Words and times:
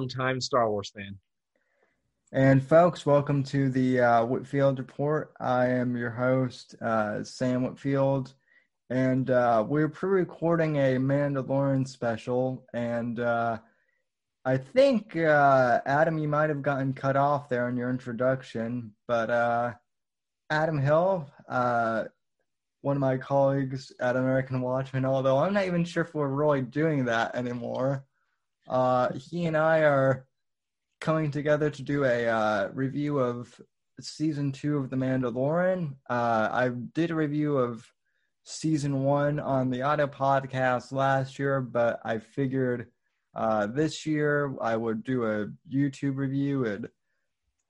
a 0.00 0.02
very 0.02 0.08
long 0.08 0.08
time 0.08 0.40
Star 0.40 0.70
Wars 0.70 0.90
fan. 0.90 1.18
And 2.32 2.62
folks, 2.62 3.04
welcome 3.04 3.42
to 3.44 3.68
the 3.70 4.00
uh, 4.00 4.24
Whitfield 4.24 4.78
Report. 4.78 5.32
I 5.40 5.66
am 5.66 5.96
your 5.96 6.10
host, 6.10 6.74
uh, 6.80 7.24
Sam 7.24 7.64
Whitfield, 7.64 8.34
and 8.88 9.30
uh, 9.30 9.64
we're 9.66 9.88
pre-recording 9.88 10.76
a 10.76 10.96
Mandalorian 10.96 11.86
special. 11.86 12.64
And 12.72 13.20
uh, 13.20 13.58
I 14.44 14.56
think 14.56 15.16
uh, 15.16 15.80
Adam, 15.84 16.18
you 16.18 16.28
might 16.28 16.50
have 16.50 16.62
gotten 16.62 16.92
cut 16.94 17.16
off 17.16 17.48
there 17.48 17.68
in 17.68 17.76
your 17.76 17.90
introduction, 17.90 18.92
but 19.08 19.28
uh, 19.28 19.72
Adam 20.50 20.78
Hill, 20.78 21.28
one 22.82 22.96
of 22.96 23.00
my 23.00 23.18
colleagues 23.18 23.92
at 24.00 24.16
American 24.16 24.62
Watchmen, 24.62 25.04
although 25.04 25.38
I'm 25.38 25.52
not 25.52 25.66
even 25.66 25.84
sure 25.84 26.04
if 26.04 26.14
we're 26.14 26.28
really 26.28 26.62
doing 26.62 27.04
that 27.06 27.34
anymore. 27.34 28.06
He 29.14 29.46
and 29.46 29.56
I 29.56 29.80
are 29.80 30.26
coming 31.00 31.30
together 31.30 31.70
to 31.70 31.82
do 31.82 32.04
a 32.04 32.28
uh, 32.28 32.68
review 32.72 33.18
of 33.18 33.60
season 34.00 34.52
two 34.52 34.76
of 34.76 34.90
The 34.90 34.96
Mandalorian. 34.96 35.94
Uh, 36.08 36.48
I 36.50 36.68
did 36.94 37.10
a 37.10 37.14
review 37.14 37.56
of 37.56 37.86
season 38.44 39.04
one 39.04 39.38
on 39.40 39.70
the 39.70 39.82
audio 39.82 40.06
podcast 40.06 40.92
last 40.92 41.38
year, 41.38 41.60
but 41.60 42.00
I 42.04 42.18
figured 42.18 42.88
uh, 43.34 43.66
this 43.66 44.06
year 44.06 44.54
I 44.60 44.76
would 44.76 45.04
do 45.04 45.24
a 45.24 45.48
YouTube 45.72 46.16
review. 46.16 46.66
And 46.66 46.88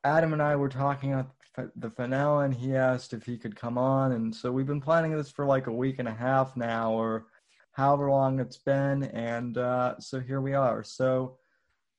Adam 0.05 0.33
and 0.33 0.43
I 0.43 0.57
were 0.57 0.69
talking 0.69 1.13
about 1.13 1.31
the 1.77 1.91
finale, 1.91 2.47
and 2.47 2.55
he 2.55 2.75
asked 2.75 3.13
if 3.13 3.25
he 3.25 3.37
could 3.37 3.57
come 3.57 3.77
on. 3.77 4.13
And 4.13 4.35
so 4.35 4.51
we've 4.51 4.67
been 4.67 4.81
planning 4.81 5.17
this 5.17 5.31
for 5.31 5.45
like 5.47 5.67
a 5.67 5.73
week 5.73 5.99
and 5.99 6.09
a 6.09 6.15
half 6.15 6.57
now, 6.57 6.93
or 6.93 7.27
however 7.73 8.11
long 8.11 8.41
it's 8.41 8.59
been. 8.59 9.05
And 9.05 9.57
uh, 9.59 9.99
so 9.99 10.21
here 10.21 10.41
we 10.41 10.55
are. 10.55 10.83
So, 10.83 11.39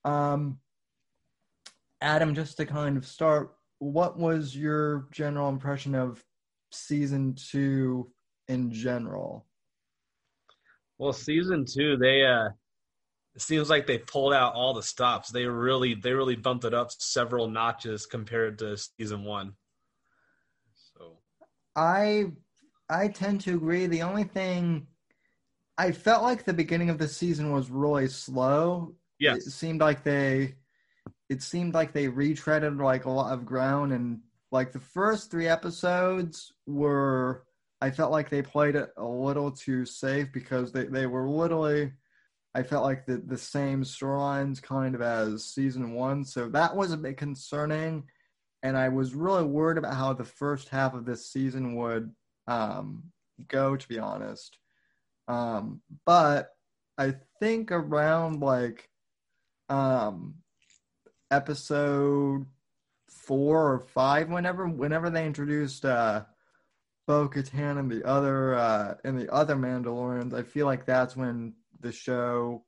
um, 0.06 0.60
Adam, 2.02 2.34
just 2.34 2.58
to 2.58 2.66
kind 2.66 2.98
of 2.98 3.06
start, 3.06 3.56
what 3.80 4.18
was 4.18 4.56
your 4.56 5.08
general 5.12 5.50
impression 5.50 5.96
of 5.96 6.24
season 6.72 7.36
two 7.36 8.12
in 8.48 8.72
general? 8.72 9.46
Well, 10.98 11.14
season 11.14 11.66
two, 11.66 11.98
they 11.98 12.24
uh 12.24 12.50
it 13.34 13.42
seems 13.42 13.70
like 13.70 13.88
they 13.88 13.98
pulled 13.98 14.34
out 14.34 14.54
all 14.54 14.74
the 14.74 14.84
stops. 14.84 15.30
They 15.30 15.46
really 15.46 15.96
they 15.96 16.14
really 16.14 16.36
bumped 16.36 16.66
it 16.66 16.74
up 16.74 16.92
several 16.92 17.48
notches 17.48 18.06
compared 18.06 18.60
to 18.60 18.78
season 18.78 19.24
one. 19.24 19.54
So 20.74 21.18
I 21.76 22.26
I 22.90 23.08
tend 23.08 23.42
to 23.42 23.56
agree. 23.56 23.88
The 23.88 24.02
only 24.02 24.26
thing 24.26 24.88
I 25.82 25.92
felt 25.92 26.22
like 26.22 26.44
the 26.44 26.54
beginning 26.54 26.92
of 26.92 27.00
the 27.00 27.08
season 27.08 27.52
was 27.52 27.72
really 27.72 28.08
slow. 28.08 28.94
Yes. 29.18 29.48
It 29.48 29.52
seemed 29.52 29.82
like 29.82 30.04
they 30.04 30.54
it 31.28 31.42
seemed 31.42 31.74
like 31.74 31.92
they 31.92 32.08
retreaded 32.08 32.80
like 32.80 33.06
a 33.06 33.10
lot 33.10 33.34
of 33.34 33.48
ground 33.48 33.92
and 33.92 34.20
like 34.52 34.72
the 34.74 34.80
first 34.80 35.32
three 35.32 35.48
episodes 35.48 36.54
were 36.68 37.46
I 37.82 37.90
felt 37.90 38.12
like 38.12 38.30
they 38.30 38.44
played 38.44 38.76
it 38.76 38.92
a 38.96 39.04
little 39.04 39.50
too 39.50 39.86
safe 39.86 40.32
because 40.32 40.72
they, 40.72 40.84
they 40.84 41.08
were 41.08 41.28
literally 41.28 41.94
I 42.54 42.62
felt 42.62 42.84
like 42.84 43.08
the, 43.08 43.18
the 43.18 43.38
same 43.40 43.82
storylines 43.82 44.62
kind 44.62 44.94
of 44.94 45.02
as 45.02 45.46
season 45.46 45.94
one. 45.94 46.24
So 46.26 46.48
that 46.50 46.76
was 46.76 46.92
a 46.92 46.98
bit 46.98 47.18
concerning. 47.18 48.04
And 48.62 48.78
I 48.78 48.90
was 48.90 49.16
really 49.16 49.46
worried 49.46 49.80
about 49.80 49.96
how 49.96 50.14
the 50.14 50.26
first 50.26 50.70
half 50.70 50.94
of 50.94 51.06
this 51.06 51.32
season 51.32 51.76
would 51.78 52.12
um, 52.48 53.06
go, 53.48 53.76
to 53.76 53.88
be 53.88 53.98
honest. 53.98 54.60
Um, 55.32 55.82
but 56.06 56.50
I 56.98 57.16
think 57.40 57.72
around 57.72 58.42
like 58.42 58.90
um, 59.70 60.36
episode 61.32 62.46
four 63.08 63.72
or 63.72 63.80
five, 63.80 64.30
whenever 64.30 64.68
whenever 64.68 65.10
they 65.10 65.26
introduced 65.26 65.86
uh, 65.86 66.26
Bo 67.08 67.30
Katan 67.30 67.80
and 67.80 67.90
the 67.90 68.06
other 68.06 68.56
uh, 68.56 68.96
and 69.06 69.18
the 69.18 69.34
other 69.34 69.56
Mandalorians, 69.56 70.34
I 70.34 70.44
feel 70.44 70.66
like 70.66 70.86
that's 70.86 71.16
when 71.16 71.54
the 71.80 71.94
show, 71.94 72.66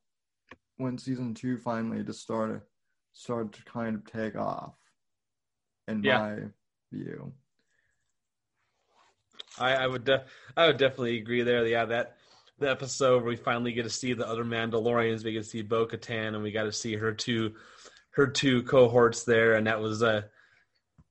when 0.78 0.98
season 0.98 1.34
two 1.34 1.58
finally 1.58 2.02
just 2.02 2.22
started 2.22 2.62
started 3.12 3.52
to 3.54 3.64
kind 3.66 3.96
of 3.96 4.06
take 4.06 4.38
off. 4.38 4.76
In 5.90 6.02
yeah. 6.02 6.20
my 6.20 6.36
view, 6.94 7.34
I, 9.60 9.74
I 9.74 9.88
would 9.88 10.06
de- 10.06 10.24
I 10.56 10.68
would 10.68 10.78
definitely 10.78 11.18
agree 11.18 11.42
there. 11.42 11.68
Yeah, 11.68 11.84
that 11.86 12.16
the 12.60 12.70
episode 12.70 13.18
where 13.18 13.32
we 13.32 13.36
finally 13.36 13.74
get 13.74 13.84
to 13.84 13.90
see 13.90 14.14
the 14.14 14.28
other 14.28 14.46
Mandalorians, 14.46 15.24
we 15.24 15.34
get 15.34 15.44
to 15.44 15.50
see 15.50 15.62
Bo 15.62 15.86
Katan, 15.86 16.30
and 16.30 16.44
we 16.44 16.52
got 16.52 16.64
to 16.64 16.72
see 16.72 16.96
her 16.96 17.14
two 17.14 17.54
her 18.12 18.28
two 18.28 18.64
cohorts 18.64 19.24
there, 19.24 19.56
and 19.56 19.68
that 19.68 19.80
was 19.80 20.02
a 20.02 20.08
uh, 20.08 20.22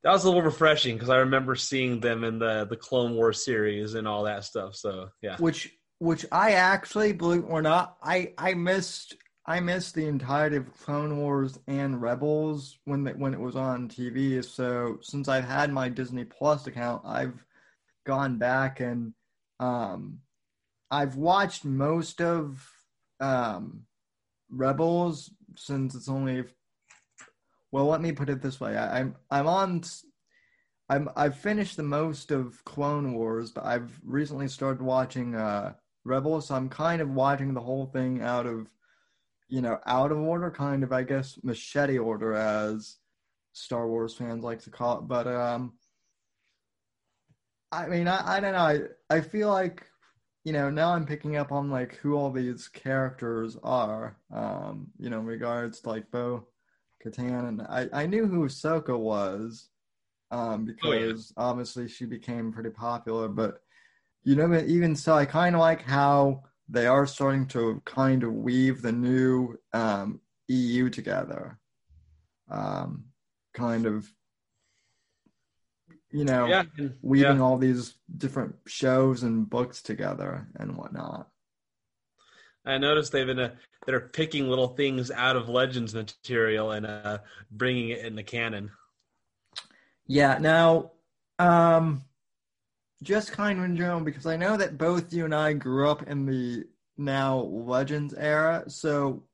that 0.03 0.13
was 0.13 0.25
a 0.25 0.29
little 0.29 0.43
refreshing 0.43 0.97
because 0.97 1.11
I 1.11 1.19
remember 1.19 1.55
seeing 1.55 2.01
them 2.01 2.25
in 2.25 2.39
the 2.39 2.67
the 2.69 2.77
Clone 2.77 3.15
Wars 3.15 3.45
series 3.45 3.95
and 3.95 4.07
all 4.09 4.25
that 4.25 4.45
stuff. 4.45 4.75
So 4.75 5.09
yeah, 5.21 5.37
which 5.39 5.73
which 5.99 6.27
I 6.33 6.53
actually 6.53 7.13
believe 7.13 7.45
or 7.47 7.63
not, 7.63 7.97
I 8.03 8.33
I 8.39 8.55
missed 8.55 9.17
I 9.47 9.61
missed 9.61 9.95
the 9.95 10.07
entirety 10.07 10.57
of 10.57 10.73
Clone 10.79 11.19
Wars 11.19 11.59
and 11.67 12.01
Rebels 12.01 12.79
when 12.85 13.05
the, 13.05 13.13
when 13.13 13.35
it 13.35 13.41
was 13.41 13.57
on 13.57 13.89
TV. 13.89 14.45
So 14.45 14.99
since 15.03 15.29
I've 15.29 15.45
had 15.45 15.73
my 15.73 15.89
Disney 15.89 16.25
Plus 16.25 16.67
account, 16.67 17.03
I've 17.05 17.45
gone 18.05 18.39
back 18.39 18.81
and 18.81 19.15
um, 19.59 20.19
I've 20.93 21.17
watched 21.17 21.65
most 21.65 22.21
of 22.21 22.65
um, 23.19 23.85
Rebels 24.51 25.31
since 25.57 25.95
it's 25.95 26.09
only 26.09 26.45
well, 27.73 27.87
let 27.87 28.03
me 28.03 28.13
put 28.13 28.29
it 28.29 28.43
this 28.43 28.61
way: 28.61 28.77
I, 28.77 29.01
am 29.01 29.17
I'm, 29.31 29.41
I'm 29.41 29.47
on. 29.47 29.83
I'm 30.91 31.09
I've 31.17 31.39
finished 31.39 31.79
the 31.79 31.83
most 31.83 32.31
of 32.31 32.63
Clone 32.65 33.15
Wars, 33.15 33.51
but 33.51 33.65
I've 33.65 33.99
recently 34.05 34.47
started 34.47 34.83
watching 34.83 35.35
uh, 35.35 35.73
Rebels. 36.05 36.49
So 36.49 36.55
I'm 36.55 36.69
kind 36.69 37.01
of 37.01 37.09
watching 37.09 37.55
the 37.55 37.63
whole 37.63 37.87
thing 37.87 38.21
out 38.21 38.47
of, 38.47 38.69
you 39.49 39.63
know, 39.63 39.79
out 39.87 40.13
of 40.13 40.19
order, 40.19 40.51
kind 40.51 40.85
of 40.85 40.93
I 40.93 41.03
guess 41.03 41.39
machete 41.43 41.99
order, 41.99 42.35
as 42.35 42.99
Star 43.55 43.89
Wars 43.89 44.15
fans 44.15 44.45
like 44.45 44.61
to 44.65 44.71
call 44.71 44.99
it. 44.99 45.09
But 45.09 45.27
um, 45.27 45.73
I 47.73 47.87
mean, 47.87 48.07
I 48.07 48.37
I 48.37 48.41
don't 48.41 48.53
know. 48.53 48.59
I 48.59 48.81
I 49.09 49.23
feel 49.23 49.49
like 49.49 49.87
you 50.45 50.53
know 50.53 50.71
now 50.71 50.93
I'm 50.93 51.07
picking 51.07 51.37
up 51.37 51.53
on 51.53 51.71
like 51.71 51.97
who 51.97 52.15
all 52.15 52.31
these 52.31 52.69
characters 52.69 53.57
are. 53.63 54.17
Um, 54.33 54.89
you 54.99 55.11
know, 55.11 55.21
in 55.21 55.27
regards 55.27 55.81
to 55.81 55.89
like 55.89 56.11
Bo 56.11 56.47
Katan, 57.05 57.49
and 57.49 57.63
I, 57.63 57.89
I 57.93 58.07
knew 58.07 58.27
who 58.27 58.47
Ahsoka 58.47 58.99
was, 58.99 59.69
um, 60.31 60.65
because 60.65 61.33
oh, 61.37 61.43
yeah. 61.43 61.49
obviously 61.49 61.89
she 61.89 62.07
became 62.07 62.53
pretty 62.53 62.71
popular. 62.71 63.29
But 63.29 63.61
you 64.25 64.37
know, 64.37 64.53
even 64.67 64.97
so, 64.97 65.15
I 65.15 65.27
kind 65.27 65.55
of 65.55 65.61
like 65.61 65.83
how 65.83 66.43
they 66.69 66.87
are 66.87 67.07
starting 67.07 67.47
to 67.47 67.83
kind 67.85 68.23
of 68.23 68.33
weave 68.33 68.83
the 68.83 68.93
new 68.93 69.59
um, 69.73 70.21
EU 70.49 70.89
together, 70.89 71.59
um, 72.51 73.05
kind 73.55 73.87
of, 73.87 74.11
you 76.13 76.25
know, 76.25 76.47
yeah. 76.47 76.65
weaving 77.01 77.39
yeah. 77.39 77.43
all 77.43 77.57
these 77.57 77.95
different 78.17 78.55
shows 78.67 79.23
and 79.23 79.49
books 79.49 79.83
together 79.83 80.47
and 80.57 80.77
whatnot. 80.77 81.29
I 82.65 82.79
noticed 82.79 83.11
they've 83.11 83.27
been 83.27 83.41
a, 83.41 83.55
they're 83.87 84.01
picking 84.01 84.49
little 84.49 84.69
things 84.69 85.11
out 85.11 85.37
of 85.37 85.49
Legends 85.49 85.95
material 85.95 86.73
and 86.73 86.87
uh, 86.87 87.19
bringing 87.51 87.89
it 87.89 88.05
in 88.05 88.15
the 88.15 88.23
canon. 88.23 88.71
Yeah. 90.07 90.39
Now, 90.39 90.93
um, 91.39 92.05
just 93.03 93.33
kind 93.33 93.59
of 93.59 93.65
in 93.65 93.77
general, 93.77 94.01
because 94.01 94.27
I 94.27 94.37
know 94.37 94.57
that 94.57 94.79
both 94.79 95.13
you 95.13 95.25
and 95.25 95.35
I 95.35 95.55
grew 95.55 95.91
up 95.91 96.09
in 96.09 96.27
the 96.27 96.65
now 96.97 97.39
Legends 97.39 98.15
era. 98.15 98.65
So, 98.69 99.25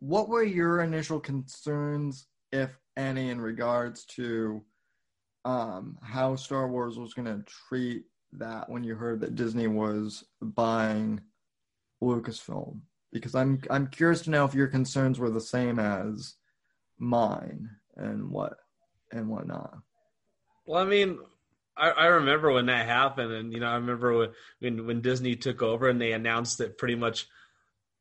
what 0.00 0.28
were 0.28 0.42
your 0.42 0.80
initial 0.80 1.20
concerns, 1.20 2.26
if 2.50 2.76
any, 2.96 3.30
in 3.30 3.40
regards 3.40 4.04
to 4.06 4.64
um, 5.44 5.98
how 6.02 6.36
Star 6.36 6.68
Wars 6.68 6.98
was 6.98 7.14
going 7.14 7.26
to 7.26 7.44
treat 7.68 8.04
that 8.32 8.68
when 8.68 8.84
you 8.84 8.94
heard 8.94 9.20
that 9.20 9.34
Disney 9.34 9.66
was 9.66 10.24
buying 10.40 11.20
Lucasfilm 12.02 12.80
because 13.12 13.34
I'm 13.34 13.60
I'm 13.70 13.88
curious 13.88 14.22
to 14.22 14.30
know 14.30 14.44
if 14.44 14.54
your 14.54 14.68
concerns 14.68 15.18
were 15.18 15.30
the 15.30 15.40
same 15.40 15.78
as 15.78 16.34
mine 16.98 17.68
and 17.96 18.30
what 18.30 18.54
and 19.12 19.28
whatnot. 19.28 19.78
Well, 20.64 20.80
I 20.80 20.86
mean, 20.86 21.18
I, 21.76 21.90
I 21.90 22.06
remember 22.06 22.50
when 22.50 22.66
that 22.66 22.86
happened, 22.86 23.32
and 23.32 23.52
you 23.52 23.60
know, 23.60 23.68
I 23.68 23.74
remember 23.74 24.16
when, 24.16 24.30
when 24.60 24.86
when 24.86 25.00
Disney 25.02 25.36
took 25.36 25.62
over 25.62 25.88
and 25.88 26.00
they 26.00 26.12
announced 26.12 26.58
that 26.58 26.78
pretty 26.78 26.94
much 26.94 27.26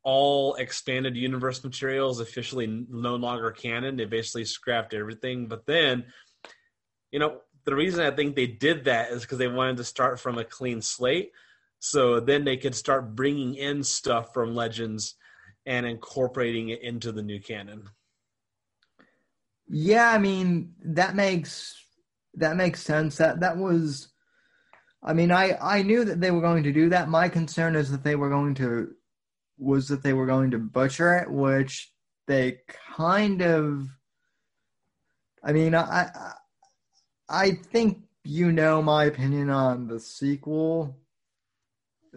all 0.03 0.55
expanded 0.55 1.15
universe 1.15 1.63
materials 1.63 2.19
officially 2.19 2.85
no 2.89 3.15
longer 3.15 3.51
canon. 3.51 3.97
They 3.97 4.05
basically 4.05 4.45
scrapped 4.45 4.93
everything. 4.93 5.47
But 5.47 5.65
then, 5.65 6.05
you 7.11 7.19
know, 7.19 7.41
the 7.65 7.75
reason 7.75 8.03
I 8.03 8.11
think 8.11 8.35
they 8.35 8.47
did 8.47 8.85
that 8.85 9.11
is 9.11 9.21
because 9.21 9.37
they 9.37 9.47
wanted 9.47 9.77
to 9.77 9.83
start 9.83 10.19
from 10.19 10.37
a 10.37 10.43
clean 10.43 10.81
slate. 10.81 11.31
So 11.79 12.19
then 12.19 12.43
they 12.43 12.57
could 12.57 12.75
start 12.75 13.15
bringing 13.15 13.55
in 13.55 13.83
stuff 13.83 14.33
from 14.33 14.55
Legends 14.55 15.15
and 15.65 15.85
incorporating 15.85 16.69
it 16.69 16.81
into 16.81 17.11
the 17.11 17.23
new 17.23 17.39
canon. 17.39 17.89
Yeah, 19.67 20.09
I 20.09 20.17
mean 20.17 20.73
that 20.83 21.15
makes 21.15 21.75
that 22.35 22.55
makes 22.55 22.81
sense. 22.81 23.17
That 23.17 23.39
that 23.39 23.57
was, 23.57 24.09
I 25.03 25.13
mean, 25.13 25.31
I 25.31 25.57
I 25.61 25.81
knew 25.81 26.05
that 26.05 26.19
they 26.19 26.31
were 26.31 26.41
going 26.41 26.63
to 26.63 26.71
do 26.71 26.89
that. 26.89 27.09
My 27.09 27.29
concern 27.29 27.75
is 27.75 27.91
that 27.91 28.03
they 28.03 28.15
were 28.15 28.29
going 28.29 28.55
to 28.55 28.89
was 29.57 29.87
that 29.87 30.03
they 30.03 30.13
were 30.13 30.25
going 30.25 30.51
to 30.51 30.57
butcher 30.57 31.17
it, 31.17 31.31
which 31.31 31.91
they 32.27 32.59
kind 32.95 33.41
of. 33.41 33.87
I 35.43 35.53
mean, 35.53 35.73
I 35.73 35.81
I, 35.81 36.33
I 37.31 37.51
think 37.51 38.03
you 38.23 38.51
know 38.51 38.81
my 38.81 39.05
opinion 39.05 39.49
on 39.49 39.87
the 39.87 39.99
sequel 39.99 40.97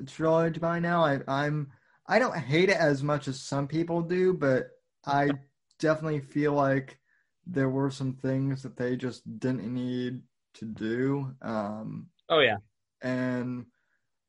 trilogy 0.07 0.59
by 0.59 0.81
now. 0.81 1.05
I, 1.05 1.21
I'm 1.29 1.71
I 2.07 2.19
don't 2.19 2.37
hate 2.37 2.69
it 2.69 2.77
as 2.77 3.03
much 3.03 3.29
as 3.29 3.41
some 3.41 3.69
people 3.69 4.03
do, 4.03 4.35
but 4.35 4.71
I 5.07 5.31
definitely 5.79 6.21
feel 6.21 6.53
like 6.53 6.99
there 7.47 7.69
were 7.69 7.91
some 7.91 8.15
things 8.15 8.63
that 8.63 8.77
they 8.77 8.97
just 8.97 9.23
didn't 9.39 9.73
need 9.73 10.23
to 10.55 10.65
do. 10.65 11.33
Um, 11.41 12.09
oh 12.29 12.41
yeah, 12.41 12.57
and 13.01 13.67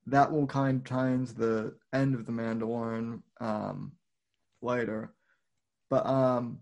that 0.06 0.32
will 0.32 0.46
kind 0.46 0.78
of 0.78 0.84
tie 0.84 1.10
into 1.10 1.34
the 1.34 1.76
end 1.94 2.14
of 2.14 2.28
the 2.28 2.32
Mandalorian 2.32 3.24
um, 3.42 3.94
later. 4.62 5.16
But 5.90 6.06
um, 6.06 6.60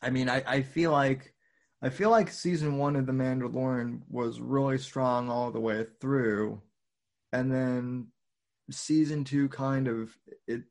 I 0.00 0.10
mean, 0.10 0.28
I, 0.28 0.42
I 0.46 0.62
feel 0.62 0.92
like 0.92 1.34
I 1.84 1.90
feel 1.90 2.10
like 2.10 2.30
season 2.30 2.78
one 2.78 2.94
of 2.94 3.06
the 3.06 3.12
Mandalorian 3.12 4.02
was 4.08 4.40
really 4.40 4.78
strong 4.78 5.28
all 5.28 5.50
the 5.50 5.60
way 5.60 5.84
through, 6.00 6.62
and 7.32 7.50
then 7.50 8.06
season 8.70 9.24
two 9.24 9.48
kind 9.48 9.88
of 9.88 10.16
it 10.46 10.62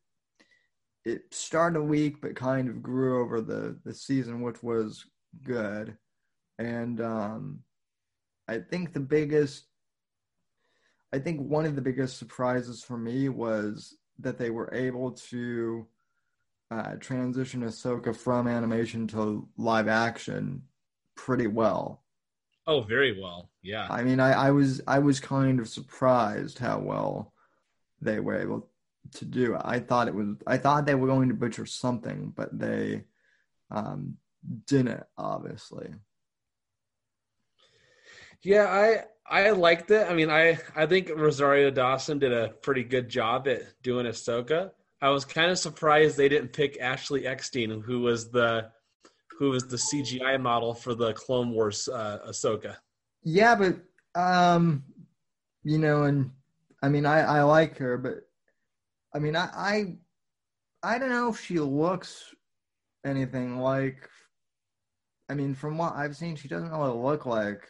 it 1.04 1.24
started 1.32 1.82
weak 1.82 2.22
but 2.22 2.36
kind 2.36 2.70
of 2.70 2.82
grew 2.82 3.22
over 3.22 3.42
the 3.42 3.78
the 3.84 3.94
season 3.94 4.42
which 4.42 4.64
was 4.64 5.06
good. 5.44 5.98
And 6.58 7.02
um 7.02 7.60
i 8.48 8.60
think 8.60 8.94
the 8.94 9.00
biggest 9.00 9.66
i 11.14 11.20
think 11.20 11.40
one 11.42 11.66
of 11.66 11.76
the 11.76 11.82
biggest 11.82 12.18
surprises 12.18 12.84
for 12.84 12.98
me 12.98 13.30
was 13.30 13.98
that 14.20 14.38
they 14.38 14.50
were 14.50 14.74
able 14.74 15.12
to 15.12 15.88
uh, 16.72 16.96
transition 17.00 17.64
Ahsoka 17.64 18.16
from 18.16 18.48
animation 18.48 19.08
to 19.08 19.48
live 19.58 19.88
action 19.88 20.64
pretty 21.26 21.48
well. 21.48 22.02
Oh, 22.66 22.82
very 22.82 23.20
well. 23.20 23.50
Yeah. 23.62 23.88
I 23.90 24.04
mean, 24.04 24.20
I, 24.20 24.48
I 24.48 24.52
was 24.52 24.82
I 24.88 25.00
was 25.00 25.20
kind 25.20 25.60
of 25.60 25.70
surprised 25.70 26.58
how 26.58 26.80
well 26.80 27.34
they 28.02 28.20
were 28.20 28.40
able 28.40 28.70
to 29.16 29.26
do. 29.26 29.56
I 29.60 29.80
thought 29.80 30.08
it 30.08 30.16
was 30.16 30.36
I 30.48 30.58
thought 30.58 30.86
they 30.86 30.96
were 30.96 31.08
going 31.08 31.30
to 31.30 31.36
butcher 31.36 31.66
something, 31.66 32.34
but 32.36 32.58
they 32.58 33.04
um, 33.70 34.18
didn't 34.68 35.04
obviously. 35.18 35.90
Yeah, 38.42 38.66
I 38.66 39.04
I 39.28 39.52
liked 39.52 39.92
it. 39.92 40.08
I 40.10 40.16
mean, 40.16 40.32
I 40.32 40.58
I 40.76 40.88
think 40.88 41.12
Rosario 41.16 41.70
Dawson 41.70 42.18
did 42.18 42.34
a 42.34 42.50
pretty 42.64 42.84
good 42.84 43.10
job 43.10 43.48
at 43.48 43.62
doing 43.84 44.08
Ahsoka. 44.08 44.72
I 45.02 45.10
was 45.10 45.26
kind 45.26 45.52
of 45.52 45.60
surprised 45.60 46.18
they 46.18 46.30
didn't 46.30 46.54
pick 46.54 46.80
Ashley 46.80 47.28
Eckstein, 47.28 47.82
who 47.82 48.02
was 48.02 48.32
the 48.32 48.72
who 49.42 49.50
was 49.50 49.66
the 49.66 49.76
CGI 49.76 50.40
model 50.40 50.72
for 50.72 50.94
the 50.94 51.14
Clone 51.14 51.50
Wars 51.50 51.90
uh, 51.92 52.20
Ahsoka. 52.30 52.76
Yeah, 53.24 53.56
but 53.56 53.80
um, 54.14 54.84
you 55.64 55.80
know, 55.80 56.04
and 56.04 56.30
I 56.84 56.90
mean, 56.90 57.08
I 57.08 57.22
I 57.22 57.42
like 57.42 57.76
her, 57.80 57.98
but 57.98 58.30
I 59.16 59.18
mean, 59.18 59.36
I, 59.36 59.50
I, 59.56 59.98
I 60.84 61.00
don't 61.00 61.10
know 61.10 61.30
if 61.30 61.44
she 61.44 61.60
looks 61.60 62.36
anything 63.04 63.58
like. 63.58 64.08
I 65.28 65.34
mean, 65.34 65.56
from 65.56 65.76
what 65.76 65.96
I've 65.96 66.16
seen, 66.16 66.36
she 66.36 66.48
doesn't 66.48 66.70
really 66.70 66.96
look 66.96 67.26
like. 67.26 67.68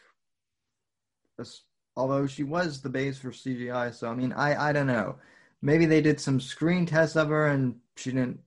This, 1.38 1.62
although 1.96 2.26
she 2.26 2.42
was 2.42 2.82
the 2.82 2.90
base 2.90 3.16
for 3.16 3.30
CGI, 3.30 3.94
so 3.94 4.10
I 4.10 4.14
mean, 4.14 4.34
I, 4.34 4.68
I 4.68 4.72
don't 4.74 4.86
know. 4.86 5.16
Maybe 5.62 5.86
they 5.86 6.02
did 6.02 6.20
some 6.20 6.38
screen 6.38 6.84
tests 6.84 7.16
of 7.16 7.30
her 7.30 7.46
and 7.46 7.76
she 7.96 8.10
didn't 8.10 8.40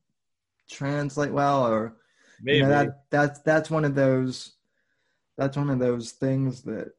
translate 0.70 1.32
well, 1.32 1.66
or 1.66 1.96
maybe 2.42 2.58
you 2.58 2.64
know, 2.64 2.70
that 2.70 3.10
that's 3.10 3.40
that's 3.42 3.70
one 3.70 3.86
of 3.86 3.96
those. 3.96 4.54
That's 5.38 5.58
one 5.58 5.70
of 5.70 5.80
those 5.80 6.12
things 6.12 6.62
that, 6.62 6.94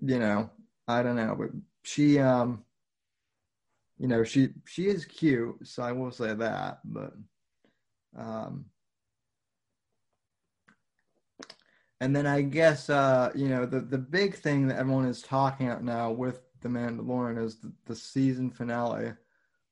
you 0.00 0.18
know, 0.18 0.50
I 0.86 1.02
don't 1.02 1.16
know, 1.16 1.34
but 1.38 1.48
she 1.82 2.18
um 2.18 2.64
you 3.98 4.06
know, 4.06 4.22
she 4.22 4.50
she 4.64 4.86
is 4.86 5.04
cute, 5.04 5.66
so 5.66 5.82
I 5.82 5.92
will 5.92 6.12
say 6.12 6.32
that. 6.32 6.78
But 6.84 7.12
um, 8.16 8.66
and 12.00 12.14
then 12.14 12.26
I 12.26 12.42
guess 12.42 12.88
uh, 12.88 13.30
you 13.34 13.48
know 13.48 13.66
the 13.66 13.80
the 13.80 13.98
big 13.98 14.36
thing 14.36 14.68
that 14.68 14.78
everyone 14.78 15.06
is 15.06 15.22
talking 15.22 15.68
about 15.68 15.82
now 15.82 16.12
with 16.12 16.40
the 16.60 16.68
Mandalorian 16.68 17.42
is 17.44 17.56
the, 17.56 17.72
the 17.86 17.96
season 17.96 18.50
finale, 18.50 19.14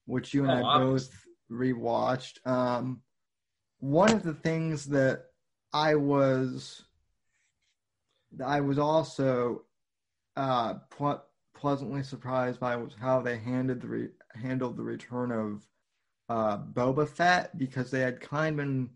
which 0.07 0.35
you 0.35 0.45
and 0.45 0.61
oh, 0.61 0.67
I 0.67 0.79
both 0.79 1.09
rewatched. 1.51 2.45
Um, 2.47 3.03
one 3.81 4.13
of 4.13 4.23
the 4.23 4.35
things 4.35 4.87
that 4.87 5.27
I 5.73 5.95
was 5.95 6.85
I 8.45 8.61
was 8.61 8.79
also 8.79 9.63
uh, 10.37 10.75
pleasantly 11.55 12.03
surprised 12.03 12.61
by 12.61 12.77
was 12.77 12.93
how 13.01 13.21
they 13.21 13.39
handled 13.39 13.81
the 13.81 13.89
re- 13.89 14.09
handled 14.35 14.77
the 14.77 14.83
return 14.83 15.33
of 15.33 15.67
uh, 16.29 16.59
Boba 16.59 17.09
Fett 17.09 17.57
because 17.57 17.91
they 17.91 18.01
had 18.01 18.21
kind 18.21 18.59
of 18.61 18.67
been 18.67 18.91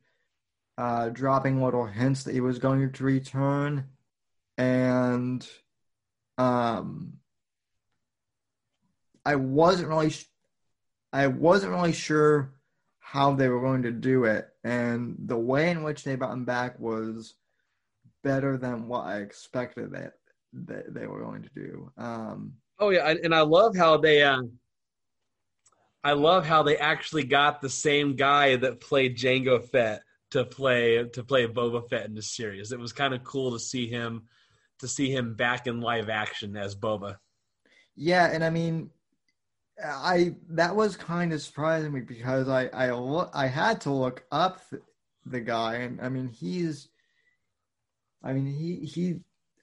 uh, 0.77 1.09
dropping 1.11 1.63
little 1.63 1.87
hints 1.87 2.25
that 2.25 2.35
he 2.35 2.41
was 2.41 2.59
going 2.59 2.93
to 2.93 3.05
return, 3.05 3.87
and 4.59 5.47
um, 6.39 7.15
I 9.25 9.37
wasn't 9.37 9.89
really 9.89 10.11
sh- 10.11 10.29
I 11.13 11.27
wasn't 11.27 11.73
really 11.73 11.93
sure 11.93 12.55
how 12.99 13.35
they 13.35 13.49
were 13.49 13.61
going 13.61 13.83
to 13.83 13.91
do 13.91 14.25
it, 14.25 14.49
and 14.65 15.17
the 15.19 15.37
way 15.37 15.71
in 15.71 15.83
which 15.83 16.05
they 16.05 16.17
brought 16.17 16.33
him 16.33 16.45
back 16.45 16.79
was 16.79 17.35
better 18.23 18.59
than 18.59 18.89
what 18.89 19.07
I 19.07 19.19
expected 19.19 19.93
that 19.93 20.15
they, 20.53 20.83
they 20.89 21.07
were 21.07 21.23
going 21.23 21.43
to 21.43 21.51
do. 21.55 21.91
Um, 21.97 22.55
oh 22.79 22.91
yeah, 22.91 23.09
and 23.09 23.35
I 23.35 23.41
love 23.43 23.77
how 23.77 23.97
they. 23.97 24.23
Uh, 24.23 24.43
I 26.03 26.13
love 26.13 26.47
how 26.47 26.63
they 26.63 26.79
actually 26.79 27.25
got 27.25 27.61
the 27.61 27.69
same 27.69 28.17
guy 28.17 28.57
that 28.57 28.81
played 28.81 29.19
Jango 29.19 29.63
Fett 29.63 30.03
to 30.31 30.45
play 30.45 31.05
to 31.05 31.25
play 31.25 31.47
Boba 31.47 31.89
Fett 31.89 32.07
in 32.07 32.15
the 32.15 32.23
series. 32.23 32.73
It 32.73 32.79
was 32.79 32.93
kind 32.93 33.15
of 33.15 33.25
cool 33.25 33.53
to 33.53 33.59
see 33.59 33.89
him 33.89 34.23
to 34.79 34.89
see 34.89 35.11
him 35.11 35.35
back 35.35 35.67
in 35.67 35.81
live 35.81 36.09
action 36.09 36.57
as 36.57 36.75
Boba. 36.75 37.17
Yeah, 37.97 38.27
and 38.27 38.43
I 38.43 38.51
mean, 38.51 38.91
I 39.85 40.35
that 40.51 40.75
was 40.77 40.97
kind 40.97 41.33
of 41.33 41.43
surprising 41.43 41.93
me 41.93 42.01
because 42.01 42.49
I 42.49 42.67
I 42.69 42.91
look 42.93 43.31
I 43.35 43.47
had 43.47 43.81
to 43.83 43.91
look 43.91 44.25
up 44.31 44.61
the 45.27 45.41
guy, 45.41 45.77
and 45.77 46.01
I 46.01 46.09
mean 46.09 46.29
he's, 46.29 46.89
I 48.23 48.33
mean 48.33 48.47
he 48.47 48.85
he 48.87 49.21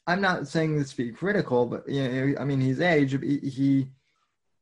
I'm 0.07 0.21
not 0.21 0.47
saying 0.47 0.77
this 0.77 0.91
to 0.91 0.97
be 0.97 1.11
critical, 1.11 1.65
but 1.65 1.87
you 1.87 2.07
know, 2.07 2.39
I 2.39 2.45
mean, 2.45 2.61
his 2.61 2.79
age, 2.79 3.11
he, 3.11 3.37
he, 3.49 3.87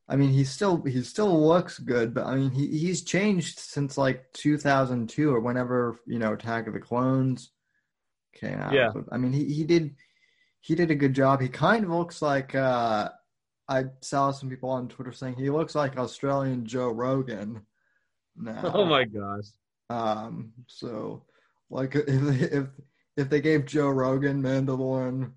I 0.08 0.16
mean, 0.16 0.30
he 0.30 0.42
still 0.42 0.82
he 0.82 1.02
still 1.02 1.46
looks 1.46 1.78
good, 1.78 2.12
but 2.12 2.26
I 2.26 2.34
mean, 2.34 2.50
he 2.50 2.66
he's 2.66 3.02
changed 3.02 3.60
since 3.60 3.96
like 3.96 4.32
2002 4.32 5.32
or 5.32 5.38
whenever 5.38 6.00
you 6.04 6.18
know 6.18 6.32
Attack 6.32 6.66
of 6.66 6.74
the 6.74 6.80
Clones 6.80 7.52
came 8.34 8.58
out. 8.58 8.72
Yeah, 8.72 8.90
but, 8.92 9.04
I 9.12 9.18
mean, 9.18 9.32
he 9.32 9.44
he 9.44 9.62
did 9.62 9.94
he 10.60 10.74
did 10.74 10.90
a 10.90 10.96
good 10.96 11.14
job. 11.14 11.40
He 11.40 11.48
kind 11.48 11.84
of 11.84 11.90
looks 11.90 12.20
like 12.20 12.56
uh, 12.56 13.10
I 13.68 13.84
saw 14.00 14.30
some 14.30 14.48
people 14.48 14.70
on 14.70 14.88
Twitter 14.88 15.12
saying 15.12 15.34
he 15.34 15.50
looks 15.50 15.74
like 15.74 15.98
Australian 15.98 16.66
Joe 16.66 16.88
Rogan. 16.88 17.62
Now. 18.36 18.70
Oh 18.74 18.84
my 18.84 19.04
gosh. 19.04 19.46
Um. 19.90 20.52
So, 20.66 21.22
like, 21.70 21.94
if 21.94 22.52
if 22.52 22.66
if 23.16 23.30
they 23.30 23.40
gave 23.40 23.66
Joe 23.66 23.88
Rogan 23.88 24.42
Mandalorian 24.42 25.32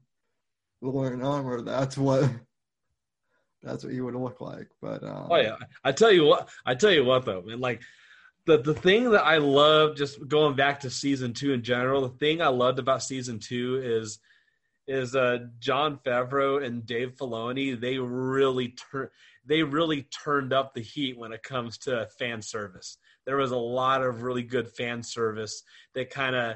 Mandalorian 0.84 1.26
armor, 1.26 1.62
that's 1.62 1.98
what 1.98 2.30
that's 3.64 3.84
what 3.84 3.94
he 3.94 4.02
would 4.02 4.16
look 4.16 4.42
like. 4.42 4.68
But 4.82 5.04
um, 5.04 5.28
oh 5.30 5.38
yeah, 5.38 5.56
I 5.84 5.92
tell 5.92 6.12
you 6.12 6.26
what, 6.26 6.50
I 6.66 6.76
tell 6.76 6.92
you 6.92 7.04
what 7.04 7.26
though, 7.26 7.42
man, 7.42 7.60
like 7.60 7.82
the 8.46 8.58
the 8.60 8.74
thing 8.74 9.12
that 9.12 9.26
I 9.26 9.38
love, 9.38 9.96
just 9.96 10.28
going 10.28 10.56
back 10.56 10.80
to 10.82 10.90
season 10.90 11.34
two 11.34 11.54
in 11.54 11.64
general, 11.64 12.02
the 12.02 12.18
thing 12.18 12.42
I 12.42 12.48
loved 12.48 12.80
about 12.80 13.04
season 13.04 13.40
two 13.40 13.82
is 13.84 14.20
is 14.90 15.16
uh 15.16 15.38
Jon 15.60 16.00
Favreau 16.04 16.66
and 16.66 16.86
Dave 16.86 17.16
Filoni. 17.16 17.80
They 17.80 18.00
really 18.00 18.70
turn 18.70 19.10
they 19.46 19.64
really 19.64 20.04
turned 20.04 20.52
up 20.52 20.74
the 20.74 20.82
heat 20.82 21.18
when 21.18 21.32
it 21.32 21.44
comes 21.44 21.78
to 21.80 22.08
fan 22.18 22.42
service. 22.42 22.98
There 23.26 23.38
was 23.38 23.52
a 23.52 23.58
lot 23.58 24.02
of 24.02 24.24
really 24.24 24.42
good 24.42 24.68
fan 24.68 25.04
service 25.04 25.64
that 25.94 26.10
kind 26.10 26.36
of 26.36 26.56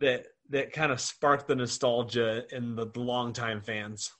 that 0.00 0.26
that 0.48 0.72
kind 0.72 0.90
of 0.90 1.00
sparked 1.00 1.46
the 1.46 1.54
nostalgia 1.54 2.44
in 2.54 2.74
the, 2.74 2.86
the 2.86 3.00
longtime 3.00 3.60
fans. 3.60 4.10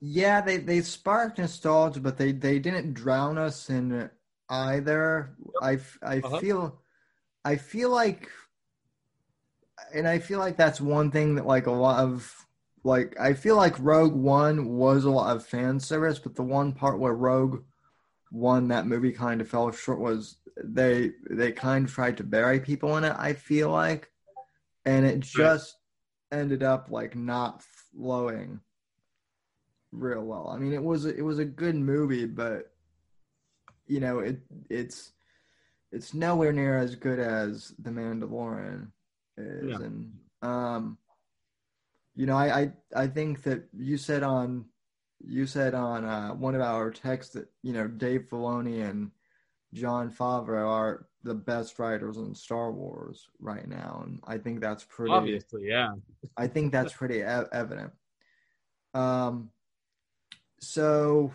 Yeah, 0.00 0.40
they 0.40 0.56
they 0.56 0.80
sparked 0.80 1.38
nostalgia, 1.38 2.00
but 2.00 2.18
they 2.18 2.32
they 2.32 2.58
didn't 2.58 2.94
drown 2.94 3.38
us 3.38 3.70
in 3.70 4.10
either. 4.50 5.36
I 5.62 5.78
I 6.02 6.18
uh-huh. 6.18 6.40
feel 6.40 6.82
I 7.44 7.54
feel 7.54 7.90
like 7.90 8.28
and 9.94 10.08
I 10.08 10.18
feel 10.18 10.40
like 10.40 10.56
that's 10.56 10.80
one 10.80 11.12
thing 11.12 11.36
that 11.36 11.46
like 11.46 11.66
a 11.66 11.72
lot 11.72 12.02
of 12.02 12.47
like 12.84 13.18
I 13.20 13.34
feel 13.34 13.56
like 13.56 13.78
Rogue 13.78 14.14
One 14.14 14.76
was 14.76 15.04
a 15.04 15.10
lot 15.10 15.34
of 15.34 15.46
fan 15.46 15.80
service, 15.80 16.18
but 16.18 16.34
the 16.34 16.42
one 16.42 16.72
part 16.72 16.98
where 16.98 17.14
Rogue 17.14 17.62
One 18.30 18.68
that 18.68 18.86
movie 18.86 19.12
kind 19.12 19.40
of 19.40 19.48
fell 19.48 19.70
short 19.70 20.00
was 20.00 20.36
they 20.62 21.12
they 21.30 21.52
kind 21.52 21.86
of 21.86 21.92
tried 21.92 22.16
to 22.18 22.24
bury 22.24 22.60
people 22.60 22.96
in 22.96 23.04
it. 23.04 23.14
I 23.16 23.32
feel 23.32 23.70
like, 23.70 24.10
and 24.84 25.04
it 25.04 25.20
just 25.20 25.76
ended 26.32 26.62
up 26.62 26.88
like 26.90 27.16
not 27.16 27.62
flowing 27.62 28.60
real 29.92 30.24
well. 30.24 30.48
I 30.48 30.58
mean, 30.58 30.72
it 30.72 30.82
was 30.82 31.04
it 31.04 31.22
was 31.22 31.38
a 31.38 31.44
good 31.44 31.74
movie, 31.74 32.26
but 32.26 32.72
you 33.86 34.00
know 34.00 34.20
it 34.20 34.40
it's 34.68 35.12
it's 35.92 36.14
nowhere 36.14 36.52
near 36.52 36.76
as 36.76 36.94
good 36.94 37.18
as 37.18 37.72
The 37.78 37.90
Mandalorian 37.90 38.88
is, 39.36 39.70
yeah. 39.70 39.76
and 39.76 40.12
um, 40.42 40.98
you 42.18 42.26
know, 42.26 42.36
I, 42.36 42.60
I 42.60 42.72
I 42.96 43.06
think 43.06 43.44
that 43.44 43.68
you 43.72 43.96
said 43.96 44.24
on 44.24 44.64
you 45.24 45.46
said 45.46 45.72
on 45.72 46.04
uh, 46.04 46.30
one 46.30 46.56
of 46.56 46.60
our 46.60 46.90
texts 46.90 47.34
that 47.34 47.46
you 47.62 47.72
know 47.72 47.86
Dave 47.86 48.26
Filoni 48.28 48.82
and 48.82 49.12
Jon 49.72 50.10
Favreau 50.10 50.66
are 50.66 51.06
the 51.22 51.34
best 51.34 51.78
writers 51.78 52.16
in 52.16 52.34
Star 52.34 52.72
Wars 52.72 53.28
right 53.38 53.68
now, 53.68 54.02
and 54.04 54.18
I 54.26 54.38
think 54.38 54.60
that's 54.60 54.82
pretty 54.82 55.12
obviously, 55.12 55.68
yeah. 55.68 55.92
I 56.36 56.48
think 56.48 56.72
that's 56.72 56.92
pretty 56.92 57.22
evident. 57.22 57.92
Um, 58.94 59.50
so 60.58 61.32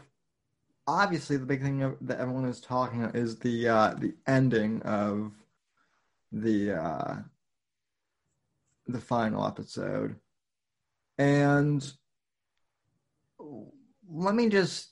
obviously 0.86 1.38
the 1.38 1.46
big 1.46 1.62
thing 1.62 1.96
that 2.02 2.20
everyone 2.20 2.44
is 2.44 2.60
talking 2.60 3.04
about 3.04 3.16
is 3.16 3.40
the 3.40 3.70
uh, 3.70 3.94
the 3.98 4.16
ending 4.28 4.82
of 4.82 5.32
the 6.34 6.74
uh, 6.74 7.16
the 8.88 9.00
final 9.00 9.48
episode, 9.48 10.18
and 11.18 11.92
let 14.10 14.36
me 14.36 14.50
just 14.50 14.90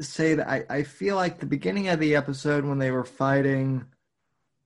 say 0.00 0.34
that 0.34 0.48
I, 0.48 0.64
I 0.68 0.82
feel 0.82 1.16
like 1.16 1.38
the 1.38 1.46
beginning 1.46 1.88
of 1.88 2.00
the 2.00 2.16
episode 2.16 2.64
when 2.64 2.78
they 2.78 2.90
were 2.90 3.04
fighting 3.04 3.84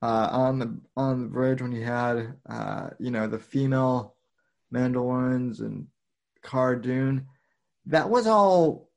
uh, 0.03 0.29
on 0.31 0.59
the 0.59 0.79
on 0.97 1.23
the 1.23 1.29
bridge 1.29 1.63
when 1.63 1.73
you 1.73 1.85
had 1.85 2.35
uh, 2.49 2.91
you 2.99 3.11
know 3.11 3.27
the 3.27 3.39
female 3.39 4.15
Mandalorians 4.73 5.61
and 5.61 5.87
Cara 6.43 6.81
Dune, 6.81 7.27
that 7.87 8.09
was 8.09 8.27
all 8.27 8.91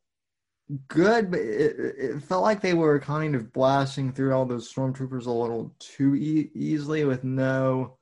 good, 0.87 1.31
but 1.31 1.39
it, 1.39 1.75
it 1.97 2.23
felt 2.23 2.43
like 2.43 2.61
they 2.61 2.73
were 2.73 2.99
kind 2.99 3.35
of 3.35 3.53
blasting 3.53 4.11
through 4.11 4.33
all 4.33 4.45
those 4.45 4.71
stormtroopers 4.71 5.25
a 5.25 5.31
little 5.31 5.73
too 5.79 6.15
e- 6.15 6.51
easily 6.53 7.05
with 7.05 7.23
no 7.23 7.97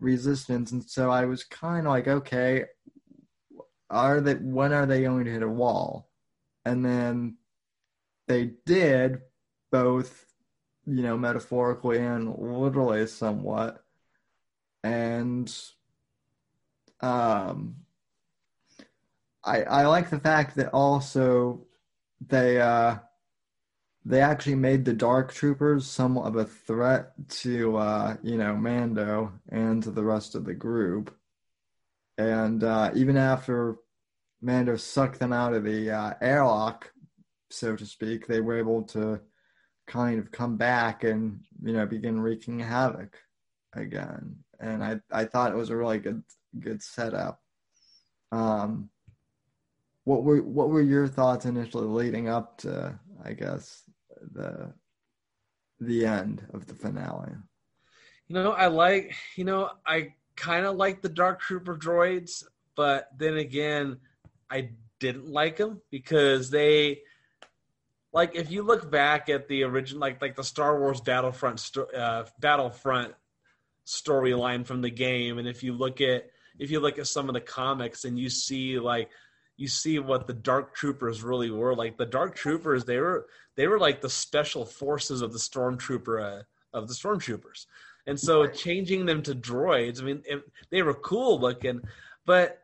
resistance, 0.00 0.72
and 0.72 0.88
so 0.88 1.10
I 1.10 1.24
was 1.24 1.44
kind 1.44 1.86
of 1.86 1.92
like, 1.92 2.08
okay, 2.08 2.64
are 3.90 4.20
they? 4.20 4.34
When 4.34 4.72
are 4.72 4.86
they 4.86 5.02
going 5.02 5.24
to 5.24 5.32
hit 5.32 5.42
a 5.42 5.48
wall? 5.48 6.08
And 6.64 6.84
then 6.84 7.36
they 8.26 8.52
did, 8.66 9.20
both, 9.72 10.26
you 10.86 11.02
know, 11.02 11.16
metaphorically 11.16 11.98
and 11.98 12.34
literally, 12.38 13.06
somewhat, 13.06 13.82
and 14.82 15.54
um. 17.00 17.76
I, 19.44 19.62
I 19.62 19.86
like 19.86 20.10
the 20.10 20.18
fact 20.18 20.56
that 20.56 20.74
also 20.74 21.66
they 22.26 22.60
uh, 22.60 22.96
they 24.04 24.20
actually 24.20 24.54
made 24.54 24.84
the 24.84 24.92
Dark 24.92 25.32
Troopers 25.32 25.86
somewhat 25.86 26.26
of 26.28 26.36
a 26.36 26.44
threat 26.44 27.12
to 27.28 27.76
uh, 27.76 28.16
you 28.22 28.36
know 28.36 28.56
Mando 28.56 29.32
and 29.50 29.82
to 29.82 29.90
the 29.90 30.04
rest 30.04 30.34
of 30.34 30.44
the 30.44 30.54
group. 30.54 31.14
And 32.16 32.64
uh, 32.64 32.90
even 32.94 33.16
after 33.16 33.76
Mando 34.40 34.76
sucked 34.76 35.18
them 35.18 35.32
out 35.32 35.54
of 35.54 35.64
the 35.64 35.90
uh, 35.90 36.14
airlock, 36.20 36.92
so 37.50 37.76
to 37.76 37.86
speak, 37.86 38.26
they 38.26 38.40
were 38.40 38.58
able 38.58 38.82
to 38.84 39.20
kind 39.86 40.18
of 40.18 40.30
come 40.30 40.56
back 40.56 41.04
and 41.04 41.40
you 41.62 41.72
know 41.72 41.86
begin 41.86 42.20
wreaking 42.20 42.60
havoc 42.60 43.16
again. 43.74 44.36
And 44.60 44.82
I 44.82 45.00
I 45.10 45.24
thought 45.24 45.52
it 45.52 45.56
was 45.56 45.70
a 45.70 45.76
really 45.76 45.98
good 45.98 46.22
good 46.58 46.82
setup. 46.82 47.40
Um, 48.32 48.90
what 50.04 50.24
were 50.24 50.42
what 50.42 50.70
were 50.70 50.82
your 50.82 51.06
thoughts 51.06 51.44
initially 51.44 51.86
leading 51.86 52.28
up 52.28 52.58
to 52.58 52.98
I 53.28 53.34
guess 53.34 53.82
the 54.32 54.72
the 55.80 56.06
end 56.06 56.46
of 56.54 56.66
the 56.66 56.74
finale? 56.74 57.32
You 58.26 58.34
know, 58.34 58.52
I 58.52 58.68
like 58.68 59.14
you 59.36 59.44
know 59.44 59.70
I 59.86 60.14
kind 60.34 60.64
of 60.64 60.76
like 60.76 61.02
the 61.02 61.10
Dark 61.10 61.40
Trooper 61.40 61.76
droids, 61.76 62.42
but 62.74 63.08
then 63.16 63.36
again, 63.36 63.98
I 64.50 64.70
didn't 64.98 65.28
like 65.28 65.58
them 65.58 65.82
because 65.90 66.48
they 66.48 67.02
like 68.12 68.34
if 68.34 68.50
you 68.50 68.62
look 68.62 68.90
back 68.90 69.28
at 69.28 69.46
the 69.48 69.64
original 69.64 70.00
like 70.00 70.22
like 70.22 70.34
the 70.34 70.44
Star 70.44 70.80
Wars 70.80 71.02
Battlefront 71.02 71.60
sto- 71.60 71.90
uh, 71.94 72.24
Battlefront 72.40 73.14
storyline 73.86 74.64
from 74.64 74.80
the 74.80 74.90
game, 74.90 75.38
and 75.38 75.46
if 75.46 75.62
you 75.62 75.74
look 75.74 76.00
at 76.00 76.30
if 76.58 76.70
you 76.70 76.80
look 76.80 76.98
at 76.98 77.06
some 77.06 77.28
of 77.28 77.34
the 77.34 77.42
comics 77.42 78.04
and 78.04 78.18
you 78.18 78.30
see 78.30 78.78
like 78.78 79.10
you 79.58 79.68
see 79.68 79.98
what 79.98 80.26
the 80.26 80.32
dark 80.32 80.74
troopers 80.74 81.22
really 81.22 81.50
were. 81.50 81.74
Like 81.74 81.98
the 81.98 82.06
dark 82.06 82.34
troopers 82.34 82.86
they 82.86 82.98
were 82.98 83.26
they 83.56 83.66
were 83.66 83.78
like 83.78 84.00
the 84.00 84.08
special 84.08 84.64
forces 84.64 85.20
of 85.20 85.32
the 85.32 85.38
stormtrooper 85.38 86.40
uh, 86.40 86.42
of 86.72 86.88
the 86.88 86.94
stormtroopers. 86.94 87.66
And 88.06 88.18
so 88.18 88.46
changing 88.46 89.04
them 89.04 89.22
to 89.24 89.34
droids 89.34 90.00
i 90.00 90.04
mean 90.04 90.22
it, 90.24 90.42
they 90.70 90.80
were 90.80 90.94
cool 90.94 91.38
looking 91.38 91.82
but 92.24 92.62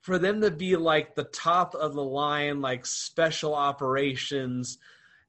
for 0.00 0.18
them 0.18 0.40
to 0.40 0.50
be 0.50 0.74
like 0.74 1.14
the 1.14 1.24
top 1.24 1.76
of 1.76 1.94
the 1.94 2.02
line 2.02 2.60
like 2.60 2.84
special 2.84 3.54
operations 3.54 4.78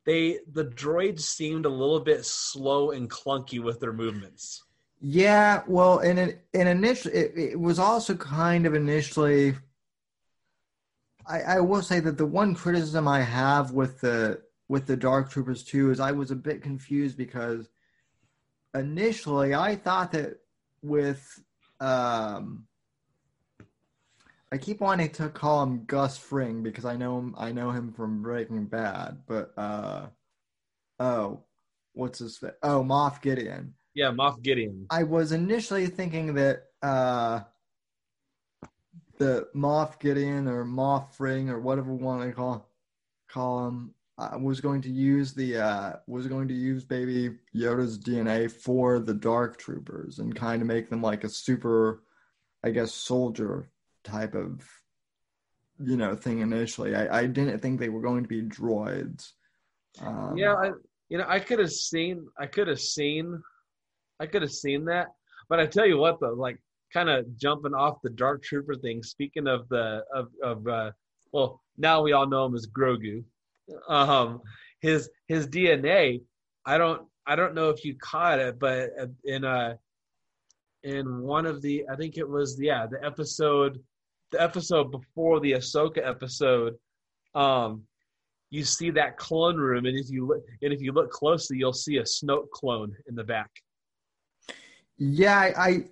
they 0.03 0.39
the 0.51 0.65
droids 0.65 1.21
seemed 1.21 1.67
a 1.67 1.69
little 1.69 1.99
bit 1.99 2.25
slow 2.25 2.89
and 2.89 3.07
clunky 3.07 3.61
with 3.61 3.79
their 3.79 3.93
movements. 3.93 4.63
Yeah 4.99 5.61
well 5.67 5.99
and 5.99 6.17
it, 6.17 6.47
and 6.55 6.67
initially 6.67 7.13
it, 7.13 7.33
it 7.37 7.59
was 7.59 7.77
also 7.77 8.15
kind 8.15 8.65
of 8.65 8.73
initially 8.73 9.53
I, 11.27 11.41
I 11.41 11.59
will 11.59 11.81
say 11.81 11.99
that 11.99 12.17
the 12.17 12.25
one 12.25 12.55
criticism 12.55 13.07
I 13.07 13.21
have 13.21 13.71
with 13.71 14.01
the 14.01 14.41
with 14.67 14.85
the 14.87 14.97
Dark 14.97 15.29
Troopers 15.29 15.63
too 15.63 15.91
is 15.91 15.99
I 15.99 16.11
was 16.11 16.31
a 16.31 16.35
bit 16.35 16.61
confused 16.61 17.17
because 17.17 17.69
initially 18.73 19.53
I 19.53 19.75
thought 19.75 20.11
that 20.13 20.39
with 20.81 21.41
um 21.79 22.65
I 24.51 24.57
keep 24.57 24.79
wanting 24.79 25.09
to 25.11 25.29
call 25.29 25.63
him 25.63 25.85
Gus 25.85 26.17
Fring 26.17 26.63
because 26.63 26.85
I 26.85 26.95
know 26.95 27.17
him 27.19 27.35
I 27.37 27.51
know 27.51 27.71
him 27.71 27.91
from 27.91 28.21
Breaking 28.21 28.65
Bad, 28.65 29.23
but 29.27 29.53
uh 29.57 30.07
oh 30.99 31.43
what's 31.93 32.19
his 32.19 32.37
fa- 32.37 32.55
oh 32.61 32.83
Moff 32.83 33.21
Gideon. 33.21 33.73
Yeah, 33.93 34.11
Moff 34.11 34.41
Gideon. 34.41 34.87
I 34.89 35.03
was 35.03 35.31
initially 35.31 35.87
thinking 35.87 36.35
that 36.35 36.63
uh 36.81 37.41
the 39.17 39.47
Moff 39.55 39.99
Gideon 39.99 40.47
or 40.47 40.65
Moff 40.65 41.13
Fring 41.13 41.49
or 41.49 41.59
whatever 41.59 41.93
one 41.93 42.19
they 42.19 42.31
call 42.31 42.69
call 43.27 43.67
him 43.67 43.93
I 44.17 44.37
was 44.37 44.61
going 44.61 44.81
to 44.83 44.89
use 44.89 45.33
the 45.33 45.57
uh, 45.57 45.93
was 46.07 46.27
going 46.27 46.47
to 46.47 46.53
use 46.53 46.85
Baby 46.85 47.35
Yoda's 47.53 47.99
DNA 47.99 48.49
for 48.49 48.99
the 48.99 49.13
Dark 49.13 49.57
Troopers 49.57 50.19
and 50.19 50.33
kind 50.33 50.61
of 50.61 50.67
make 50.67 50.89
them 50.89 51.01
like 51.01 51.25
a 51.25 51.29
super, 51.29 52.03
I 52.63 52.69
guess, 52.69 52.93
soldier 52.93 53.69
type 54.05 54.33
of, 54.33 54.63
you 55.79 55.97
know, 55.97 56.15
thing 56.15 56.39
initially. 56.39 56.95
I, 56.95 57.19
I 57.19 57.25
didn't 57.25 57.59
think 57.59 57.77
they 57.77 57.89
were 57.89 58.01
going 58.01 58.23
to 58.23 58.29
be 58.29 58.41
droids. 58.41 59.33
Um, 60.01 60.37
yeah, 60.37 60.53
I, 60.53 60.71
you 61.09 61.17
know, 61.17 61.25
I 61.27 61.39
could 61.39 61.59
have 61.59 61.71
seen, 61.71 62.25
I 62.39 62.45
could 62.45 62.69
have 62.69 62.79
seen, 62.79 63.41
I 64.21 64.27
could 64.27 64.43
have 64.43 64.53
seen 64.53 64.85
that, 64.85 65.07
but 65.49 65.59
I 65.59 65.65
tell 65.65 65.85
you 65.85 65.97
what 65.97 66.21
though, 66.21 66.33
like 66.33 66.59
kind 66.93 67.09
of 67.09 67.25
jumping 67.37 67.73
off 67.73 68.01
the 68.03 68.09
Dark 68.09 68.43
Trooper 68.43 68.75
thing. 68.75 69.03
Speaking 69.03 69.47
of 69.47 69.67
the 69.69 70.03
of 70.13 70.29
of 70.43 70.67
uh, 70.67 70.91
well, 71.31 71.61
now 71.77 72.01
we 72.01 72.13
all 72.13 72.27
know 72.27 72.45
him 72.45 72.55
as 72.55 72.67
Grogu. 72.67 73.23
Um, 73.87 74.41
his 74.81 75.09
his 75.27 75.47
DNA. 75.47 76.21
I 76.65 76.77
don't 76.77 77.03
I 77.25 77.35
don't 77.35 77.55
know 77.55 77.69
if 77.69 77.83
you 77.83 77.95
caught 77.95 78.39
it, 78.39 78.59
but 78.59 78.91
in 79.23 79.43
a 79.43 79.47
uh, 79.47 79.73
in 80.83 81.21
one 81.21 81.45
of 81.45 81.61
the 81.61 81.85
I 81.91 81.95
think 81.95 82.17
it 82.17 82.27
was 82.27 82.57
yeah 82.59 82.85
the 82.85 83.03
episode 83.03 83.79
the 84.31 84.41
episode 84.41 84.91
before 84.91 85.39
the 85.39 85.53
Ahsoka 85.53 86.05
episode, 86.05 86.75
um, 87.33 87.83
you 88.49 88.63
see 88.63 88.91
that 88.91 89.17
clone 89.17 89.57
room, 89.57 89.85
and 89.85 89.97
if 89.97 90.09
you 90.09 90.27
look 90.27 90.43
and 90.61 90.73
if 90.73 90.81
you 90.81 90.91
look 90.91 91.11
closely, 91.11 91.57
you'll 91.57 91.73
see 91.73 91.97
a 91.97 92.03
Snoke 92.03 92.49
clone 92.51 92.95
in 93.07 93.15
the 93.15 93.23
back. 93.23 93.49
Yeah, 94.97 95.51
I 95.57 95.85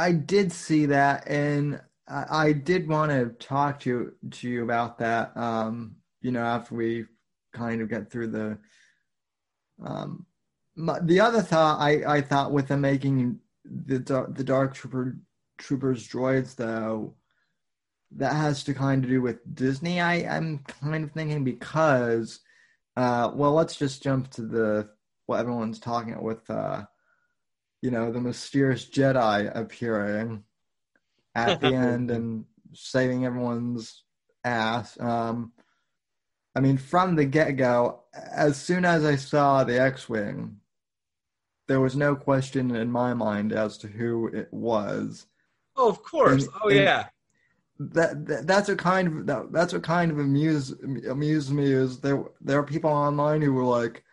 I 0.00 0.12
did 0.12 0.50
see 0.50 0.86
that, 0.86 1.28
and 1.28 1.80
I, 2.08 2.24
I 2.30 2.52
did 2.52 2.88
want 2.88 3.10
to 3.10 3.26
talk 3.44 3.80
to 3.80 4.12
to 4.30 4.48
you 4.48 4.62
about 4.62 4.98
that. 4.98 5.36
Um, 5.36 5.96
you 6.22 6.30
know, 6.30 6.42
after 6.42 6.74
we 6.74 7.06
kind 7.52 7.82
of 7.82 7.88
get 7.88 8.10
through 8.10 8.28
the 8.28 8.58
um, 9.84 10.26
the 11.02 11.20
other 11.20 11.42
thought 11.42 11.80
I 11.80 12.02
I 12.06 12.20
thought 12.20 12.52
with 12.52 12.68
them 12.68 12.80
making 12.80 13.40
the 13.64 13.98
the 14.34 14.44
Dark 14.44 14.74
Trooper 14.74 15.16
Troopers 15.58 16.08
droids 16.08 16.56
though, 16.56 17.14
that 18.12 18.32
has 18.34 18.64
to 18.64 18.74
kind 18.74 19.04
of 19.04 19.10
do 19.10 19.20
with 19.20 19.54
Disney. 19.54 20.00
I 20.00 20.36
I'm 20.36 20.58
kind 20.80 21.04
of 21.04 21.12
thinking 21.12 21.44
because, 21.44 22.40
uh, 22.96 23.30
well, 23.34 23.52
let's 23.52 23.76
just 23.76 24.02
jump 24.02 24.30
to 24.30 24.42
the 24.42 24.88
what 25.26 25.40
everyone's 25.40 25.78
talking 25.78 26.20
with, 26.22 26.48
uh, 26.50 26.84
you 27.82 27.90
know, 27.90 28.12
the 28.12 28.20
mysterious 28.20 28.84
Jedi 28.84 29.50
appearing 29.54 30.44
at 31.34 31.60
the 31.60 31.68
end 31.74 32.10
and 32.10 32.44
saving 32.72 33.24
everyone's 33.24 34.04
ass. 34.44 34.98
Um, 35.00 35.52
I 36.54 36.60
mean, 36.60 36.78
from 36.78 37.16
the 37.16 37.24
get 37.24 37.56
go, 37.56 38.02
as 38.12 38.56
soon 38.56 38.84
as 38.84 39.04
I 39.04 39.16
saw 39.16 39.64
the 39.64 39.80
X 39.80 40.08
Wing, 40.08 40.56
there 41.68 41.80
was 41.80 41.96
no 41.96 42.16
question 42.16 42.74
in 42.74 42.90
my 42.90 43.14
mind 43.14 43.52
as 43.52 43.78
to 43.78 43.86
who 43.86 44.26
it 44.28 44.52
was. 44.52 45.26
Oh, 45.76 45.88
of 45.88 46.02
course. 46.02 46.44
And, 46.44 46.52
oh, 46.64 46.68
yeah. 46.68 47.06
That, 47.78 48.26
that, 48.26 48.46
that's 48.46 48.68
what 48.68 48.78
kind 48.78 49.08
of 49.08 49.26
that, 49.26 49.52
that's 49.52 49.72
what 49.72 49.82
kind 49.82 50.10
of 50.10 50.18
amuse 50.18 50.74
amused 51.08 51.50
me 51.50 51.72
is 51.72 51.98
there 52.00 52.24
there 52.42 52.58
are 52.58 52.62
people 52.62 52.90
online 52.90 53.40
who 53.40 53.54
were 53.54 53.64
like, 53.64 54.04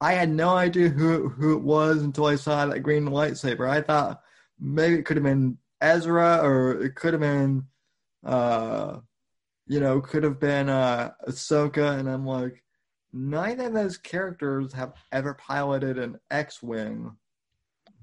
I 0.00 0.12
had 0.12 0.30
no 0.30 0.50
idea 0.50 0.88
who 0.88 1.28
who 1.28 1.56
it 1.56 1.62
was 1.62 2.02
until 2.02 2.26
I 2.26 2.36
saw 2.36 2.66
that 2.66 2.80
green 2.80 3.06
lightsaber. 3.06 3.68
I 3.68 3.80
thought 3.80 4.20
maybe 4.58 4.94
it 4.96 5.04
could 5.04 5.16
have 5.16 5.24
been 5.24 5.58
Ezra 5.80 6.40
or 6.42 6.82
it 6.82 6.94
could 6.94 7.14
have 7.14 7.20
been 7.20 7.64
uh 8.24 8.98
you 9.66 9.80
know, 9.80 10.00
could 10.00 10.22
have 10.22 10.38
been 10.38 10.68
uh, 10.68 11.12
Ahsoka, 11.26 11.98
and 11.98 12.08
I'm 12.08 12.26
like, 12.26 12.62
neither 13.12 13.66
of 13.66 13.74
those 13.74 13.96
characters 13.96 14.72
have 14.72 14.94
ever 15.12 15.34
piloted 15.34 15.98
an 15.98 16.18
X-wing, 16.30 17.16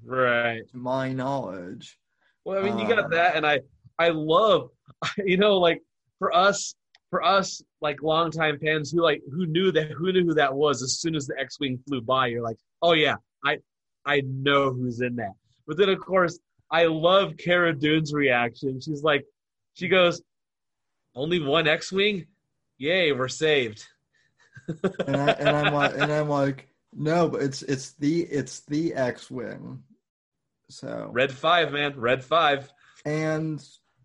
right? 0.04 0.62
To 0.70 0.76
my 0.76 1.12
knowledge. 1.12 1.98
Well, 2.44 2.58
I 2.58 2.62
mean, 2.68 2.78
you 2.78 2.88
got 2.88 3.04
uh, 3.04 3.08
that, 3.08 3.36
and 3.36 3.46
I, 3.46 3.60
I 3.98 4.08
love, 4.08 4.70
you 5.24 5.36
know, 5.36 5.58
like 5.58 5.82
for 6.18 6.34
us, 6.34 6.74
for 7.12 7.22
us, 7.22 7.62
like 7.82 8.02
longtime 8.02 8.58
fans 8.58 8.90
who 8.90 9.02
like 9.02 9.20
who 9.30 9.44
knew 9.44 9.70
that 9.70 9.90
who 9.90 10.10
knew 10.14 10.24
who 10.24 10.32
that 10.32 10.54
was 10.54 10.82
as 10.82 10.98
soon 10.98 11.14
as 11.14 11.26
the 11.26 11.38
X-wing 11.38 11.78
flew 11.86 12.00
by. 12.00 12.28
You're 12.28 12.42
like, 12.42 12.56
oh 12.80 12.94
yeah, 12.94 13.16
I, 13.44 13.58
I 14.06 14.22
know 14.24 14.72
who's 14.72 15.02
in 15.02 15.16
that. 15.16 15.34
But 15.66 15.76
then 15.76 15.90
of 15.90 16.00
course, 16.00 16.38
I 16.70 16.86
love 16.86 17.36
Cara 17.36 17.74
Dune's 17.74 18.14
reaction. 18.14 18.80
She's 18.80 19.02
like, 19.02 19.26
she 19.74 19.88
goes, 19.88 20.22
only 21.14 21.38
one 21.38 21.68
X-wing? 21.68 22.28
Yay, 22.78 23.12
we're 23.12 23.28
saved. 23.28 23.84
and, 25.06 25.16
I, 25.16 25.32
and 25.32 25.48
I'm 25.50 25.74
like, 25.74 25.92
and 25.98 26.10
I'm 26.10 26.30
like, 26.30 26.70
no, 26.94 27.28
but 27.28 27.42
it's 27.42 27.60
it's 27.60 27.92
the 27.96 28.22
it's 28.22 28.60
the 28.60 28.94
X-wing. 28.94 29.82
So 30.70 31.10
red 31.12 31.30
five, 31.30 31.72
man, 31.72 31.92
red 32.00 32.24
five. 32.24 32.72
And 33.04 33.62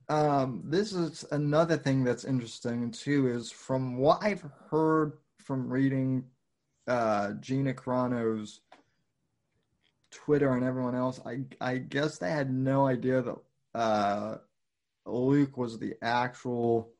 um, 0.09 0.63
this 0.65 0.93
is 0.93 1.25
another 1.31 1.77
thing 1.77 2.03
that's 2.03 2.23
interesting 2.23 2.91
too. 2.91 3.27
Is 3.27 3.51
from 3.51 3.97
what 3.97 4.19
I've 4.21 4.45
heard 4.69 5.13
from 5.37 5.69
reading 5.69 6.25
uh, 6.87 7.33
Gina 7.39 7.73
Carano's 7.73 8.61
Twitter 10.11 10.53
and 10.53 10.63
everyone 10.63 10.95
else, 10.95 11.19
I 11.25 11.41
I 11.59 11.77
guess 11.77 12.17
they 12.17 12.31
had 12.31 12.51
no 12.51 12.87
idea 12.87 13.21
that 13.21 13.35
uh, 13.75 14.37
Luke 15.05 15.57
was 15.57 15.77
the 15.77 15.95
actual 16.01 16.91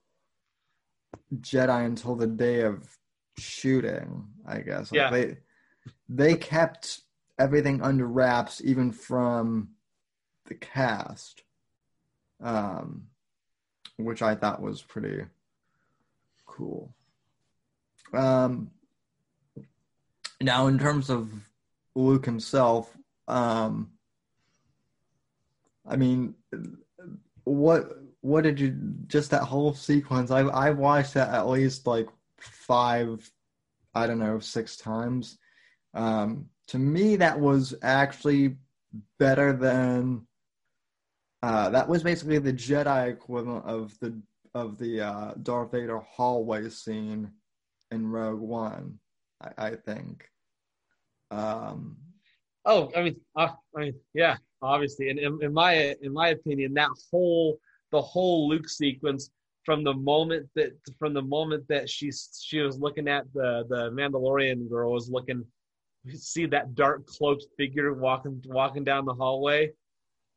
Jedi 1.36 1.86
until 1.86 2.16
the 2.16 2.28
day 2.28 2.62
of 2.62 2.88
shooting, 3.38 4.28
I 4.46 4.60
guess. 4.60 4.92
Like. 4.92 5.00
They 5.12 5.38
they 6.10 6.36
kept 6.36 7.02
everything 7.40 7.82
under 7.82 8.08
wraps 8.08 8.62
even 8.64 8.92
from 8.92 9.70
the 10.46 10.56
cast. 10.56 11.44
Um 12.42 13.08
which 13.98 14.22
I 14.22 14.36
thought 14.36 14.62
was 14.62 14.82
pretty 14.82 15.26
cool. 16.46 16.94
Um 18.14 18.72
now 20.40 20.68
in 20.68 20.78
terms 20.78 21.10
of 21.10 21.32
Luke 21.96 22.26
himself, 22.26 22.96
um 23.28 23.92
I 25.86 25.96
mean 25.96 26.36
what 27.44 27.98
what 28.22 28.44
did 28.44 28.60
you 28.60 28.76
just 29.08 29.32
that 29.32 29.44
whole 29.44 29.74
sequence? 29.74 30.32
I 30.32 30.42
I 30.42 30.72
watched 30.72 31.14
that 31.14 31.34
at 31.34 31.48
least 31.48 31.88
like 31.88 32.08
five, 32.40 33.30
I 33.96 34.08
don't 34.08 34.20
know, 34.20 34.40
six 34.40 34.78
times. 34.78 35.38
Um, 35.94 36.50
to 36.68 36.78
me, 36.78 37.16
that 37.18 37.40
was 37.40 37.74
actually 37.82 38.58
better 39.18 39.54
than. 39.54 40.27
Uh, 41.44 41.70
that 41.70 41.88
was 41.88 42.04
basically 42.04 42.40
the 42.40 42.54
Jedi 42.54 43.10
equivalent 43.10 43.66
of 43.66 43.98
the 44.00 44.20
of 44.56 44.78
the 44.78 45.02
uh, 45.02 45.34
Darth 45.44 45.72
Vader 45.72 46.00
hallway 46.00 46.70
scene 46.70 47.32
in 47.92 48.08
Rogue 48.08 48.40
One. 48.40 49.00
I, 49.42 49.68
I 49.68 49.76
think. 49.76 50.26
Um, 51.30 51.98
oh, 52.66 52.92
I 52.96 53.04
mean, 53.04 53.16
uh, 53.36 53.50
I 53.76 53.80
mean, 53.80 53.94
yeah, 54.14 54.38
obviously, 54.62 55.10
and 55.10 55.20
in, 55.20 55.40
in 55.44 55.54
my 55.54 55.96
in 56.02 56.12
my 56.14 56.30
opinion, 56.30 56.74
that 56.74 56.90
whole 57.12 57.60
the 57.92 58.02
whole 58.02 58.50
Luke 58.50 58.68
sequence 58.68 59.30
from 59.64 59.84
the 59.84 59.94
moment 59.94 60.48
that 60.56 60.72
from 60.98 61.14
the 61.14 61.22
moment 61.22 61.68
that 61.68 61.90
she 61.90 62.10
she 62.42 62.62
was 62.62 62.80
looking 62.80 63.08
at 63.08 63.26
the 63.34 63.66
the 63.70 63.92
Mandalorian 63.92 64.70
girl 64.70 64.94
was 64.94 65.10
looking 65.10 65.46
see 66.14 66.46
that 66.46 66.74
dark 66.74 67.06
cloaked 67.06 67.46
figure 67.58 67.94
walking 67.94 68.42
walking 68.46 68.86
down 68.86 69.04
the 69.04 69.14
hallway 69.14 69.70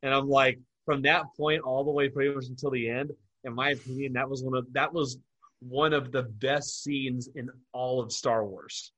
and 0.03 0.13
I'm 0.13 0.27
like 0.27 0.59
from 0.85 1.01
that 1.03 1.23
point 1.37 1.61
all 1.61 1.83
the 1.83 1.91
way 1.91 2.09
pretty 2.09 2.33
much 2.33 2.45
until 2.47 2.71
the 2.71 2.89
end 2.89 3.11
in 3.43 3.53
my 3.53 3.69
opinion 3.69 4.13
that 4.13 4.29
was 4.29 4.43
one 4.43 4.55
of 4.55 4.65
that 4.73 4.93
was 4.93 5.17
one 5.61 5.93
of 5.93 6.11
the 6.11 6.23
best 6.23 6.83
scenes 6.83 7.29
in 7.35 7.49
all 7.71 8.01
of 8.01 8.11
Star 8.11 8.45
Wars. 8.45 8.91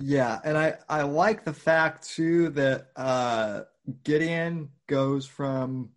Yeah, 0.00 0.38
and 0.44 0.58
I 0.58 0.76
I 0.88 1.02
like 1.02 1.44
the 1.44 1.52
fact 1.52 2.08
too 2.08 2.50
that 2.50 2.88
uh 2.96 3.62
Gideon 4.04 4.70
goes 4.86 5.26
from 5.26 5.90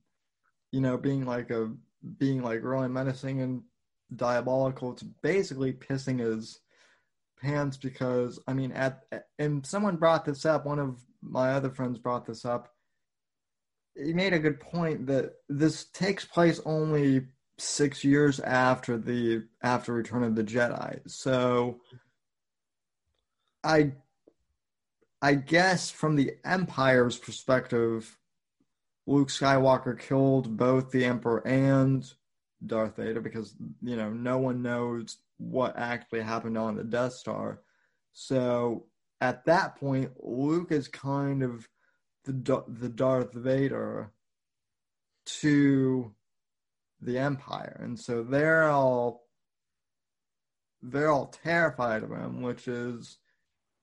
you 0.72 0.82
know 0.82 0.98
being 0.98 1.26
like 1.26 1.52
a 1.52 1.72
being 2.18 2.42
like 2.42 2.64
really 2.64 2.88
menacing 2.88 3.42
and 3.42 3.64
diabolical 4.16 4.94
to 4.94 5.06
basically 5.22 5.74
pissing 5.74 6.20
his 6.20 6.60
pants 7.42 7.78
because 7.78 8.40
I 8.48 8.54
mean 8.54 8.72
at 8.72 9.04
and 9.40 9.66
someone 9.66 9.98
brought 9.98 10.26
this 10.26 10.46
up 10.46 10.66
one 10.66 10.80
of 10.80 11.00
my 11.22 11.54
other 11.54 11.70
friends 11.70 11.98
brought 12.00 12.26
this 12.26 12.44
up 12.44 12.74
he 13.96 14.14
made 14.14 14.34
a 14.34 14.40
good 14.40 14.60
point 14.60 15.06
that 15.08 15.34
this 15.50 15.86
takes 15.86 16.26
place 16.26 16.60
only 16.66 17.28
6 17.58 18.04
years 18.04 18.40
after 18.40 18.98
the 18.98 19.44
after 19.62 19.94
return 19.94 20.24
of 20.24 20.36
the 20.36 20.44
jedi 20.44 21.00
so 21.08 21.80
i 23.64 23.92
i 25.22 25.36
guess 25.36 25.92
from 25.92 26.16
the 26.16 26.34
empire's 26.44 27.18
perspective 27.18 28.18
Luke 29.08 29.30
Skywalker 29.30 30.00
killed 30.00 30.56
both 30.58 30.92
the 30.92 31.06
Emperor 31.06 31.46
and 31.46 32.10
Darth 32.66 32.98
Vader 32.98 33.22
because 33.22 33.56
you 33.82 33.96
know 33.96 34.10
no 34.10 34.38
one 34.38 34.62
knows 34.62 35.18
what 35.38 35.78
actually 35.78 36.22
happened 36.22 36.58
on 36.58 36.76
the 36.76 36.84
Death 36.84 37.14
Star. 37.14 37.62
So 38.14 38.86
at 39.20 39.46
that 39.46 39.76
point, 39.78 40.12
Luke 40.22 40.72
is 40.72 40.88
kind 40.88 41.44
of 41.44 41.68
the 42.26 42.64
the 42.68 42.90
Darth 42.90 43.34
Vader 43.34 44.12
to 45.26 46.14
the 47.02 47.18
Empire, 47.18 47.80
and 47.84 48.00
so 48.00 48.24
they're 48.24 48.70
all 48.70 49.28
they're 50.82 51.12
all 51.12 51.28
terrified 51.44 52.04
of 52.04 52.12
him, 52.12 52.42
which 52.42 52.68
is 52.68 53.18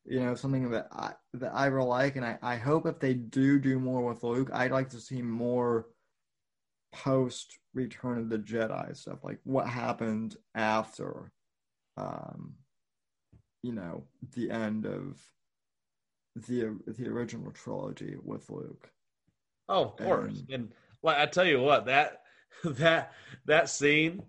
you 0.04 0.20
know 0.20 0.34
something 0.34 0.70
that 0.70 0.88
I 0.92 1.12
that 1.34 1.54
I 1.54 1.66
really 1.66 1.88
like, 1.88 2.16
and 2.16 2.24
I, 2.24 2.38
I 2.42 2.56
hope 2.56 2.86
if 2.86 2.98
they 2.98 3.14
do 3.14 3.58
do 3.58 3.78
more 3.78 4.04
with 4.04 4.22
Luke, 4.22 4.50
I'd 4.52 4.72
like 4.72 4.90
to 4.90 5.00
see 5.00 5.22
more 5.22 5.86
post 6.92 7.58
Return 7.74 8.18
of 8.18 8.28
the 8.28 8.38
Jedi 8.38 8.96
stuff, 8.96 9.22
like 9.22 9.38
what 9.44 9.68
happened 9.68 10.36
after, 10.54 11.30
um, 11.96 12.54
you 13.62 13.72
know, 13.72 14.04
the 14.34 14.50
end 14.50 14.86
of 14.86 15.20
the 16.46 16.78
the 16.86 17.08
original 17.08 17.50
trilogy 17.52 18.16
with 18.22 18.48
Luke. 18.50 18.90
Oh, 19.68 19.84
of 19.84 19.96
course, 19.96 20.40
and, 20.40 20.50
and 20.50 20.72
like 21.02 21.18
I 21.18 21.26
tell 21.26 21.46
you 21.46 21.60
what 21.60 21.86
that 21.86 22.22
that 22.64 23.12
that 23.46 23.68
scene, 23.68 24.22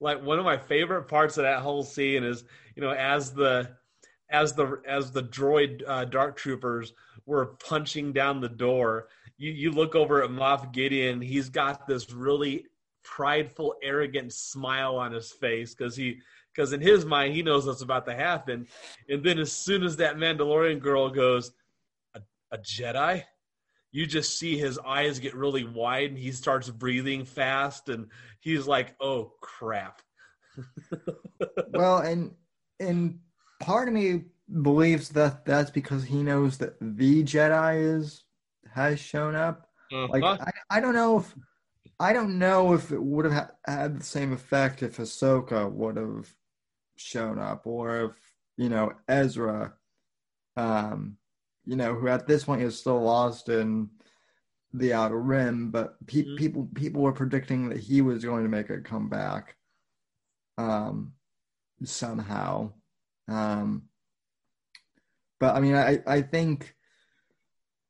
like 0.00 0.22
one 0.22 0.38
of 0.38 0.44
my 0.44 0.56
favorite 0.56 1.08
parts 1.08 1.36
of 1.36 1.44
that 1.44 1.60
whole 1.60 1.82
scene 1.82 2.24
is 2.24 2.44
you 2.76 2.82
know 2.82 2.92
as 2.92 3.32
the 3.32 3.76
as 4.30 4.54
the 4.54 4.80
as 4.86 5.12
the 5.12 5.22
droid 5.22 5.82
uh, 5.86 6.04
dark 6.04 6.36
troopers 6.36 6.92
were 7.26 7.56
punching 7.64 8.12
down 8.12 8.40
the 8.40 8.48
door 8.48 9.08
you 9.36 9.52
you 9.52 9.70
look 9.70 9.94
over 9.94 10.22
at 10.22 10.30
Moff 10.30 10.72
Gideon 10.72 11.20
he's 11.20 11.48
got 11.48 11.86
this 11.86 12.10
really 12.12 12.66
prideful 13.04 13.74
arrogant 13.82 14.32
smile 14.32 14.96
on 14.96 15.12
his 15.12 15.30
face 15.32 15.74
because 15.74 15.96
he 15.96 16.20
because 16.54 16.72
in 16.72 16.80
his 16.80 17.04
mind 17.04 17.34
he 17.34 17.42
knows 17.42 17.66
what's 17.66 17.82
about 17.82 18.06
to 18.06 18.14
happen 18.14 18.66
and 19.08 19.24
then 19.24 19.38
as 19.38 19.52
soon 19.52 19.82
as 19.82 19.96
that 19.96 20.16
Mandalorian 20.16 20.80
girl 20.80 21.08
goes 21.10 21.52
a, 22.14 22.20
a 22.50 22.58
Jedi 22.58 23.24
you 23.92 24.06
just 24.06 24.38
see 24.38 24.56
his 24.56 24.78
eyes 24.78 25.18
get 25.18 25.34
really 25.34 25.64
wide 25.64 26.10
and 26.10 26.18
he 26.18 26.32
starts 26.32 26.68
breathing 26.70 27.24
fast 27.26 27.90
and 27.90 28.08
he's 28.40 28.66
like, 28.66 28.96
"Oh 29.00 29.34
crap." 29.40 30.00
well, 31.72 31.98
and 31.98 32.32
and 32.80 33.20
part 33.60 33.88
of 33.88 33.94
me 33.94 34.24
believes 34.62 35.10
that 35.10 35.44
that's 35.44 35.70
because 35.70 36.04
he 36.04 36.22
knows 36.22 36.56
that 36.58 36.76
the 36.80 37.22
Jedi 37.22 37.96
is 37.98 38.24
has 38.74 38.98
shown 38.98 39.36
up. 39.36 39.68
Uh-huh. 39.92 40.08
Like 40.10 40.24
I, 40.24 40.50
I 40.70 40.80
don't 40.80 40.94
know 40.94 41.18
if 41.18 41.34
I 42.00 42.14
don't 42.14 42.38
know 42.38 42.72
if 42.72 42.92
it 42.92 43.02
would 43.02 43.26
have 43.26 43.52
had 43.66 44.00
the 44.00 44.04
same 44.04 44.32
effect 44.32 44.82
if 44.82 44.96
Ahsoka 44.96 45.70
would 45.70 45.98
have 45.98 46.34
shown 46.96 47.38
up, 47.38 47.66
or 47.66 48.04
if 48.04 48.12
you 48.56 48.68
know 48.68 48.92
Ezra, 49.08 49.74
um, 50.56 51.16
you 51.64 51.76
know, 51.76 51.94
who 51.94 52.08
at 52.08 52.26
this 52.26 52.44
point 52.44 52.62
is 52.62 52.78
still 52.78 53.00
lost 53.00 53.48
in 53.48 53.90
the 54.74 54.92
Outer 54.92 55.20
Rim, 55.20 55.70
but 55.70 56.04
pe- 56.06 56.22
mm-hmm. 56.22 56.36
people 56.36 56.68
people 56.74 57.02
were 57.02 57.12
predicting 57.12 57.68
that 57.68 57.78
he 57.78 58.00
was 58.02 58.24
going 58.24 58.42
to 58.44 58.50
make 58.50 58.70
a 58.70 58.80
comeback, 58.80 59.56
um, 60.58 61.12
somehow. 61.84 62.72
Um, 63.28 63.84
but 65.38 65.54
I 65.54 65.60
mean, 65.60 65.74
I 65.74 66.00
I 66.06 66.22
think 66.22 66.74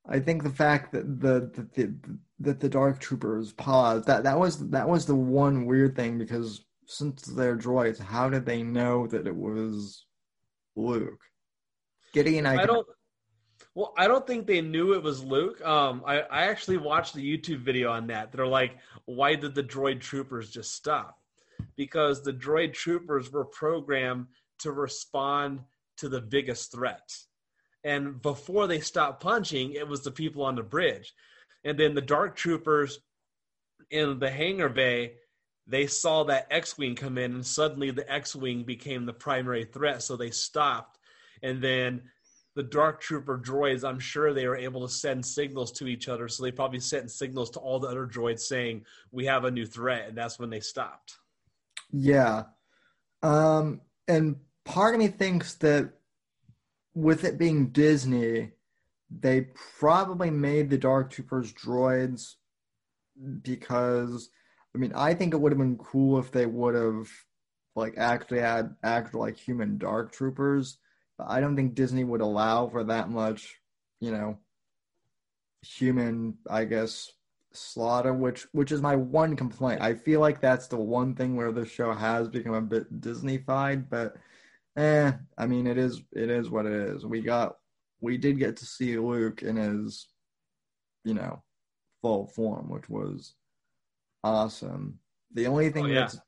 I 0.09 0.19
think 0.19 0.43
the 0.43 0.51
fact 0.51 0.93
that 0.93 1.21
the, 1.21 1.51
the, 1.55 1.69
the 1.75 2.19
that 2.41 2.61
the 2.61 2.69
Dark 2.69 2.99
Troopers 2.99 3.53
paused 3.53 4.07
that 4.07 4.25
that 4.25 4.39
was 4.39 4.69
that 4.71 4.89
was 4.89 5.07
the 5.07 5.15
one 5.15 5.65
weird 5.67 5.95
thing 5.95 6.19
because 6.19 6.65
since 6.93 7.23
they're 7.23 7.57
droids, 7.57 7.99
how 7.99 8.29
did 8.29 8.47
they 8.47 8.63
know 8.63 9.07
that 9.07 9.27
it 9.27 9.35
was 9.35 10.07
Luke? 10.77 11.21
Gideon, 12.13 12.47
I, 12.47 12.63
I 12.63 12.67
don't. 12.67 12.87
Well, 13.75 13.95
I 13.97 14.07
don't 14.07 14.27
think 14.27 14.47
they 14.47 14.61
knew 14.61 14.93
it 14.93 15.03
was 15.03 15.25
Luke. 15.25 15.65
Um, 15.65 16.03
I, 16.07 16.21
I 16.21 16.43
actually 16.45 16.77
watched 16.77 17.15
the 17.15 17.39
YouTube 17.39 17.61
video 17.61 17.91
on 17.91 18.07
that. 18.09 18.31
They're 18.31 18.47
like, 18.47 18.77
why 19.07 19.35
did 19.35 19.55
the 19.55 19.63
droid 19.63 20.01
troopers 20.01 20.51
just 20.51 20.75
stop? 20.75 21.17
Because 21.77 22.23
the 22.23 22.35
droid 22.35 22.75
troopers 22.75 23.33
were 23.33 23.47
programmed 23.47 24.27
to 24.59 24.73
respond 24.73 25.61
to 25.97 26.09
the 26.09 26.21
biggest 26.21 26.73
threat. 26.73 27.17
And 27.85 28.21
before 28.21 28.67
they 28.67 28.81
stopped 28.81 29.23
punching, 29.23 29.73
it 29.73 29.89
was 29.89 30.03
the 30.03 30.11
people 30.11 30.45
on 30.45 30.55
the 30.55 30.63
bridge. 30.63 31.13
And 31.65 31.79
then 31.79 31.95
the 31.95 32.03
dark 32.03 32.37
troopers 32.37 32.99
in 33.91 34.19
the 34.19 34.31
hangar 34.31 34.69
bay, 34.69 35.15
they 35.73 35.87
saw 35.87 36.23
that 36.25 36.47
X 36.51 36.77
Wing 36.77 36.95
come 36.95 37.17
in, 37.17 37.33
and 37.33 37.47
suddenly 37.47 37.91
the 37.91 38.11
X 38.13 38.37
Wing 38.37 38.63
became 38.63 39.07
the 39.07 39.13
primary 39.15 39.65
threat. 39.65 40.03
So 40.03 40.17
they 40.17 40.31
stopped. 40.31 40.99
And 41.43 41.63
then 41.63 42.03
the 42.55 42.63
dark 42.63 43.01
trooper 43.01 43.39
droids, 43.39 43.83
I'm 43.83 43.99
sure 43.99 44.35
they 44.35 44.47
were 44.47 44.57
able 44.57 44.87
to 44.87 44.93
send 44.93 45.25
signals 45.25 45.73
to 45.73 45.87
each 45.87 46.11
other. 46.11 46.29
So 46.29 46.43
they 46.43 46.53
probably 46.53 46.81
sent 46.81 47.11
signals 47.11 47.49
to 47.53 47.59
all 47.59 47.81
the 47.81 47.89
other 47.89 48.07
droids 48.07 48.41
saying, 48.41 48.85
We 49.13 49.25
have 49.25 49.47
a 49.47 49.51
new 49.51 49.65
threat. 49.65 50.09
And 50.09 50.17
that's 50.17 50.39
when 50.39 50.51
they 50.51 50.61
stopped. 50.61 51.15
Yeah. 51.91 52.45
Um, 53.23 53.81
and 54.07 54.37
part 54.67 54.95
of 54.95 55.01
me 55.01 55.09
thinks 55.09 55.55
that 55.55 55.95
with 56.95 57.25
it 57.25 57.39
being 57.39 57.69
Disney, 57.69 58.51
they 59.11 59.47
probably 59.79 60.31
made 60.31 60.69
the 60.69 60.77
Dark 60.77 61.11
Troopers 61.11 61.51
droids 61.55 62.35
because 63.41 64.29
I 64.75 64.79
mean 64.79 64.93
I 64.95 65.15
think 65.15 65.35
it 65.35 65.41
would 65.41 65.53
have 65.53 65.59
been 65.59 65.79
cool 65.79 66.19
if 66.19 66.31
they 66.31 66.47
would 66.47 66.75
have 66.75 67.09
like 67.75 67.95
actually 67.97 68.41
had 68.41 68.75
actual 68.83 69.21
like 69.21 69.37
human 69.37 69.79
Dark 69.79 70.13
Troopers. 70.13 70.79
But 71.19 71.29
I 71.29 71.41
don't 71.41 71.57
think 71.57 71.75
Disney 71.75 72.05
would 72.05 72.21
allow 72.21 72.69
for 72.69 72.85
that 72.85 73.11
much, 73.11 73.61
you 74.01 74.11
know, 74.11 74.39
human 75.63 76.39
I 76.49 76.65
guess 76.65 77.11
slaughter, 77.53 78.13
which 78.13 78.47
which 78.53 78.73
is 78.73 78.81
my 78.81 78.97
one 78.97 79.37
complaint. 79.37 79.81
I 79.83 79.95
feel 79.95 80.21
like 80.21 80.41
that's 80.41 80.69
the 80.69 80.77
one 80.77 81.15
thing 81.15 81.37
where 81.37 81.53
the 81.53 81.67
show 81.67 81.93
has 81.93 82.29
become 82.29 82.55
a 82.55 82.63
bit 82.63 83.01
Disneyfied, 83.01 83.89
but 83.91 84.17
eh, 84.77 85.13
I 85.39 85.47
mean, 85.47 85.67
it 85.67 85.79
is 85.79 86.03
it 86.13 86.31
is 86.31 86.51
what 86.51 86.67
it 86.67 86.73
is. 86.73 87.07
We 87.07 87.21
got 87.21 87.57
we 88.01 88.19
did 88.19 88.39
get 88.39 88.57
to 88.59 88.67
see 88.67 88.99
Luke 88.99 89.43
in 89.43 89.57
his, 89.57 90.09
you 91.05 91.15
know, 91.15 91.43
full 92.03 92.27
form, 92.27 92.69
which 92.69 92.89
was 92.89 93.35
awesome. 94.23 94.99
The 95.33 95.47
only 95.47 95.71
thing 95.71 95.87
oh, 95.87 95.89
yeah. 95.89 96.01
that's 96.01 96.19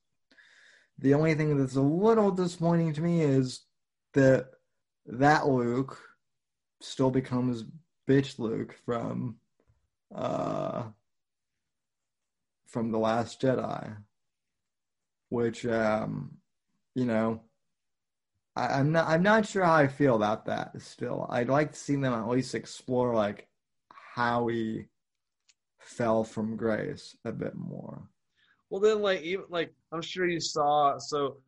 the 0.99 1.15
only 1.15 1.35
thing 1.35 1.59
that's 1.59 1.77
a 1.77 1.83
little 1.83 2.31
disappointing 2.31 2.93
to 2.95 3.01
me 3.01 3.21
is 3.23 3.63
that 4.13 4.51
that 5.07 5.47
Luke 5.47 5.99
still 6.81 7.11
becomes 7.11 7.65
bitch 8.09 8.39
Luke 8.39 8.75
from 8.85 9.37
uh 10.15 10.85
from 12.67 12.93
the 12.93 12.99
last 12.99 13.41
Jedi 13.41 13.97
which 15.31 15.67
um 15.67 16.37
you 16.95 17.05
know 17.05 17.41
I, 18.57 18.79
am 18.79 18.93
not 18.93 19.09
I'm 19.09 19.23
not 19.23 19.47
sure 19.47 19.65
how 19.65 19.75
I 19.75 19.89
feel 19.89 20.15
about 20.15 20.47
that 20.47 20.81
still. 20.81 21.27
I'd 21.29 21.49
like 21.49 21.73
to 21.73 21.79
see 21.79 21.97
them 21.97 22.13
at 22.13 22.29
least 22.29 22.55
explore 22.55 23.13
like 23.13 23.49
how 23.91 24.47
he 24.47 24.87
fell 25.85 26.25
from 26.25 26.57
grace 26.57 27.17
a 27.25 27.33
bit 27.33 27.55
more. 27.55 28.09
Well 28.71 28.81
then 28.81 29.03
like 29.03 29.23
even 29.23 29.45
like 29.49 29.73
I'm 29.93 30.03
sure 30.03 30.27
you 30.27 30.41
saw 30.41 30.99
so 30.99 31.39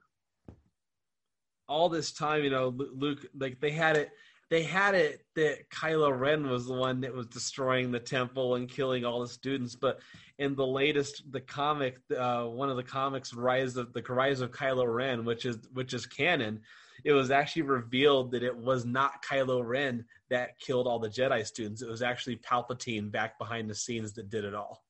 all 1.68 1.88
this 1.88 2.12
time, 2.12 2.44
you 2.44 2.50
know, 2.50 2.74
Luke 2.94 3.26
like 3.34 3.60
they 3.60 3.72
had 3.72 3.96
it 3.96 4.10
they 4.48 4.62
had 4.62 4.94
it 4.94 5.24
that 5.34 5.68
Kylo 5.70 6.16
Ren 6.16 6.48
was 6.48 6.66
the 6.66 6.74
one 6.74 7.00
that 7.00 7.12
was 7.12 7.26
destroying 7.26 7.90
the 7.90 7.98
temple 7.98 8.54
and 8.54 8.68
killing 8.68 9.04
all 9.04 9.20
the 9.20 9.28
students, 9.28 9.74
but 9.74 9.98
in 10.38 10.54
the 10.54 10.66
latest 10.66 11.24
the 11.32 11.40
comic, 11.40 11.98
uh, 12.16 12.44
one 12.44 12.70
of 12.70 12.76
the 12.76 12.82
comics, 12.82 13.34
Rise 13.34 13.76
of 13.76 13.92
the 13.92 14.02
Rise 14.02 14.40
of 14.40 14.52
Kylo 14.52 14.86
Ren, 14.92 15.24
which 15.24 15.46
is 15.46 15.58
which 15.72 15.94
is 15.94 16.06
canon, 16.06 16.60
it 17.04 17.12
was 17.12 17.30
actually 17.30 17.62
revealed 17.62 18.30
that 18.32 18.44
it 18.44 18.56
was 18.56 18.84
not 18.84 19.24
Kylo 19.24 19.66
Ren 19.66 20.04
that 20.30 20.58
killed 20.58 20.86
all 20.86 20.98
the 20.98 21.08
Jedi 21.08 21.46
students. 21.46 21.82
It 21.82 21.88
was 21.88 22.02
actually 22.02 22.36
Palpatine 22.36 23.10
back 23.10 23.38
behind 23.38 23.70
the 23.70 23.74
scenes 23.74 24.12
that 24.14 24.30
did 24.30 24.44
it 24.44 24.54
all. 24.54 24.84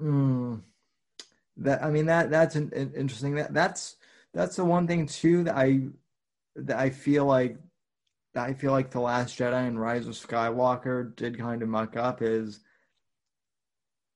Mm. 0.00 0.62
That 1.58 1.82
I 1.82 1.90
mean 1.90 2.06
that 2.06 2.30
that's 2.30 2.54
an, 2.54 2.72
an 2.74 2.92
interesting. 2.96 3.34
That 3.34 3.52
that's 3.52 3.96
that's 4.32 4.56
the 4.56 4.64
one 4.64 4.86
thing 4.86 5.06
too 5.06 5.44
that 5.44 5.56
I 5.56 5.88
that 6.54 6.78
I 6.78 6.90
feel 6.90 7.24
like 7.24 7.58
I 8.36 8.52
feel 8.52 8.72
like 8.72 8.90
the 8.90 9.00
Last 9.00 9.36
Jedi 9.36 9.66
and 9.66 9.80
Rise 9.80 10.06
of 10.06 10.14
Skywalker 10.14 11.14
did 11.16 11.38
kind 11.38 11.62
of 11.62 11.68
muck 11.68 11.96
up 11.96 12.22
is. 12.22 12.60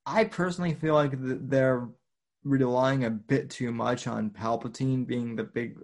I 0.04 0.24
personally 0.24 0.74
feel 0.74 0.94
like 0.94 1.12
they're 1.14 1.88
relying 2.42 3.04
a 3.04 3.10
bit 3.10 3.50
too 3.50 3.70
much 3.70 4.08
on 4.08 4.30
Palpatine 4.30 5.06
being 5.06 5.36
the 5.36 5.44
big 5.44 5.78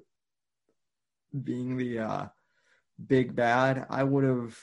being 1.45 1.77
the 1.77 1.99
uh, 2.01 2.27
big 3.07 3.35
bad. 3.35 3.87
I 3.91 4.05
would 4.05 4.25
have, 4.25 4.59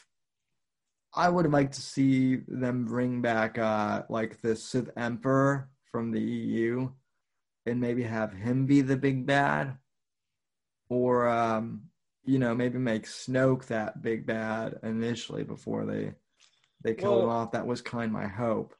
I 1.13 1.30
would 1.30 1.45
have 1.45 1.54
liked 1.54 1.74
to 1.74 1.82
see 1.82 2.38
them 2.48 2.86
bring 2.86 3.21
back 3.21 3.58
uh, 3.58 4.04
like 4.10 4.41
the 4.41 4.56
Sith 4.56 4.89
Emperor 4.98 5.69
from 5.91 6.12
the 6.12 6.21
EU, 6.21 6.89
and 7.65 7.80
maybe 7.80 8.04
have 8.04 8.34
him 8.34 8.65
be 8.65 8.82
the 8.82 8.98
big 8.98 9.26
bad, 9.26 9.78
or 10.89 11.28
um, 11.28 11.84
you 12.26 12.39
know 12.39 12.54
maybe 12.54 12.78
make 12.78 13.06
Snoke 13.06 13.67
that 13.67 14.02
big 14.02 14.26
bad 14.26 14.80
initially 14.84 15.43
before 15.43 15.86
they 15.86 16.13
they 16.84 16.93
killed 16.93 17.17
well, 17.17 17.24
him 17.24 17.30
off. 17.30 17.52
That 17.52 17.67
was 17.67 17.82
kind 17.82 18.06
of 18.06 18.12
my 18.12 18.28
hope. 18.28 18.76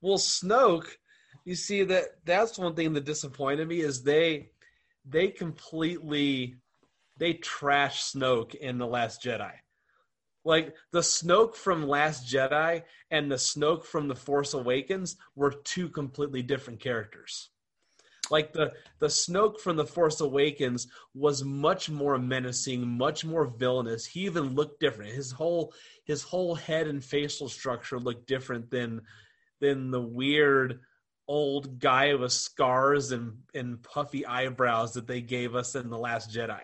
Well, 0.00 0.18
Snoke, 0.18 0.88
you 1.44 1.54
see 1.54 1.84
that 1.84 2.04
that's 2.24 2.58
one 2.58 2.74
thing 2.74 2.94
that 2.94 3.04
disappointed 3.04 3.68
me 3.68 3.80
is 3.80 4.02
they 4.02 4.50
they 5.04 5.28
completely 5.28 6.56
they 7.16 7.34
trash 7.34 8.02
Snoke 8.02 8.54
in 8.54 8.78
the 8.78 8.86
Last 8.86 9.22
Jedi. 9.22 9.52
Like 10.44 10.74
the 10.92 11.00
Snoke 11.00 11.54
from 11.54 11.88
Last 11.88 12.26
Jedi 12.26 12.82
and 13.10 13.30
the 13.30 13.36
Snoke 13.36 13.84
from 13.84 14.08
The 14.08 14.14
Force 14.14 14.52
Awakens 14.52 15.16
were 15.34 15.52
two 15.64 15.88
completely 15.88 16.42
different 16.42 16.80
characters. 16.80 17.50
Like 18.30 18.52
the 18.52 18.72
the 18.98 19.06
Snoke 19.06 19.60
from 19.60 19.76
The 19.76 19.86
Force 19.86 20.20
Awakens 20.20 20.86
was 21.14 21.44
much 21.44 21.88
more 21.88 22.18
menacing, 22.18 22.86
much 22.86 23.24
more 23.24 23.46
villainous. 23.46 24.06
He 24.06 24.20
even 24.20 24.54
looked 24.54 24.80
different. 24.80 25.12
His 25.12 25.30
whole 25.30 25.72
his 26.04 26.22
whole 26.22 26.54
head 26.54 26.88
and 26.88 27.04
facial 27.04 27.48
structure 27.48 27.98
looked 27.98 28.26
different 28.26 28.70
than 28.70 29.02
than 29.60 29.90
the 29.90 30.00
weird 30.00 30.80
old 31.26 31.78
guy 31.78 32.14
with 32.14 32.32
scars 32.32 33.12
and, 33.12 33.38
and 33.54 33.82
puffy 33.82 34.26
eyebrows 34.26 34.92
that 34.92 35.06
they 35.06 35.22
gave 35.22 35.54
us 35.54 35.74
in 35.74 35.88
the 35.88 35.98
last 35.98 36.30
Jedi. 36.30 36.60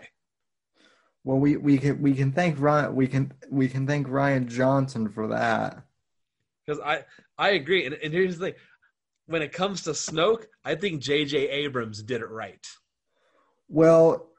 Well, 1.24 1.38
we, 1.38 1.56
we 1.56 1.78
can 1.78 2.00
we 2.00 2.14
can 2.14 2.32
thank 2.32 2.58
Rian 2.58 2.94
we 2.94 3.06
can 3.06 3.32
we 3.50 3.68
can 3.68 3.86
thank 3.86 4.08
Rian 4.08 4.46
Johnson 4.46 5.08
for 5.08 5.28
that. 5.28 5.82
Because 6.64 6.80
I 6.84 7.04
I 7.36 7.50
agree, 7.50 7.84
and, 7.84 7.94
and 7.94 8.12
here's 8.12 8.38
the 8.38 8.46
thing: 8.46 8.54
when 9.26 9.42
it 9.42 9.52
comes 9.52 9.82
to 9.82 9.90
Snoke, 9.90 10.46
I 10.64 10.74
think 10.74 11.02
J.J. 11.02 11.48
Abrams 11.48 12.02
did 12.02 12.20
it 12.20 12.30
right. 12.30 12.66
Well, 13.68 14.30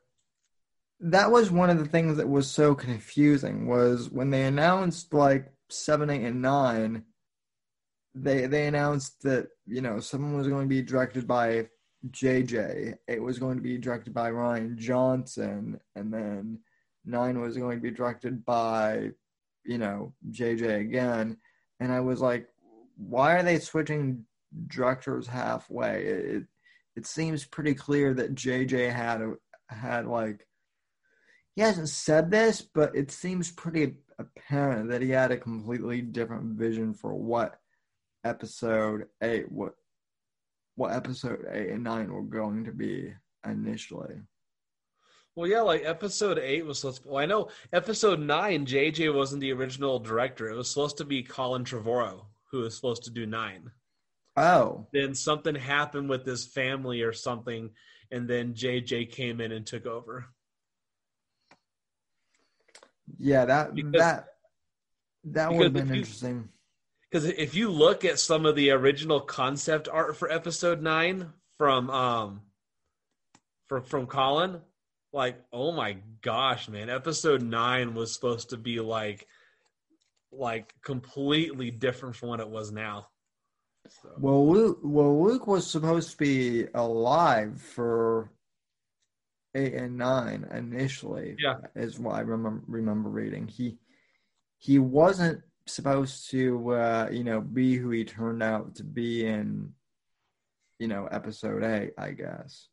that 1.00 1.32
was 1.32 1.50
one 1.50 1.70
of 1.70 1.80
the 1.80 1.86
things 1.86 2.17
that 2.17 2.30
was 2.30 2.50
so 2.50 2.76
confusing 2.76 3.67
was 3.67 4.10
when 4.10 4.30
they 4.30 4.44
announced 4.44 5.13
like 5.13 5.52
seven, 5.70 6.10
eight, 6.10 6.24
and 6.24 6.41
nine, 6.41 7.04
they 8.13 8.46
they 8.48 8.67
announced 8.67 9.22
that 9.22 9.48
you 9.67 9.82
know 9.82 10.00
someone 10.00 10.36
was 10.36 10.48
going 10.48 10.65
to 10.65 10.70
be 10.70 10.82
directed 10.82 11.28
by 11.28 11.67
JJ. 12.10 12.96
It 13.08 13.22
was 13.22 13.39
going 13.39 13.58
to 13.58 13.63
be 13.63 13.78
directed 13.78 14.13
by 14.13 14.32
Rian 14.32 14.78
Johnson, 14.78 15.80
and 15.96 16.13
then 16.13 16.60
nine 17.06 17.40
was 17.40 17.58
going 17.58 17.78
to 17.78 17.82
be 17.82 17.92
directed 17.92 18.46
by 18.46 19.12
you 19.66 19.78
know 19.78 20.14
JJ 20.32 20.80
again. 20.82 21.38
And 21.80 21.92
I 21.92 22.00
was 22.00 22.22
like, 22.22 22.48
why 22.98 23.36
are 23.36 23.44
they 23.44 23.60
switching 23.60 24.26
directors 24.68 25.28
halfway? 25.28 26.06
It 26.06 26.44
it 26.96 27.06
seems 27.06 27.46
pretty 27.46 27.74
clear 27.74 28.14
that 28.14 28.36
JJ 28.36 28.94
had 28.94 29.22
had 29.70 30.06
like 30.06 30.46
he 31.56 31.62
hasn't 31.62 31.90
said 31.90 32.32
this, 32.32 32.62
but 32.62 32.96
it 32.96 33.12
seems 33.12 33.52
pretty 33.52 33.96
apparent 34.18 34.90
that 34.90 35.02
he 35.02 35.10
had 35.10 35.32
a 35.32 35.38
completely 35.38 36.02
different 36.02 36.58
vision 36.58 36.94
for 36.94 37.14
what 37.14 37.60
episode 38.24 39.08
eight 39.22 39.52
what 39.52 39.74
what 40.76 40.94
episode 40.94 41.46
eight 41.52 41.70
and 41.70 41.84
nine 41.84 42.12
were 42.12 42.24
going 42.24 42.64
to 42.66 42.72
be 42.72 43.14
initially. 43.46 44.22
Well, 45.36 45.50
yeah, 45.50 45.62
like 45.62 45.84
episode 45.86 46.38
eight 46.38 46.65
was 46.65 46.80
supposed. 46.80 47.04
To, 47.04 47.10
well, 47.10 47.24
I 47.24 47.26
know 47.26 47.50
episode 47.72 48.20
nine, 48.20 48.65
JJ 48.65 49.13
wasn't 49.13 49.41
the 49.41 49.54
original 49.54 50.00
director. 50.00 50.50
It 50.50 50.58
was 50.58 50.70
supposed 50.70 50.98
to 50.98 51.06
be 51.06 51.24
Colin 51.24 51.63
Trevorrow 51.63 52.26
who 52.52 52.60
was 52.60 52.76
supposed 52.76 53.04
to 53.04 53.10
do 53.10 53.26
nine. 53.26 53.72
Oh. 54.38 54.88
Then 54.94 55.15
something 55.15 55.56
happened 55.56 56.10
with 56.10 56.26
his 56.26 56.46
family 56.46 57.02
or 57.02 57.13
something, 57.13 57.72
and 58.12 58.30
then 58.30 58.54
JJ 58.54 59.12
came 59.12 59.41
in 59.41 59.52
and 59.52 59.65
took 59.65 59.86
over. 59.86 60.26
Yeah, 63.17 63.46
that 63.46 63.74
because, 63.74 63.91
that 63.94 64.28
that 65.26 65.52
would 65.52 65.63
have 65.63 65.74
been 65.74 65.88
you, 65.88 65.96
interesting. 65.96 66.50
Because 67.10 67.26
if 67.26 67.56
you 67.56 67.70
look 67.70 68.06
at 68.06 68.20
some 68.20 68.46
of 68.46 68.56
the 68.56 68.72
original 68.72 69.20
concept 69.20 69.89
art 69.89 70.15
for 70.15 70.32
episode 70.32 70.82
nine 70.82 71.34
from 71.58 71.89
um 71.89 72.41
from 73.67 73.84
from 73.84 74.08
Colin, 74.08 74.62
like 75.13 75.38
oh 75.52 75.71
my 75.71 75.97
gosh, 76.21 76.69
man, 76.69 76.89
episode 76.89 77.41
nine 77.41 77.93
was 77.93 78.13
supposed 78.13 78.50
to 78.52 78.58
be 78.58 78.80
like 78.80 79.28
like 80.32 80.74
completely 80.84 81.71
different 81.71 82.15
from 82.15 82.30
what 82.30 82.39
it 82.39 82.50
was 82.50 82.71
now. 82.71 83.08
So. 83.89 84.10
Well, 84.19 84.47
Luke, 84.47 84.80
well, 84.84 85.21
Luke 85.21 85.47
was 85.47 85.69
supposed 85.69 86.12
to 86.12 86.17
be 86.17 86.67
alive 86.74 87.62
for 87.62 88.32
eight 89.56 89.74
and 89.74 89.97
nine 89.97 90.47
initially. 90.52 91.36
Yeah, 91.39 91.56
is 91.76 92.00
what 92.00 92.15
I 92.15 92.21
remember 92.21 92.63
remember 92.67 93.10
reading. 93.10 93.47
He 93.47 93.78
he 94.58 94.80
wasn't 94.80 95.41
supposed 95.67 96.30
to, 96.32 96.71
uh, 96.71 97.10
you 97.12 97.24
know, 97.24 97.41
be 97.41 97.76
who 97.76 97.89
he 97.89 98.06
turned 98.06 98.43
out 98.43 98.76
to 98.76 98.84
be 98.84 99.26
in, 99.26 99.71
you 100.80 100.88
know, 100.88 101.08
episode 101.08 101.63
eight, 101.63 101.93
I 101.97 102.12
guess. 102.12 102.67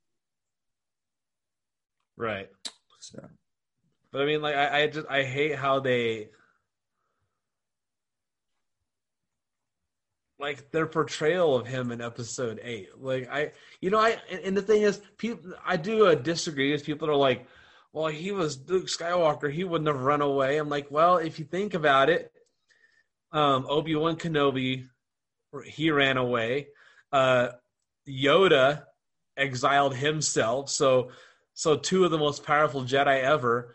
Right. 2.18 2.48
So, 2.98 3.20
but 4.12 4.22
I 4.22 4.24
mean, 4.26 4.42
like, 4.42 4.57
I, 4.57 4.83
I 4.83 4.87
just 4.88 5.07
I 5.09 5.22
hate 5.22 5.54
how 5.54 5.78
they 5.78 6.31
like 10.40 10.70
their 10.72 10.87
portrayal 10.87 11.54
of 11.57 11.66
him 11.66 11.92
in 11.92 12.00
episode 12.00 12.61
eight. 12.62 12.88
Like 12.98 13.28
I, 13.31 13.52
you 13.81 13.90
know, 13.90 13.98
I 13.98 14.18
and 14.44 14.57
the 14.57 14.62
thing 14.62 14.83
is, 14.83 15.00
people 15.16 15.52
I 15.64 15.76
do 15.76 16.07
uh, 16.07 16.16
disagree 16.16 16.72
with 16.72 16.85
people 16.85 17.07
that 17.07 17.12
are 17.12 17.16
like, 17.16 17.46
well, 17.92 18.09
he 18.09 18.33
was 18.33 18.68
Luke 18.68 18.87
Skywalker, 18.87 19.50
he 19.50 19.62
wouldn't 19.62 19.88
have 19.88 20.00
run 20.00 20.20
away. 20.20 20.59
I'm 20.59 20.68
like, 20.68 20.90
well, 20.90 21.18
if 21.18 21.38
you 21.38 21.44
think 21.44 21.74
about 21.74 22.11
it, 22.11 22.33
um, 23.33 23.66
Obi 23.68 23.94
Wan 23.94 24.16
Kenobi, 24.16 24.88
he 25.64 25.90
ran 25.92 26.16
away. 26.16 26.68
Uh, 27.12 27.50
Yoda 28.09 28.85
exiled 29.37 29.94
himself. 29.94 30.68
So, 30.68 31.11
so 31.59 31.77
two 31.77 32.05
of 32.05 32.12
the 32.12 32.18
most 32.18 32.44
powerful 32.44 32.85
Jedi 32.85 33.21
ever 33.21 33.75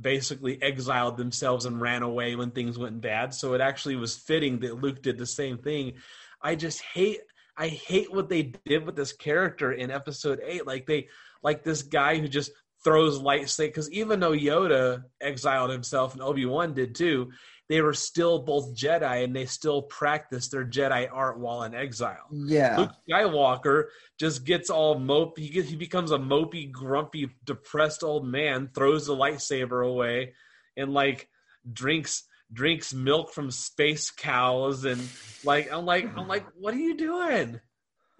basically 0.00 0.62
exiled 0.62 1.16
themselves 1.16 1.64
and 1.64 1.80
ran 1.80 2.04
away 2.04 2.36
when 2.36 2.52
things 2.52 2.78
went 2.78 3.00
bad. 3.00 3.34
So 3.34 3.54
it 3.54 3.60
actually 3.60 3.96
was 3.96 4.16
fitting 4.16 4.60
that 4.60 4.80
Luke 4.80 5.02
did 5.02 5.18
the 5.18 5.26
same 5.26 5.58
thing. 5.58 5.94
I 6.40 6.54
just 6.54 6.80
hate 6.80 7.18
I 7.56 7.66
hate 7.66 8.14
what 8.14 8.28
they 8.28 8.52
did 8.64 8.86
with 8.86 8.94
this 8.94 9.12
character 9.12 9.72
in 9.72 9.90
episode 9.90 10.42
8 10.46 10.64
like 10.64 10.86
they 10.86 11.08
like 11.42 11.64
this 11.64 11.82
guy 11.82 12.18
who 12.18 12.28
just 12.28 12.52
throws 12.84 13.18
lightsaber 13.18 13.66
because 13.66 13.90
even 13.90 14.20
though 14.20 14.30
Yoda 14.30 15.02
exiled 15.20 15.70
himself 15.70 16.12
and 16.12 16.22
Obi-Wan 16.22 16.72
did 16.72 16.94
too, 16.94 17.32
they 17.68 17.80
were 17.80 17.94
still 17.94 18.40
both 18.40 18.76
Jedi 18.76 19.24
and 19.24 19.34
they 19.34 19.46
still 19.46 19.82
practiced 19.82 20.50
their 20.50 20.64
Jedi 20.64 21.08
art 21.10 21.38
while 21.38 21.62
in 21.62 21.74
exile. 21.74 22.26
Yeah. 22.30 22.76
Luke 22.78 22.90
Skywalker 23.08 23.84
just 24.18 24.44
gets 24.44 24.68
all 24.68 24.98
mope. 24.98 25.38
He 25.38 25.48
gets, 25.48 25.70
he 25.70 25.76
becomes 25.76 26.10
a 26.10 26.18
mopey, 26.18 26.70
grumpy, 26.70 27.30
depressed 27.44 28.02
old 28.02 28.26
man, 28.26 28.70
throws 28.74 29.06
the 29.06 29.16
lightsaber 29.16 29.86
away, 29.86 30.34
and 30.76 30.92
like 30.92 31.28
drinks 31.72 32.24
drinks 32.52 32.92
milk 32.92 33.32
from 33.32 33.50
space 33.50 34.10
cows 34.10 34.84
and 34.84 35.00
like 35.44 35.72
I'm 35.72 35.86
like 35.86 36.06
I'm 36.16 36.28
like 36.28 36.44
what 36.54 36.74
are 36.74 36.78
you 36.78 36.96
doing? 36.96 37.60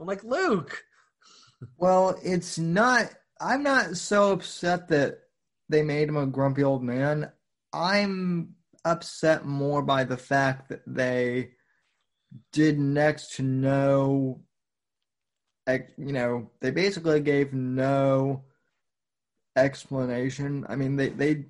I'm 0.01 0.07
like 0.07 0.25
Luke. 0.25 0.83
Well, 1.77 2.19
it's 2.23 2.59
not 2.59 3.11
I'm 3.41 3.63
not 3.63 3.97
so 3.97 4.33
upset 4.33 4.89
that 4.89 5.19
they 5.69 5.83
made 5.83 6.09
him 6.09 6.17
a 6.17 6.27
grumpy 6.27 6.65
old 6.65 6.83
man. 6.83 7.31
I'm 7.73 8.55
upset 8.85 9.45
more 9.45 9.83
by 9.83 10.05
the 10.05 10.17
fact 10.17 10.69
that 10.69 10.83
they 10.87 11.51
did 12.53 12.79
next 12.79 13.37
to 13.37 13.43
no 13.43 14.41
you 15.69 16.13
know 16.13 16.51
they 16.61 16.71
basically 16.71 17.21
gave 17.21 17.53
no 17.53 18.45
explanation. 19.57 20.67
I 20.69 20.77
mean 20.77 20.97
they 20.97 21.09
they 21.11 21.47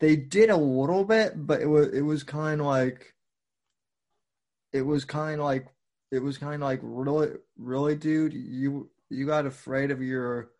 they 0.00 0.16
did 0.16 0.50
a 0.50 0.56
little 0.56 1.04
bit 1.04 1.46
but 1.46 1.60
it 1.60 1.66
was 1.66 1.88
it 1.88 2.02
was 2.02 2.22
kind 2.22 2.60
of 2.60 2.66
like 2.66 3.14
it 4.72 4.82
was 4.82 5.04
kind 5.04 5.40
of 5.40 5.46
like 5.46 5.66
it 6.10 6.22
was 6.22 6.38
kind 6.38 6.62
of 6.62 6.68
like 6.68 6.80
really 6.82 7.32
really 7.56 7.96
dude? 7.96 8.32
You 8.32 8.90
you 9.10 9.26
got 9.26 9.46
afraid 9.46 9.90
of 9.90 10.02
your 10.02 10.50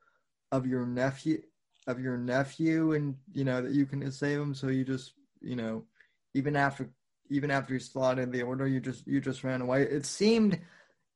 of 0.53 0.67
your 0.67 0.87
nephew 0.87 1.43
of 1.87 2.01
your 2.01 2.19
nephew 2.19 2.93
and 2.93 3.17
you 3.33 3.45
know 3.45 3.63
that 3.63 3.73
you 3.73 3.87
can 3.87 4.11
save 4.13 4.41
him 4.41 4.55
so 4.55 4.69
you 4.69 4.85
just 4.85 5.13
you 5.41 5.57
know 5.57 5.85
even 6.39 6.57
after 6.57 6.89
even 7.31 7.51
after 7.51 7.75
you 7.75 7.81
slotted 7.81 8.33
the 8.33 8.43
order, 8.43 8.67
you 8.67 8.81
just 8.81 9.07
you 9.07 9.21
just 9.21 9.45
ran 9.45 9.61
away. 9.61 9.83
It 9.83 10.07
seemed 10.07 10.61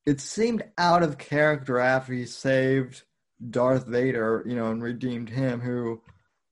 it 0.05 0.21
seemed 0.21 0.65
out 0.77 1.03
of 1.03 1.17
character 1.17 1.79
after 1.79 2.13
he 2.13 2.27
saved 2.27 3.03
Darth 3.51 3.87
Vader, 3.87 4.43
you 4.47 4.57
know, 4.57 4.71
and 4.71 4.83
redeemed 4.83 5.31
him. 5.31 5.61
Who, 5.61 6.03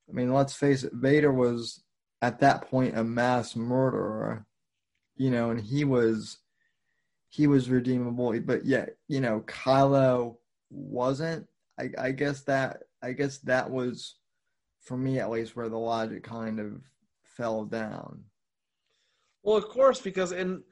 I 0.08 0.12
mean, 0.12 0.32
let's 0.32 0.54
face 0.54 0.84
it, 0.84 0.92
Vader 0.94 1.32
was 1.32 1.82
at 2.22 2.40
that 2.40 2.70
point 2.70 2.96
a 2.96 3.04
mass 3.04 3.56
murderer, 3.56 4.46
you 5.16 5.30
know, 5.30 5.50
and 5.50 5.60
he 5.60 5.84
was 5.84 6.38
he 7.28 7.46
was 7.46 7.68
redeemable, 7.68 8.38
but 8.40 8.64
yet, 8.64 8.96
you 9.08 9.20
know, 9.20 9.40
Kylo 9.46 10.36
wasn't. 10.70 11.46
I, 11.78 11.90
I 11.98 12.10
guess 12.12 12.42
that 12.42 12.84
I 13.02 13.12
guess 13.12 13.38
that 13.38 13.70
was 13.70 14.14
for 14.80 14.96
me 14.96 15.18
at 15.18 15.30
least 15.30 15.56
where 15.56 15.68
the 15.68 15.78
logic 15.78 16.22
kind 16.22 16.60
of 16.60 16.82
fell 17.36 17.64
down. 17.64 18.24
Well, 19.42 19.56
of 19.56 19.68
course, 19.68 20.00
because 20.00 20.32
in 20.32 20.62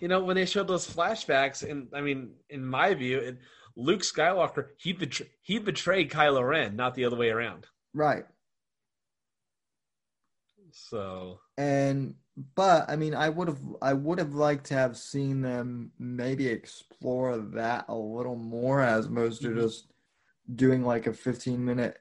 you 0.00 0.08
know 0.08 0.22
when 0.22 0.36
they 0.36 0.46
showed 0.46 0.68
those 0.68 0.88
flashbacks, 0.88 1.68
and 1.68 1.88
I 1.94 2.00
mean, 2.00 2.32
in 2.50 2.64
my 2.64 2.94
view, 2.94 3.18
it, 3.18 3.38
Luke 3.76 4.02
Skywalker 4.02 4.68
he 4.76 4.92
betray, 4.92 5.28
he 5.42 5.58
betrayed 5.58 6.10
Kylo 6.10 6.46
Ren, 6.48 6.76
not 6.76 6.94
the 6.94 7.04
other 7.04 7.16
way 7.16 7.30
around. 7.30 7.66
Right. 7.92 8.24
So. 10.72 11.40
And 11.56 12.14
but 12.56 12.90
I 12.90 12.96
mean, 12.96 13.14
I 13.14 13.28
would 13.28 13.48
have 13.48 13.60
I 13.80 13.92
would 13.92 14.18
have 14.18 14.34
liked 14.34 14.66
to 14.66 14.74
have 14.74 14.96
seen 14.96 15.40
them 15.40 15.92
maybe 15.98 16.48
explore 16.48 17.38
that 17.38 17.86
a 17.88 17.94
little 17.94 18.36
more, 18.36 18.80
as 18.80 19.08
most 19.08 19.42
mm-hmm. 19.42 19.58
just 19.58 19.92
doing 20.54 20.82
like 20.84 21.06
a 21.06 21.12
fifteen 21.12 21.64
minute 21.64 21.96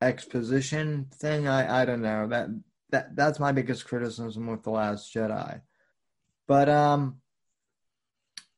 exposition 0.00 1.06
thing. 1.12 1.48
I 1.48 1.82
I 1.82 1.84
don't 1.84 2.02
know 2.02 2.26
that 2.28 2.48
that 2.90 3.14
that's 3.16 3.38
my 3.38 3.52
biggest 3.52 3.86
criticism 3.86 4.46
with 4.46 4.62
the 4.62 4.70
Last 4.70 5.12
Jedi. 5.14 5.60
But 6.46 6.68
um, 6.68 7.20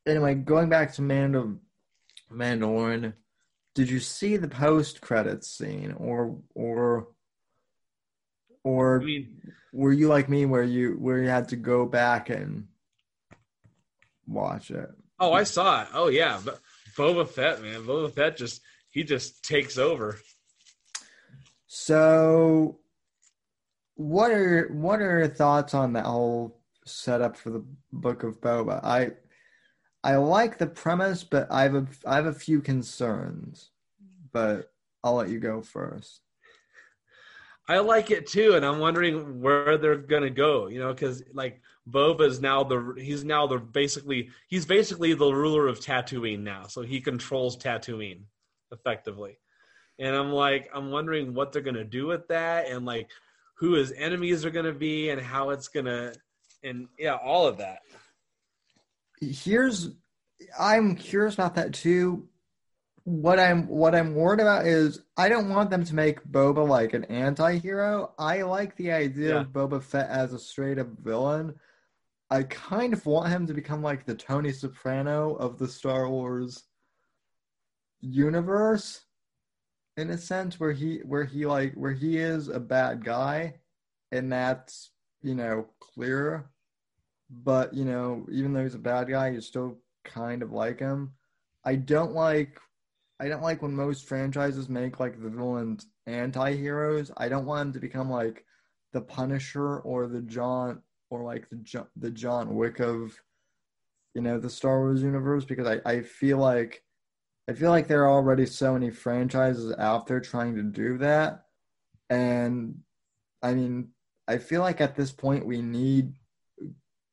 anyway, 0.07 0.35
going 0.35 0.69
back 0.69 0.95
to 0.95 1.03
Mandal- 1.03 1.59
Mandalorian, 2.33 3.15
did 3.75 3.91
you 3.91 4.01
see 4.01 4.37
the 4.37 4.49
post 4.49 5.01
credits 5.01 5.49
scene, 5.49 5.93
or 5.97 6.39
or 6.55 7.09
or 8.63 9.01
I 9.01 9.05
mean, 9.05 9.53
were 9.73 9.93
you 9.93 10.09
like 10.09 10.29
me, 10.29 10.47
where 10.47 10.63
you 10.63 10.93
where 10.93 11.19
you 11.19 11.29
had 11.29 11.49
to 11.49 11.57
go 11.57 11.87
back 11.87 12.31
and 12.31 12.69
watch 14.27 14.71
it? 14.71 14.91
Oh, 15.19 15.33
I 15.33 15.45
saw 15.45 15.83
it. 15.83 15.89
Oh 15.93 16.09
yeah, 16.09 16.41
but 16.45 16.61
Boba 16.97 17.29
Fett, 17.29 17.63
man, 17.63 17.83
Boba 17.83 18.13
Fett 18.13 18.37
just 18.37 18.61
he 18.91 19.05
just 19.05 19.45
takes 19.45 19.79
over. 19.79 20.19
So 21.67 22.80
what 24.01 24.31
are 24.31 24.69
what 24.73 25.03
are 25.03 25.19
your 25.19 25.29
thoughts 25.29 25.75
on 25.75 25.93
that 25.93 26.07
whole 26.07 26.59
setup 26.87 27.37
for 27.37 27.51
the 27.51 27.63
book 27.93 28.23
of 28.23 28.41
Boba. 28.41 28.83
I 28.83 29.11
I 30.03 30.17
like 30.17 30.57
the 30.57 30.67
premise, 30.67 31.23
but 31.23 31.47
I 31.51 31.65
have 31.65 31.75
a 31.75 31.87
I 32.07 32.15
have 32.17 32.25
a 32.25 32.33
few 32.33 32.63
concerns. 32.63 33.71
But 34.33 34.73
I'll 35.05 35.17
let 35.17 35.29
you 35.29 35.39
go 35.39 35.61
first. 35.61 36.21
I 37.69 37.79
like 37.81 38.11
it 38.11 38.27
too, 38.27 38.55
and 38.55 38.65
I'm 38.65 38.79
wondering 38.79 39.43
where 39.43 39.77
they're 39.77 39.97
gonna 39.97 40.31
go. 40.31 40.69
You 40.69 40.79
know, 40.79 40.95
because 40.95 41.23
like 41.35 41.61
Boba 41.87 42.23
is 42.23 42.41
now 42.41 42.65
the 42.65 42.95
he's 42.97 43.23
now 43.23 43.47
the 43.47 43.59
basically 43.59 44.31
he's 44.49 44.65
basically 44.65 45.13
the 45.13 45.31
ruler 45.31 45.69
of 45.69 45.79
Tatooine 45.79 46.41
now, 46.41 46.67
so 46.69 46.81
he 46.81 47.03
controls 47.03 47.59
Tatooine 47.59 48.23
effectively. 48.73 49.39
And 49.99 50.17
I'm 50.17 50.33
like, 50.33 50.71
I'm 50.73 50.91
wondering 50.91 51.35
what 51.35 51.53
they're 51.53 51.61
gonna 51.61 51.85
do 51.85 52.07
with 52.07 52.29
that, 52.29 52.67
and 52.67 52.87
like 52.87 53.11
who 53.61 53.75
his 53.75 53.93
enemies 53.93 54.45
are 54.47 54.51
gonna 54.51 54.73
be, 54.73 55.11
and 55.11 55.21
how 55.21 55.51
it's 55.51 55.69
gonna, 55.69 56.15
and 56.65 56.89
yeah, 56.99 57.15
all 57.23 57.47
of 57.47 57.59
that. 57.59 57.81
Here's, 59.21 59.91
I'm 60.59 60.97
curious 60.97 61.35
about 61.35 61.55
that 61.57 61.75
too. 61.75 62.27
What 63.05 63.39
I'm 63.39 63.67
what 63.69 63.95
I'm 63.95 64.15
worried 64.15 64.41
about 64.41 64.67
is 64.67 65.03
I 65.17 65.29
don't 65.29 65.51
want 65.51 65.69
them 65.71 65.85
to 65.85 65.95
make 65.95 66.23
Boba 66.25 66.67
like 66.67 66.95
an 66.95 67.05
anti-hero. 67.05 68.15
I 68.19 68.43
like 68.43 68.77
the 68.77 68.93
idea 68.93 69.35
Yeah. 69.35 69.41
of 69.41 69.49
Boba 69.49 69.83
Fett 69.83 70.09
as 70.09 70.33
a 70.33 70.39
straight 70.39 70.79
up 70.79 70.89
villain. 70.99 71.55
I 72.31 72.45
kind 72.45 72.93
of 72.95 73.05
want 73.05 73.29
him 73.29 73.47
to 73.47 73.55
become 73.55 73.83
like 73.83 74.05
the 74.07 74.15
Tony 74.15 74.53
Soprano 74.53 75.35
of 75.35 75.59
the 75.59 75.67
Star 75.69 76.09
Wars 76.09 76.65
universe 78.01 79.01
in 80.01 80.11
a 80.11 80.19
sense 80.19 80.59
where 80.59 80.73
he 80.73 80.99
where 81.05 81.25
he 81.25 81.47
like 81.47 81.75
where 81.75 81.93
he 81.93 82.17
is 82.17 82.49
a 82.49 82.59
bad 82.59 83.05
guy 83.05 83.55
and 84.11 84.33
that's 84.33 84.91
you 85.23 85.35
know 85.35 85.67
clear. 85.79 86.51
But 87.31 87.75
you 87.75 87.85
know 87.85 88.27
even 88.33 88.53
though 88.53 88.63
he's 88.63 88.75
a 88.75 88.79
bad 88.79 89.09
guy 89.09 89.29
you 89.29 89.41
still 89.41 89.79
kind 90.05 90.43
of 90.43 90.53
like 90.53 90.81
him. 90.81 91.13
I 91.65 91.77
don't 91.77 92.13
like 92.13 92.59
i 93.21 93.29
don't 93.29 93.43
like 93.43 93.61
when 93.61 93.77
most 93.77 94.09
franchises 94.09 94.71
make 94.71 94.99
like 94.99 95.21
the 95.21 95.29
villains 95.29 95.87
anti-heroes. 96.07 97.13
I 97.17 97.29
don't 97.29 97.47
want 97.47 97.69
him 97.69 97.73
to 97.75 97.81
become 97.81 98.11
like 98.11 98.45
the 98.93 99.03
punisher 99.03 99.81
or 99.81 100.09
the 100.09 100.23
john 100.23 100.83
or 101.11 101.23
like 101.23 101.49
the 101.51 101.57
john 101.57 101.87
the 101.97 102.11
john 102.11 102.55
wick 102.57 102.81
of 102.81 103.21
you 104.15 104.23
know 104.23 104.41
the 104.41 104.51
star 104.51 104.81
wars 104.81 105.03
universe 105.03 105.45
because 105.45 105.67
i 105.67 105.81
i 105.89 106.01
feel 106.01 106.39
like 106.39 106.83
I 107.51 107.53
feel 107.53 107.71
like 107.71 107.89
there 107.89 108.05
are 108.05 108.13
already 108.13 108.47
so 108.47 108.75
many 108.75 108.91
franchises 108.91 109.75
out 109.77 110.07
there 110.07 110.21
trying 110.21 110.55
to 110.55 110.63
do 110.63 110.99
that. 110.99 111.47
And 112.09 112.77
I 113.43 113.55
mean, 113.55 113.89
I 114.29 114.39
feel 114.39 114.61
like 114.61 114.81
at 114.81 114.95
this 114.95 115.11
point 115.11 115.45
we 115.45 115.61
need 115.61 116.13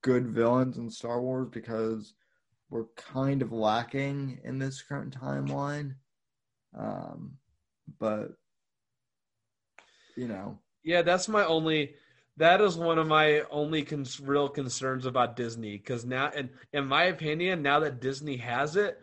good 0.03 0.27
villains 0.27 0.77
in 0.77 0.91
Star 0.91 1.19
Wars 1.19 1.47
because 1.51 2.13
we're 2.69 2.85
kind 2.95 3.41
of 3.41 3.51
lacking 3.51 4.39
in 4.43 4.59
this 4.59 4.79
current 4.79 5.19
timeline. 5.19 5.95
Um, 6.77 7.39
but, 7.99 8.33
you 10.15 10.27
know, 10.27 10.59
Yeah, 10.83 11.01
that's 11.01 11.27
my 11.27 11.45
only. 11.45 11.95
That 12.35 12.61
is 12.61 12.77
one 12.77 12.99
of 12.99 13.07
my 13.07 13.41
only 13.49 13.81
cons- 13.81 14.19
real 14.19 14.49
concerns 14.49 15.07
about 15.07 15.35
Disney 15.35 15.77
because 15.77 16.05
now, 16.05 16.29
and 16.35 16.51
in 16.73 16.85
my 16.85 17.05
opinion, 17.05 17.63
now 17.63 17.79
that 17.79 17.99
Disney 18.01 18.37
has 18.37 18.75
it, 18.75 19.01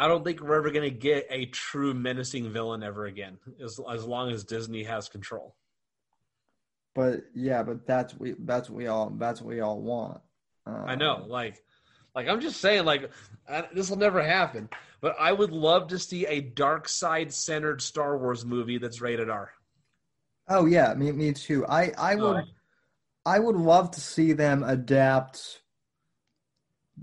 I 0.00 0.08
don't 0.08 0.24
think 0.24 0.40
we're 0.40 0.56
ever 0.56 0.70
going 0.70 0.90
to 0.90 0.98
get 0.98 1.26
a 1.28 1.44
true 1.44 1.92
menacing 1.92 2.50
villain 2.50 2.82
ever 2.82 3.04
again, 3.04 3.36
as 3.62 3.78
as 3.92 4.02
long 4.02 4.30
as 4.30 4.44
Disney 4.44 4.82
has 4.84 5.10
control. 5.10 5.54
but 6.94 7.20
yeah, 7.34 7.62
but 7.62 7.86
that's 7.86 8.18
we 8.18 8.34
that's 8.38 8.70
what 8.70 8.78
we 8.78 8.86
all 8.86 9.10
that's 9.10 9.42
what 9.42 9.48
we 9.48 9.60
all 9.60 9.78
want. 9.78 10.22
Um, 10.64 10.84
I 10.86 10.94
know, 10.94 11.26
like, 11.28 11.62
like 12.14 12.28
I'm 12.28 12.40
just 12.40 12.62
saying, 12.62 12.86
like, 12.86 13.10
this 13.74 13.90
will 13.90 13.98
never 13.98 14.22
happen. 14.22 14.70
But 15.02 15.16
I 15.20 15.32
would 15.32 15.52
love 15.52 15.88
to 15.88 15.98
see 15.98 16.24
a 16.24 16.40
dark 16.40 16.88
side 16.88 17.30
centered 17.30 17.82
Star 17.82 18.16
Wars 18.16 18.42
movie 18.42 18.78
that's 18.78 19.02
rated 19.02 19.28
R. 19.28 19.50
Oh 20.48 20.64
yeah, 20.64 20.94
me 20.94 21.12
me 21.12 21.34
too. 21.34 21.66
I 21.66 21.92
I 21.98 22.14
would. 22.14 22.36
Uh, 22.36 22.42
I 23.26 23.38
would 23.38 23.56
love 23.56 23.90
to 23.90 24.00
see 24.00 24.32
them 24.32 24.62
adapt 24.62 25.60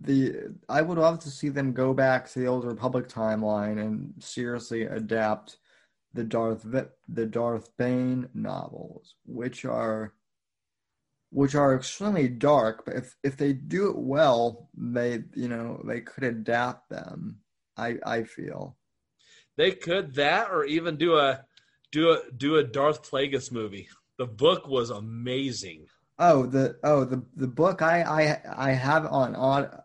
the 0.01 0.55
I 0.69 0.81
would 0.81 0.97
love 0.97 1.19
to 1.19 1.31
see 1.31 1.49
them 1.49 1.73
go 1.73 1.93
back 1.93 2.29
to 2.29 2.39
the 2.39 2.47
old 2.47 2.65
Republic 2.65 3.07
timeline 3.07 3.79
and 3.79 4.13
seriously 4.19 4.83
adapt 4.83 5.57
the 6.13 6.23
Darth 6.23 6.65
the 7.07 7.25
Darth 7.25 7.75
Bane 7.77 8.29
novels, 8.33 9.15
which 9.25 9.65
are 9.65 10.13
which 11.29 11.55
are 11.55 11.75
extremely 11.75 12.27
dark, 12.27 12.86
but 12.86 12.95
if 12.95 13.15
if 13.23 13.38
they 13.38 13.53
do 13.53 13.89
it 13.89 13.97
well, 13.97 14.69
they 14.75 15.23
you 15.36 15.47
know, 15.47 15.81
they 15.86 16.01
could 16.01 16.23
adapt 16.23 16.89
them. 16.89 17.39
I 17.75 17.97
I 18.05 18.23
feel. 18.23 18.77
They 19.57 19.71
could 19.71 20.15
that, 20.15 20.51
or 20.51 20.65
even 20.65 20.97
do 20.97 21.17
a 21.17 21.43
do 21.91 22.12
a 22.12 22.31
do 22.36 22.55
a 22.57 22.63
Darth 22.63 23.10
Plagueis 23.10 23.51
movie. 23.51 23.89
The 24.17 24.27
book 24.27 24.67
was 24.67 24.89
amazing. 24.89 25.88
Oh, 26.19 26.45
the 26.47 26.80
oh 26.84 27.03
the 27.06 27.23
the 27.36 27.47
book 27.47 27.82
I 27.82 28.01
I 28.01 28.69
I 28.69 28.71
have 28.71 29.06
on 29.06 29.36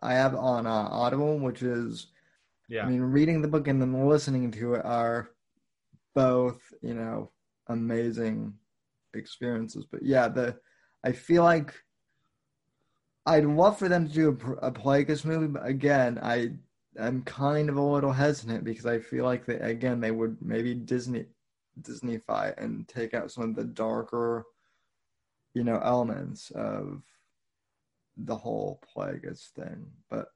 I 0.03 0.14
have 0.14 0.35
on 0.35 0.66
uh, 0.66 0.71
Audible, 0.90 1.38
which 1.38 1.62
is 1.62 2.07
Yeah, 2.68 2.83
I 2.83 2.88
mean, 2.88 3.01
reading 3.03 3.42
the 3.42 3.49
book 3.49 3.68
and 3.68 3.81
then 3.83 4.09
listening 4.09 4.51
to 4.53 4.75
it 4.75 4.85
are 4.85 5.31
both, 6.14 6.61
you 6.83 6.95
know, 6.95 7.33
amazing 7.68 8.55
experiences. 9.14 9.87
But 9.90 10.03
yeah, 10.05 10.29
the 10.29 10.59
I 11.05 11.12
feel 11.12 11.45
like 11.45 11.75
I'd 13.27 13.45
love 13.45 13.79
for 13.79 13.88
them 13.88 14.09
to 14.09 14.12
do 14.12 14.29
a, 14.62 14.66
a 14.68 14.73
Plagueis 14.73 15.25
movie, 15.25 15.47
but 15.47 15.64
again, 15.66 16.18
I 16.23 16.53
I'm 16.99 17.23
kind 17.23 17.68
of 17.71 17.77
a 17.77 17.83
little 17.83 18.12
hesitant 18.12 18.64
because 18.64 18.87
I 18.87 18.99
feel 19.01 19.25
like 19.25 19.47
they 19.47 19.57
again 19.59 20.01
they 20.01 20.11
would 20.11 20.38
maybe 20.42 20.75
Disney 20.75 21.27
Disneyfy 21.81 22.55
and 22.59 22.87
take 22.88 23.14
out 23.14 23.31
some 23.31 23.45
of 23.45 23.55
the 23.57 23.64
darker, 23.64 24.45
you 25.55 25.65
know, 25.65 25.81
elements 25.83 26.51
of 26.51 27.03
the 28.17 28.37
whole 28.37 28.81
Plagueis 28.95 29.49
thing. 29.51 29.87
But 30.11 30.29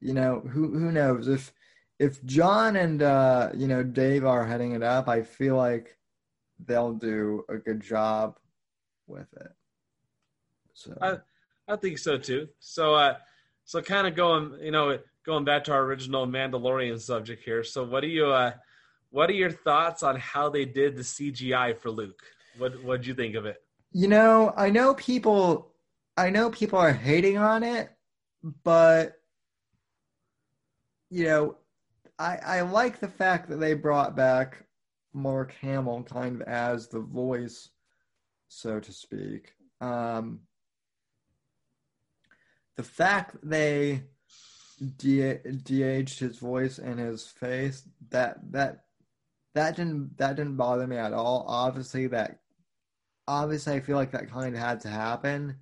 you 0.00 0.14
know, 0.14 0.40
who 0.40 0.78
who 0.78 0.92
knows 0.92 1.28
if 1.28 1.52
if 1.98 2.22
Jon 2.24 2.76
and 2.76 3.02
uh, 3.02 3.50
you 3.54 3.66
know 3.68 3.82
Dave 3.82 4.24
are 4.24 4.46
heading 4.46 4.72
it 4.72 4.82
up, 4.82 5.08
I 5.08 5.22
feel 5.22 5.56
like 5.56 5.96
they'll 6.64 6.94
do 6.94 7.44
a 7.48 7.56
good 7.56 7.80
job 7.80 8.38
with 9.06 9.32
it. 9.34 9.52
So 10.74 10.96
I- 11.00 11.20
I 11.68 11.74
think 11.76 11.98
so 11.98 12.16
too. 12.16 12.48
So, 12.60 12.94
uh, 12.94 13.16
so 13.64 13.82
kind 13.82 14.06
of 14.06 14.14
going, 14.14 14.56
you 14.60 14.70
know, 14.70 15.00
going 15.24 15.44
back 15.44 15.64
to 15.64 15.72
our 15.72 15.82
original 15.82 16.24
Mandalorian 16.26 17.00
subject 17.00 17.42
here. 17.42 17.64
So, 17.64 17.82
what 17.84 18.02
do 18.02 18.06
you, 18.06 18.26
uh, 18.26 18.52
what 19.10 19.28
are 19.30 19.34
your 19.34 19.50
thoughts 19.50 20.04
on 20.04 20.16
how 20.16 20.48
they 20.48 20.64
did 20.64 20.94
the 20.96 21.02
CGI 21.02 21.76
for 21.76 21.90
Luke? 21.90 22.22
What 22.58 22.80
What'd 22.84 23.04
you 23.06 23.14
think 23.14 23.34
of 23.34 23.46
it? 23.46 23.65
You 23.96 24.08
know, 24.08 24.52
I 24.54 24.68
know 24.68 24.92
people 24.92 25.72
I 26.18 26.28
know 26.28 26.50
people 26.50 26.78
are 26.78 26.92
hating 26.92 27.38
on 27.38 27.62
it, 27.62 27.88
but 28.62 29.14
you 31.08 31.24
know, 31.24 31.56
I 32.18 32.36
I 32.44 32.60
like 32.60 33.00
the 33.00 33.08
fact 33.08 33.48
that 33.48 33.56
they 33.56 33.72
brought 33.72 34.14
back 34.14 34.66
Mark 35.14 35.54
Hamill 35.62 36.02
kind 36.02 36.42
of 36.42 36.46
as 36.46 36.88
the 36.88 37.00
voice, 37.00 37.70
so 38.48 38.80
to 38.80 38.92
speak. 38.92 39.54
Um, 39.80 40.40
the 42.76 42.82
fact 42.82 43.32
that 43.32 43.48
they 43.48 44.02
de- 44.98 45.38
de-aged 45.38 46.20
his 46.20 46.36
voice 46.36 46.78
and 46.78 47.00
his 47.00 47.28
face 47.28 47.88
that 48.10 48.40
that 48.52 48.84
that 49.54 49.74
didn't 49.74 50.18
that 50.18 50.36
didn't 50.36 50.56
bother 50.58 50.86
me 50.86 50.98
at 50.98 51.14
all. 51.14 51.46
Obviously, 51.48 52.08
that 52.08 52.40
obviously 53.28 53.74
I 53.74 53.80
feel 53.80 53.96
like 53.96 54.12
that 54.12 54.30
kind 54.30 54.54
of 54.54 54.60
had 54.60 54.80
to 54.80 54.88
happen. 54.88 55.56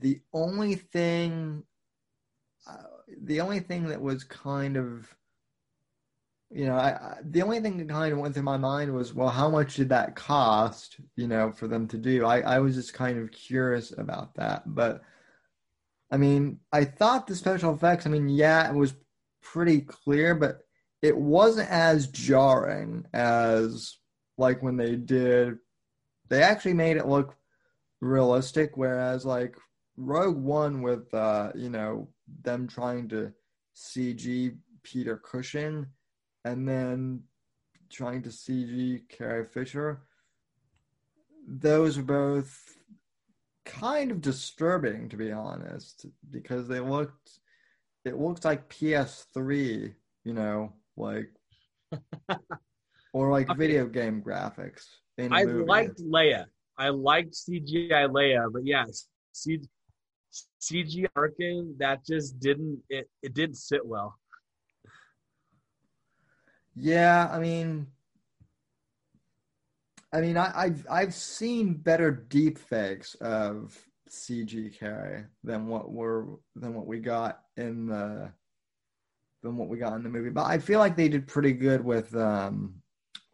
The 0.00 0.20
only 0.32 0.74
thing, 0.74 1.64
uh, 2.68 2.82
the 3.22 3.40
only 3.40 3.60
thing 3.60 3.88
that 3.88 4.00
was 4.00 4.24
kind 4.24 4.76
of, 4.76 5.14
you 6.50 6.66
know, 6.66 6.76
I, 6.76 6.90
I 6.90 7.18
the 7.24 7.42
only 7.42 7.60
thing 7.60 7.76
that 7.78 7.88
kind 7.88 8.12
of 8.12 8.18
went 8.18 8.34
through 8.34 8.42
my 8.44 8.56
mind 8.56 8.94
was, 8.94 9.14
well, 9.14 9.28
how 9.28 9.48
much 9.48 9.76
did 9.76 9.88
that 9.90 10.14
cost? 10.16 10.96
You 11.16 11.28
know, 11.28 11.52
for 11.52 11.68
them 11.68 11.88
to 11.88 11.98
do. 11.98 12.24
I 12.24 12.40
I 12.40 12.58
was 12.60 12.74
just 12.74 12.94
kind 12.94 13.18
of 13.18 13.32
curious 13.32 13.92
about 13.96 14.34
that, 14.36 14.62
but. 14.66 15.02
I 16.08 16.18
mean, 16.18 16.60
I 16.72 16.84
thought 16.84 17.26
the 17.26 17.34
special 17.34 17.74
effects, 17.74 18.06
I 18.06 18.10
mean, 18.10 18.28
yeah, 18.28 18.70
it 18.70 18.76
was 18.76 18.94
pretty 19.42 19.80
clear, 19.80 20.36
but 20.36 20.60
it 21.02 21.16
wasn't 21.16 21.68
as 21.68 22.06
jarring 22.06 23.06
as 23.12 23.98
like 24.38 24.62
when 24.62 24.76
they 24.76 24.94
did 24.94 25.58
they 26.28 26.42
actually 26.42 26.74
made 26.74 26.96
it 26.96 27.06
look 27.06 27.36
realistic 28.00 28.76
whereas 28.76 29.24
like 29.24 29.56
Rogue 29.96 30.36
One 30.36 30.82
with 30.82 31.12
uh 31.14 31.52
you 31.54 31.70
know 31.70 32.08
them 32.42 32.68
trying 32.68 33.08
to 33.08 33.32
CG 33.74 34.56
Peter 34.82 35.16
Cushing 35.16 35.86
and 36.44 36.68
then 36.68 37.22
trying 37.90 38.22
to 38.22 38.30
CG 38.30 39.08
Carrie 39.08 39.46
Fisher 39.46 40.02
those 41.48 41.96
are 41.96 42.02
both 42.02 42.76
kind 43.66 44.10
of 44.10 44.20
disturbing 44.20 45.08
to 45.10 45.16
be 45.16 45.32
honest, 45.32 46.06
because 46.30 46.68
they 46.68 46.80
looked 46.80 47.40
it 48.04 48.16
looked 48.16 48.44
like 48.44 48.68
PS3, 48.68 49.92
you 50.24 50.32
know, 50.32 50.72
like 50.96 51.28
or 53.16 53.30
like 53.30 53.48
Okay. 53.48 53.58
video 53.58 53.86
game 53.86 54.20
graphics. 54.20 54.84
I 55.18 55.44
movie. 55.44 55.64
liked 55.64 55.98
Leia. 56.00 56.44
I 56.76 56.90
liked 56.90 57.32
CGI 57.32 58.04
Leia, 58.10 58.52
but 58.52 58.66
yes, 58.66 59.08
C- 59.32 59.62
CGI 60.60 61.08
Tarkin 61.16 61.78
that 61.78 62.04
just 62.04 62.38
didn't 62.38 62.82
it, 62.90 63.08
it 63.22 63.32
didn't 63.32 63.56
sit 63.56 63.84
well. 63.84 64.18
Yeah, 66.74 67.30
I 67.32 67.38
mean, 67.38 67.86
I 70.12 70.20
mean, 70.20 70.36
I, 70.36 70.52
I've 70.54 70.86
I've 70.90 71.14
seen 71.14 71.72
better 71.72 72.10
deep 72.10 72.58
fakes 72.58 73.14
of 73.14 73.82
CG 74.10 74.78
Carrie 74.78 75.24
than 75.42 75.68
what 75.68 75.90
were 75.90 76.26
than 76.54 76.74
what 76.74 76.86
we 76.86 76.98
got 76.98 77.40
in 77.56 77.86
the 77.86 78.30
than 79.42 79.56
what 79.56 79.68
we 79.68 79.78
got 79.78 79.94
in 79.94 80.02
the 80.02 80.10
movie. 80.10 80.28
But 80.28 80.44
I 80.44 80.58
feel 80.58 80.80
like 80.80 80.96
they 80.96 81.08
did 81.08 81.26
pretty 81.26 81.54
good 81.54 81.82
with 81.82 82.14
um, 82.14 82.82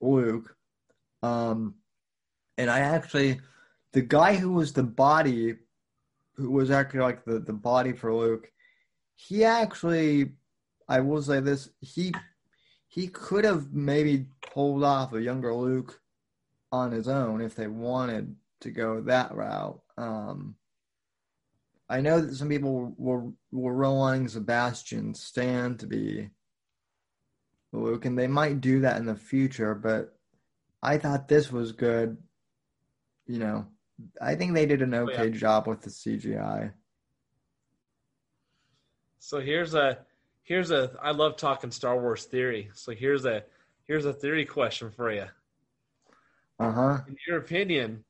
Luke. 0.02 0.56
Um, 1.22 1.76
and 2.58 2.70
I 2.70 2.80
actually, 2.80 3.40
the 3.92 4.02
guy 4.02 4.34
who 4.34 4.52
was 4.52 4.72
the 4.72 4.82
body, 4.82 5.56
who 6.34 6.50
was 6.50 6.70
actually 6.70 7.00
like 7.00 7.24
the 7.24 7.38
the 7.38 7.52
body 7.52 7.92
for 7.92 8.12
Luke, 8.12 8.50
he 9.14 9.44
actually, 9.44 10.32
I 10.88 11.00
will 11.00 11.22
say 11.22 11.40
this, 11.40 11.70
he 11.80 12.12
he 12.88 13.08
could 13.08 13.44
have 13.44 13.72
maybe 13.72 14.26
pulled 14.52 14.84
off 14.84 15.12
a 15.12 15.22
younger 15.22 15.54
Luke 15.54 16.00
on 16.70 16.92
his 16.92 17.08
own 17.08 17.40
if 17.40 17.54
they 17.54 17.68
wanted 17.68 18.34
to 18.60 18.70
go 18.70 19.00
that 19.02 19.34
route. 19.34 19.80
Um, 19.96 20.56
I 21.88 22.00
know 22.00 22.20
that 22.20 22.34
some 22.34 22.48
people 22.48 22.94
were 22.96 23.30
were 23.50 23.74
wanting 23.74 24.28
Sebastian 24.28 25.14
Stan 25.14 25.76
to 25.78 25.86
be 25.86 26.30
Luke, 27.72 28.04
and 28.04 28.18
they 28.18 28.26
might 28.26 28.60
do 28.60 28.80
that 28.80 28.98
in 28.98 29.06
the 29.06 29.16
future. 29.16 29.74
But 29.74 30.14
I 30.82 30.98
thought 30.98 31.28
this 31.28 31.50
was 31.50 31.72
good. 31.72 32.16
You 33.26 33.38
know, 33.38 33.66
I 34.20 34.34
think 34.34 34.54
they 34.54 34.66
did 34.66 34.82
an 34.82 34.94
okay 34.94 35.30
job 35.30 35.66
with 35.66 35.82
the 35.82 35.90
CGI. 35.90 36.72
So 39.18 39.40
here's 39.40 39.74
a 39.74 39.98
here's 40.42 40.70
a 40.70 40.92
I 41.02 41.12
love 41.12 41.36
talking 41.36 41.70
Star 41.70 41.98
Wars 41.98 42.24
theory. 42.24 42.70
So 42.74 42.92
here's 42.92 43.24
a 43.24 43.44
here's 43.84 44.04
a 44.04 44.12
theory 44.12 44.44
question 44.44 44.90
for 44.90 45.12
you. 45.12 45.26
Uh 46.58 46.72
huh. 46.72 46.98
In 47.08 47.16
your 47.26 47.38
opinion, 47.38 48.04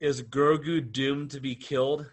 is 0.00 0.22
Grogu 0.22 0.92
doomed 0.92 1.32
to 1.32 1.40
be 1.40 1.54
killed 1.54 2.06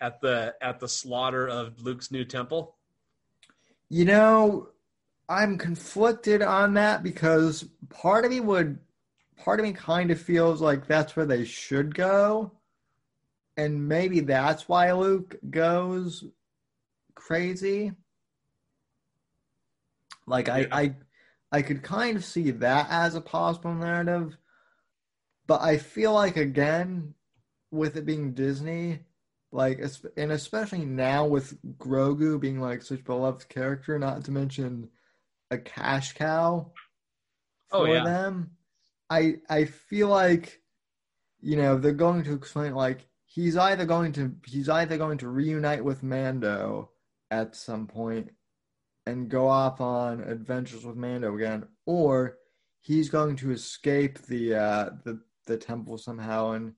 at 0.00 0.20
the 0.20 0.54
at 0.60 0.80
the 0.80 0.88
slaughter 0.88 1.46
of 1.48 1.82
Luke's 1.82 2.10
new 2.10 2.24
temple? 2.24 2.76
You 3.88 4.04
know, 4.04 4.68
I'm 5.28 5.58
conflicted 5.58 6.42
on 6.42 6.74
that 6.74 7.02
because 7.02 7.64
part 7.88 8.24
of 8.24 8.30
me 8.30 8.40
would, 8.40 8.78
part 9.36 9.58
of 9.60 9.66
me 9.66 9.72
kind 9.72 10.10
of 10.10 10.20
feels 10.20 10.60
like 10.60 10.86
that's 10.86 11.16
where 11.16 11.26
they 11.26 11.44
should 11.44 11.94
go. 11.94 12.52
And 13.56 13.88
maybe 13.88 14.20
that's 14.20 14.68
why 14.68 14.92
Luke 14.92 15.36
goes 15.50 16.24
crazy. 17.14 17.92
Like 20.26 20.48
I, 20.48 20.60
Yeah. 20.60 20.66
I, 20.72 20.94
I 21.52 21.62
could 21.62 21.82
kind 21.82 22.16
of 22.16 22.24
see 22.24 22.50
that 22.50 22.88
as 22.90 23.14
a 23.14 23.20
possible 23.20 23.74
narrative, 23.74 24.36
but 25.46 25.60
I 25.62 25.78
feel 25.78 26.12
like 26.12 26.36
again, 26.36 27.14
with 27.70 27.96
it 27.96 28.06
being 28.06 28.34
Disney, 28.34 29.00
like 29.52 29.80
and 30.16 30.32
especially 30.32 30.84
now 30.84 31.26
with 31.26 31.56
Grogu 31.78 32.38
being 32.40 32.60
like 32.60 32.82
such 32.82 33.00
a 33.00 33.04
beloved 33.04 33.48
character, 33.48 33.98
not 33.98 34.24
to 34.24 34.30
mention 34.30 34.88
a 35.50 35.58
cash 35.58 36.12
cow 36.14 36.72
Oh, 37.72 37.84
for 37.84 37.94
yeah. 37.94 38.04
them. 38.04 38.52
I 39.10 39.36
I 39.48 39.64
feel 39.64 40.08
like 40.08 40.60
you 41.40 41.56
know 41.56 41.76
they're 41.78 41.92
going 41.92 42.24
to 42.24 42.34
explain 42.34 42.74
like 42.74 43.06
he's 43.24 43.56
either 43.56 43.84
going 43.84 44.12
to 44.14 44.34
he's 44.46 44.68
either 44.68 44.96
going 44.96 45.18
to 45.18 45.28
reunite 45.28 45.84
with 45.84 46.02
Mando 46.02 46.90
at 47.30 47.56
some 47.56 47.86
point 47.86 48.30
and 49.06 49.28
go 49.28 49.48
off 49.48 49.80
on 49.80 50.20
adventures 50.20 50.84
with 50.84 50.96
Mando 50.96 51.34
again, 51.36 51.64
or 51.86 52.38
he's 52.80 53.08
going 53.08 53.36
to 53.36 53.50
escape 53.52 54.18
the 54.26 54.54
uh, 54.54 54.90
the 55.04 55.20
the 55.46 55.56
temple 55.56 55.98
somehow 55.98 56.52
and 56.52 56.74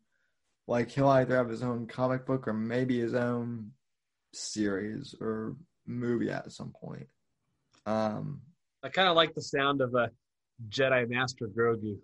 like 0.67 0.91
he'll 0.91 1.09
either 1.09 1.37
have 1.37 1.49
his 1.49 1.63
own 1.63 1.87
comic 1.87 2.27
book 2.27 2.47
or 2.47 2.53
maybe 2.53 2.99
his 2.99 3.15
own 3.15 3.71
series 4.35 5.15
or 5.21 5.57
movie 5.87 6.31
at 6.31 6.53
some 6.53 6.71
point. 6.71 7.07
Um, 7.87 8.43
I 8.83 8.89
kind 8.89 9.09
of 9.09 9.17
like 9.17 9.35
the 9.35 9.43
sound 9.43 9.81
of 9.81 9.95
a 9.95 10.11
Jedi 10.69 11.09
Master 11.09 11.49
Grogu. 11.49 11.99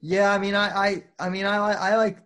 Yeah, 0.00 0.32
I 0.32 0.38
mean, 0.38 0.54
I, 0.54 0.68
I, 0.68 1.04
I 1.18 1.28
mean, 1.30 1.46
I, 1.46 1.56
I 1.56 1.96
like, 1.96 2.18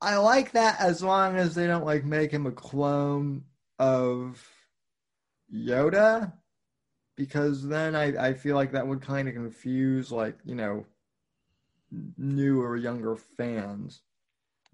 I 0.00 0.16
like 0.16 0.52
that 0.52 0.80
as 0.80 1.02
long 1.02 1.36
as 1.36 1.54
they 1.54 1.66
don't 1.66 1.86
like 1.86 2.04
make 2.04 2.30
him 2.30 2.46
a 2.46 2.52
clone 2.52 3.44
of 3.78 4.46
Yoda, 5.52 6.32
because 7.16 7.66
then 7.66 7.96
I, 7.96 8.28
I 8.28 8.34
feel 8.34 8.54
like 8.54 8.72
that 8.72 8.86
would 8.86 9.00
kind 9.00 9.28
of 9.28 9.34
confuse 9.34 10.12
like 10.12 10.36
you 10.44 10.54
know, 10.54 10.84
new 12.18 12.60
or 12.60 12.76
younger 12.76 13.16
fans. 13.16 14.02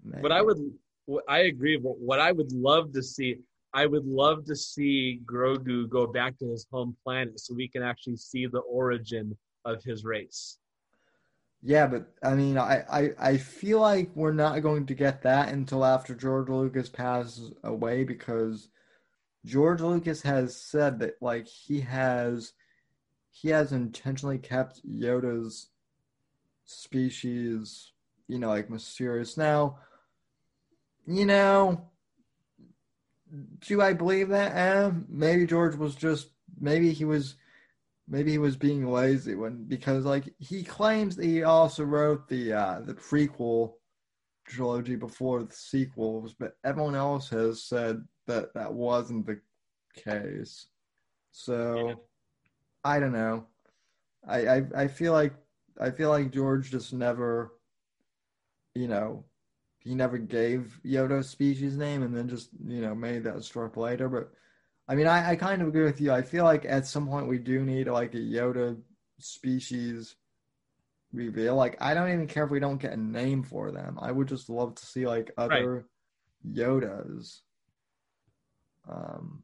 But 0.03 0.31
I 0.31 0.41
would, 0.41 0.57
I 1.29 1.39
agree. 1.41 1.77
But 1.77 1.97
what 1.97 2.19
I 2.19 2.31
would 2.31 2.51
love 2.51 2.91
to 2.93 3.03
see, 3.03 3.37
I 3.73 3.85
would 3.85 4.05
love 4.05 4.45
to 4.45 4.55
see 4.55 5.21
Grogu 5.25 5.89
go 5.89 6.05
back 6.07 6.37
to 6.39 6.49
his 6.49 6.67
home 6.71 6.95
planet, 7.03 7.39
so 7.39 7.53
we 7.53 7.67
can 7.67 7.83
actually 7.83 8.17
see 8.17 8.45
the 8.47 8.59
origin 8.59 9.37
of 9.65 9.83
his 9.83 10.03
race. 10.03 10.57
Yeah, 11.63 11.87
but 11.87 12.07
I 12.23 12.33
mean, 12.33 12.57
I, 12.57 12.83
I, 12.91 13.09
I 13.19 13.37
feel 13.37 13.79
like 13.79 14.09
we're 14.15 14.33
not 14.33 14.61
going 14.61 14.87
to 14.87 14.95
get 14.95 15.21
that 15.21 15.49
until 15.49 15.85
after 15.85 16.15
George 16.15 16.49
Lucas 16.49 16.89
passes 16.89 17.53
away 17.63 18.03
because 18.03 18.69
George 19.45 19.81
Lucas 19.81 20.23
has 20.23 20.55
said 20.55 20.99
that 20.99 21.15
like 21.21 21.47
he 21.47 21.81
has 21.81 22.53
he 23.29 23.49
has 23.49 23.71
intentionally 23.71 24.39
kept 24.39 24.85
Yoda's 24.85 25.69
species, 26.65 27.91
you 28.27 28.39
know, 28.39 28.49
like 28.49 28.69
mysterious. 28.69 29.37
Now, 29.37 29.77
you 31.05 31.25
know, 31.25 31.90
do 33.61 33.81
I 33.81 33.93
believe 33.93 34.29
that? 34.29 34.55
Eh, 34.55 34.91
maybe 35.07 35.45
George 35.45 35.75
was 35.75 35.95
just 35.95 36.29
maybe 36.59 36.91
he 36.91 37.05
was 37.05 37.35
maybe 38.07 38.31
he 38.31 38.37
was 38.37 38.57
being 38.57 38.85
lazy 38.85 39.35
when 39.35 39.63
because 39.65 40.05
like 40.05 40.33
he 40.39 40.63
claims 40.63 41.15
that 41.15 41.25
he 41.25 41.43
also 41.43 41.83
wrote 41.83 42.27
the 42.27 42.53
uh 42.53 42.81
the 42.81 42.93
prequel 42.93 43.73
trilogy 44.47 44.95
before 44.95 45.43
the 45.43 45.53
sequels 45.53 46.33
but 46.37 46.57
everyone 46.65 46.95
else 46.95 47.29
has 47.29 47.63
said 47.63 48.03
that 48.27 48.53
that 48.53 48.73
wasn't 48.73 49.25
the 49.25 49.39
case 49.95 50.67
so 51.31 51.87
Yeah. 51.87 51.93
i 52.83 52.99
don't 52.99 53.13
know 53.13 53.45
I, 54.27 54.47
I 54.47 54.63
i 54.75 54.87
feel 54.87 55.13
like 55.13 55.33
i 55.79 55.89
feel 55.91 56.09
like 56.09 56.31
george 56.31 56.71
just 56.71 56.91
never 56.91 57.53
you 58.75 58.87
know 58.87 59.23
he 59.83 59.95
never 59.95 60.17
gave 60.17 60.79
yoda 60.85 61.19
a 61.19 61.23
species 61.23 61.77
name 61.77 62.03
and 62.03 62.15
then 62.15 62.29
just 62.29 62.49
you 62.65 62.81
know 62.81 62.95
made 62.95 63.23
that 63.23 63.43
struck 63.43 63.77
later 63.77 64.07
but 64.07 64.31
I 64.91 64.95
mean, 64.95 65.07
I, 65.07 65.31
I 65.31 65.35
kind 65.37 65.61
of 65.61 65.69
agree 65.69 65.85
with 65.85 66.01
you. 66.01 66.11
I 66.11 66.21
feel 66.21 66.43
like 66.43 66.65
at 66.65 66.85
some 66.85 67.07
point 67.07 67.29
we 67.29 67.37
do 67.37 67.63
need 67.63 67.87
like 67.87 68.13
a 68.13 68.17
Yoda 68.17 68.77
species 69.19 70.17
reveal. 71.13 71.55
Like, 71.55 71.77
I 71.79 71.93
don't 71.93 72.11
even 72.11 72.27
care 72.27 72.43
if 72.43 72.51
we 72.51 72.59
don't 72.59 72.81
get 72.81 72.91
a 72.91 72.97
name 72.97 73.41
for 73.41 73.71
them. 73.71 73.97
I 74.01 74.11
would 74.11 74.27
just 74.27 74.49
love 74.49 74.75
to 74.75 74.85
see 74.85 75.07
like 75.07 75.31
other 75.37 75.85
Yodas 76.45 77.39
um, 78.89 79.43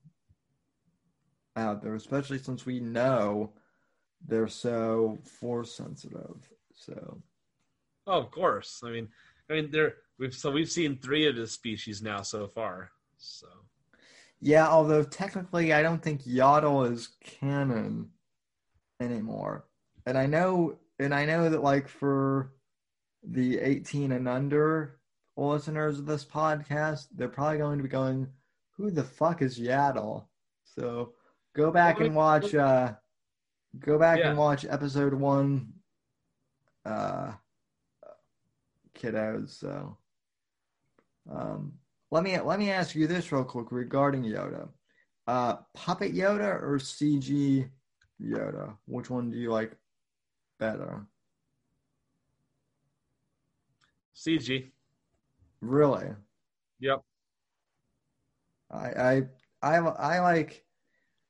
out 1.55 1.81
there, 1.81 1.95
especially 1.95 2.39
since 2.39 2.65
we 2.65 2.81
know 2.81 3.53
they're 4.27 4.49
so 4.49 5.17
force 5.23 5.73
sensitive. 5.73 6.49
So, 6.73 7.21
Oh, 8.05 8.19
of 8.19 8.31
course. 8.31 8.81
I 8.85 8.89
mean, 8.89 9.09
I 9.49 9.53
mean, 9.53 9.71
there 9.71 9.95
we've 10.19 10.33
so 10.33 10.51
we've 10.51 10.69
seen 10.71 10.97
three 10.97 11.27
of 11.27 11.35
the 11.35 11.47
species 11.47 12.01
now 12.01 12.21
so 12.21 12.47
far. 12.47 12.91
So 13.17 13.47
yeah, 14.39 14.67
although 14.67 15.03
technically 15.03 15.73
I 15.73 15.81
don't 15.81 16.01
think 16.01 16.23
Yaddle 16.23 16.91
is 16.91 17.09
canon 17.23 18.09
anymore. 18.99 19.65
And 20.05 20.17
I 20.17 20.25
know 20.25 20.77
and 20.99 21.13
I 21.13 21.25
know 21.25 21.49
that 21.49 21.63
like 21.63 21.87
for 21.87 22.53
the 23.23 23.59
18 23.59 24.11
and 24.11 24.27
under 24.27 24.99
listeners 25.35 25.99
of 25.99 26.05
this 26.05 26.25
podcast, 26.25 27.07
they're 27.15 27.27
probably 27.27 27.57
going 27.59 27.77
to 27.77 27.83
be 27.83 27.89
going, 27.89 28.27
Who 28.77 28.91
the 28.91 29.03
fuck 29.03 29.41
is 29.41 29.59
Yaddle? 29.59 30.25
So 30.63 31.13
go 31.55 31.71
back 31.71 31.99
and 31.99 32.15
watch 32.15 32.53
uh 32.53 32.93
go 33.79 33.97
back 33.97 34.19
Yeah. 34.19 34.29
and 34.29 34.37
watch 34.37 34.65
episode 34.69 35.13
one 35.13 35.73
uh 36.85 37.33
kiddos. 38.99 39.59
So, 39.59 39.97
um, 41.31 41.73
let 42.11 42.23
me 42.23 42.39
let 42.39 42.59
me 42.59 42.71
ask 42.71 42.95
you 42.95 43.07
this 43.07 43.31
real 43.31 43.43
quick 43.43 43.71
regarding 43.71 44.23
Yoda. 44.23 44.69
Uh, 45.27 45.57
puppet 45.73 46.13
Yoda 46.13 46.61
or 46.61 46.79
CG 46.79 47.69
Yoda? 48.21 48.77
Which 48.85 49.09
one 49.09 49.29
do 49.29 49.37
you 49.37 49.51
like 49.51 49.73
better? 50.59 51.05
CG. 54.15 54.71
Really? 55.61 56.07
Yep. 56.79 57.01
I 58.71 58.77
I 58.87 59.21
I, 59.61 59.77
I 59.77 60.19
like 60.19 60.65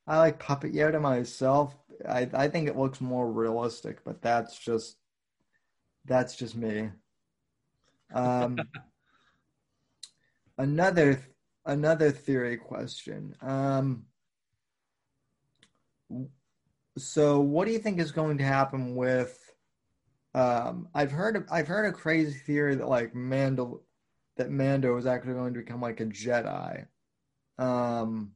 I 0.06 0.20
like 0.20 0.40
Puppet 0.40 0.74
Yoda 0.74 1.02
myself. 1.02 1.76
I 2.08 2.30
I 2.34 2.48
think 2.48 2.68
it 2.68 2.78
looks 2.78 3.02
more 3.02 3.32
realistic, 3.32 4.04
but 4.04 4.22
that's 4.22 4.58
just 4.58 4.98
that's 6.06 6.36
just 6.36 6.56
me. 6.56 6.90
Um, 8.14 8.58
another 10.58 11.22
another 11.66 12.12
theory 12.12 12.58
question. 12.58 13.36
Um, 13.42 14.06
so, 16.98 17.40
what 17.40 17.66
do 17.66 17.74
you 17.74 17.80
think 17.80 18.00
is 18.00 18.12
going 18.12 18.38
to 18.40 18.44
happen 18.44 18.96
with? 18.96 19.38
Um, 20.34 20.88
I've 20.94 21.12
heard 21.12 21.48
I've 21.52 21.68
heard 21.68 21.86
a 21.86 21.92
crazy 21.92 22.38
theory 22.38 22.76
that 22.76 22.88
like 22.88 23.14
Mando 23.14 23.82
that 24.38 24.52
Mando 24.52 24.96
is 24.98 25.06
actually 25.06 25.34
going 25.34 25.54
to 25.54 25.60
become 25.60 25.82
like 25.82 26.00
a 26.00 26.06
Jedi, 26.06 26.86
um, 27.58 28.32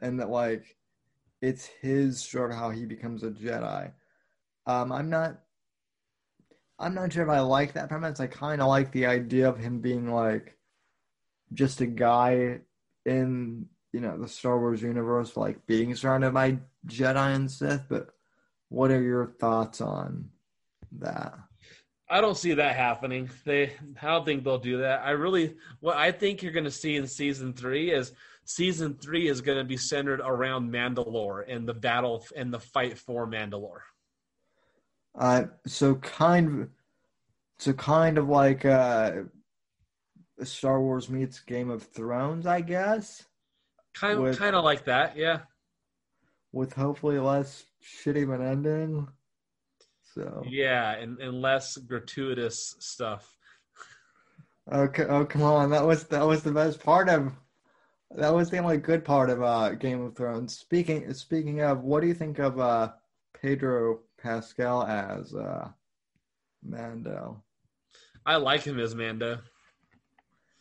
and 0.00 0.20
that 0.20 0.30
like 0.30 0.76
it's 1.42 1.66
his 1.80 2.22
of 2.34 2.56
how 2.56 2.70
he 2.70 2.84
becomes 2.84 3.22
a 3.22 3.30
Jedi. 3.30 3.92
Um, 4.66 4.92
I'm 4.92 5.10
not 5.10 5.40
I'm 6.80 6.94
not 6.94 7.12
sure 7.12 7.22
if 7.22 7.28
I 7.28 7.40
like 7.40 7.74
that 7.74 7.90
premise. 7.90 8.20
I 8.20 8.26
kind 8.26 8.62
of 8.62 8.68
like 8.68 8.90
the 8.90 9.06
idea 9.06 9.48
of 9.48 9.58
him 9.58 9.80
being 9.80 10.10
like 10.10 10.56
just 11.52 11.80
a 11.82 11.86
guy 11.86 12.60
in 13.04 13.66
you 13.92 14.00
know 14.00 14.16
the 14.18 14.28
Star 14.28 14.58
Wars 14.58 14.82
universe, 14.82 15.36
like 15.36 15.66
being 15.66 15.94
surrounded 15.94 16.32
by 16.32 16.58
Jedi 16.86 17.34
and 17.34 17.50
Sith. 17.50 17.84
But 17.88 18.08
what 18.70 18.90
are 18.90 19.02
your 19.02 19.26
thoughts 19.26 19.80
on 19.80 20.30
that? 20.98 21.34
I 22.08 22.20
don't 22.20 22.36
see 22.36 22.54
that 22.54 22.74
happening. 22.74 23.30
They, 23.44 23.72
I 24.02 24.06
don't 24.06 24.24
think 24.24 24.42
they'll 24.42 24.58
do 24.58 24.78
that. 24.78 25.02
I 25.04 25.10
really, 25.10 25.54
what 25.78 25.96
I 25.96 26.10
think 26.10 26.42
you're 26.42 26.50
going 26.52 26.64
to 26.64 26.70
see 26.70 26.96
in 26.96 27.06
season 27.06 27.52
three 27.52 27.92
is 27.92 28.12
season 28.44 28.94
three 28.94 29.28
is 29.28 29.40
going 29.40 29.58
to 29.58 29.64
be 29.64 29.76
centered 29.76 30.20
around 30.20 30.72
Mandalore 30.72 31.44
and 31.46 31.68
the 31.68 31.74
battle 31.74 32.26
and 32.34 32.52
the 32.52 32.58
fight 32.58 32.98
for 32.98 33.28
Mandalore. 33.28 33.82
Uh, 35.18 35.44
so 35.66 35.96
kind 35.96 36.62
of, 36.62 36.68
so 37.58 37.72
kind 37.72 38.18
of 38.18 38.28
like 38.28 38.64
uh, 38.64 39.12
Star 40.42 40.80
Wars 40.80 41.08
meets 41.08 41.40
Game 41.40 41.70
of 41.70 41.82
Thrones, 41.82 42.46
I 42.46 42.60
guess. 42.60 43.24
Kind 43.94 44.20
with, 44.20 44.38
kind 44.38 44.56
of 44.56 44.64
like 44.64 44.84
that, 44.84 45.16
yeah. 45.16 45.40
With 46.52 46.72
hopefully 46.72 47.18
less 47.18 47.64
shitty 47.82 48.22
of 48.22 48.30
an 48.30 48.42
ending. 48.42 49.08
So 50.14 50.42
yeah, 50.48 50.92
and, 50.92 51.18
and 51.20 51.40
less 51.40 51.76
gratuitous 51.76 52.76
stuff. 52.78 53.36
Okay, 54.72 55.04
oh 55.04 55.24
come 55.24 55.42
on, 55.42 55.70
that 55.70 55.84
was 55.84 56.04
that 56.04 56.26
was 56.26 56.42
the 56.42 56.52
best 56.52 56.82
part 56.82 57.08
of 57.08 57.32
that 58.16 58.34
was 58.34 58.50
the 58.50 58.58
only 58.58 58.76
good 58.76 59.04
part 59.04 59.30
of 59.30 59.42
uh, 59.42 59.70
Game 59.70 60.02
of 60.02 60.16
Thrones. 60.16 60.58
Speaking 60.58 61.12
speaking 61.14 61.60
of, 61.60 61.82
what 61.82 62.00
do 62.00 62.08
you 62.08 62.14
think 62.14 62.38
of 62.38 62.58
uh, 62.58 62.90
Pedro 63.40 64.00
Pascal 64.22 64.84
as 64.84 65.34
uh, 65.34 65.68
Mando? 66.62 67.42
I 68.26 68.36
like 68.36 68.62
him 68.62 68.78
as 68.78 68.94
Mando. 68.94 69.38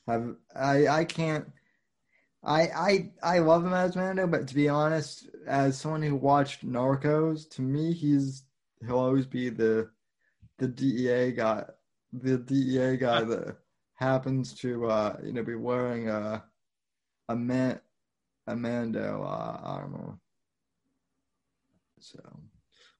Have 0.07 0.35
I? 0.55 0.87
I 0.87 1.05
can't. 1.05 1.45
I 2.43 2.61
I 2.61 3.11
I 3.21 3.39
love 3.39 3.65
him 3.65 3.73
as 3.73 3.95
Mando, 3.95 4.25
but 4.27 4.47
to 4.47 4.55
be 4.55 4.69
honest, 4.69 5.29
as 5.45 5.77
someone 5.77 6.01
who 6.01 6.15
watched 6.15 6.65
Narcos, 6.65 7.49
to 7.51 7.61
me 7.61 7.93
he's 7.93 8.43
he'll 8.85 8.97
always 8.97 9.25
be 9.25 9.49
the 9.49 9.89
the 10.57 10.67
DEA 10.67 11.33
guy, 11.33 11.63
the 12.13 12.37
DEA 12.37 12.97
guy 12.97 13.23
that 13.23 13.57
happens 13.95 14.53
to 14.53 14.85
uh 14.87 15.17
you 15.23 15.33
know 15.33 15.43
be 15.43 15.55
wearing 15.55 16.09
a 16.09 16.43
a 17.27 17.35
man 17.35 17.79
a 18.47 18.55
Mando 18.55 19.21
uh, 19.23 19.59
armor. 19.61 20.17
So, 21.99 22.19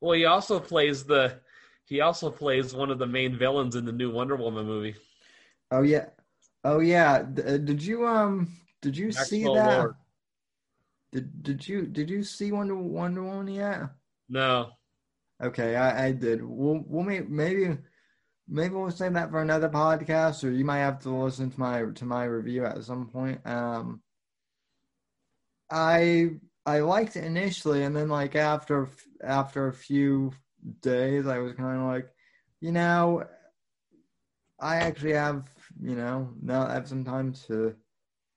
well, 0.02 0.14
he 0.14 0.26
also 0.26 0.60
plays 0.60 1.04
the 1.04 1.40
he 1.86 2.02
also 2.02 2.30
plays 2.30 2.74
one 2.74 2.92
of 2.92 3.00
the 3.00 3.08
main 3.08 3.38
villains 3.38 3.76
in 3.76 3.86
the 3.86 3.92
new 3.92 4.12
Wonder 4.12 4.36
Woman 4.36 4.66
movie. 4.66 4.96
Oh 5.72 5.82
yeah, 5.82 6.10
oh 6.64 6.80
yeah. 6.80 7.26
Uh, 7.46 7.58
did 7.58 7.84
you 7.84 8.08
um 8.08 8.52
did 8.82 8.98
you 8.98 9.08
Maxwell 9.08 9.26
see 9.26 9.44
that? 9.46 9.80
Lord. 9.80 9.96
Did 11.12 11.44
did 11.44 11.68
you 11.68 11.86
did 11.88 12.10
you 12.10 12.24
see 12.24 12.52
Wonder 12.52 12.76
Wonder 12.76 13.24
Woman 13.24 13.48
yet? 13.54 13.90
No. 14.30 14.72
Okay, 15.42 15.76
I, 15.76 16.08
I 16.08 16.12
did. 16.12 16.44
We'll 16.44 16.84
we'll 16.86 17.04
maybe 17.04 17.78
maybe 18.48 18.76
we'll 18.76 18.92
save 18.92 19.14
that 19.14 19.32
for 19.32 19.42
another 19.42 19.70
podcast, 19.70 20.44
or 20.44 20.52
you 20.52 20.66
might 20.66 20.80
have 20.80 21.00
to 21.02 21.10
listen 21.10 21.50
to 21.50 21.60
my 21.60 21.86
to 21.96 22.06
my 22.06 22.26
review 22.26 22.66
at 22.66 22.84
some 22.84 23.08
point. 23.08 23.46
Um, 23.48 24.02
I 25.72 26.32
I 26.66 26.80
liked 26.80 27.16
it 27.16 27.24
initially, 27.24 27.84
and 27.84 27.96
then 27.96 28.10
like 28.10 28.36
after 28.36 28.90
after 29.24 29.68
a 29.68 29.74
few 29.74 30.32
days, 30.82 31.28
I 31.28 31.40
was 31.40 31.54
kind 31.54 31.80
of 31.82 31.88
like, 31.88 32.10
you 32.62 32.72
know, 32.72 33.24
I 34.60 34.78
actually 34.78 35.14
have 35.14 35.50
you 35.82 35.96
know 35.96 36.34
now 36.42 36.68
I 36.68 36.74
have 36.74 36.88
some 36.88 37.04
time 37.06 37.34
to 37.48 37.76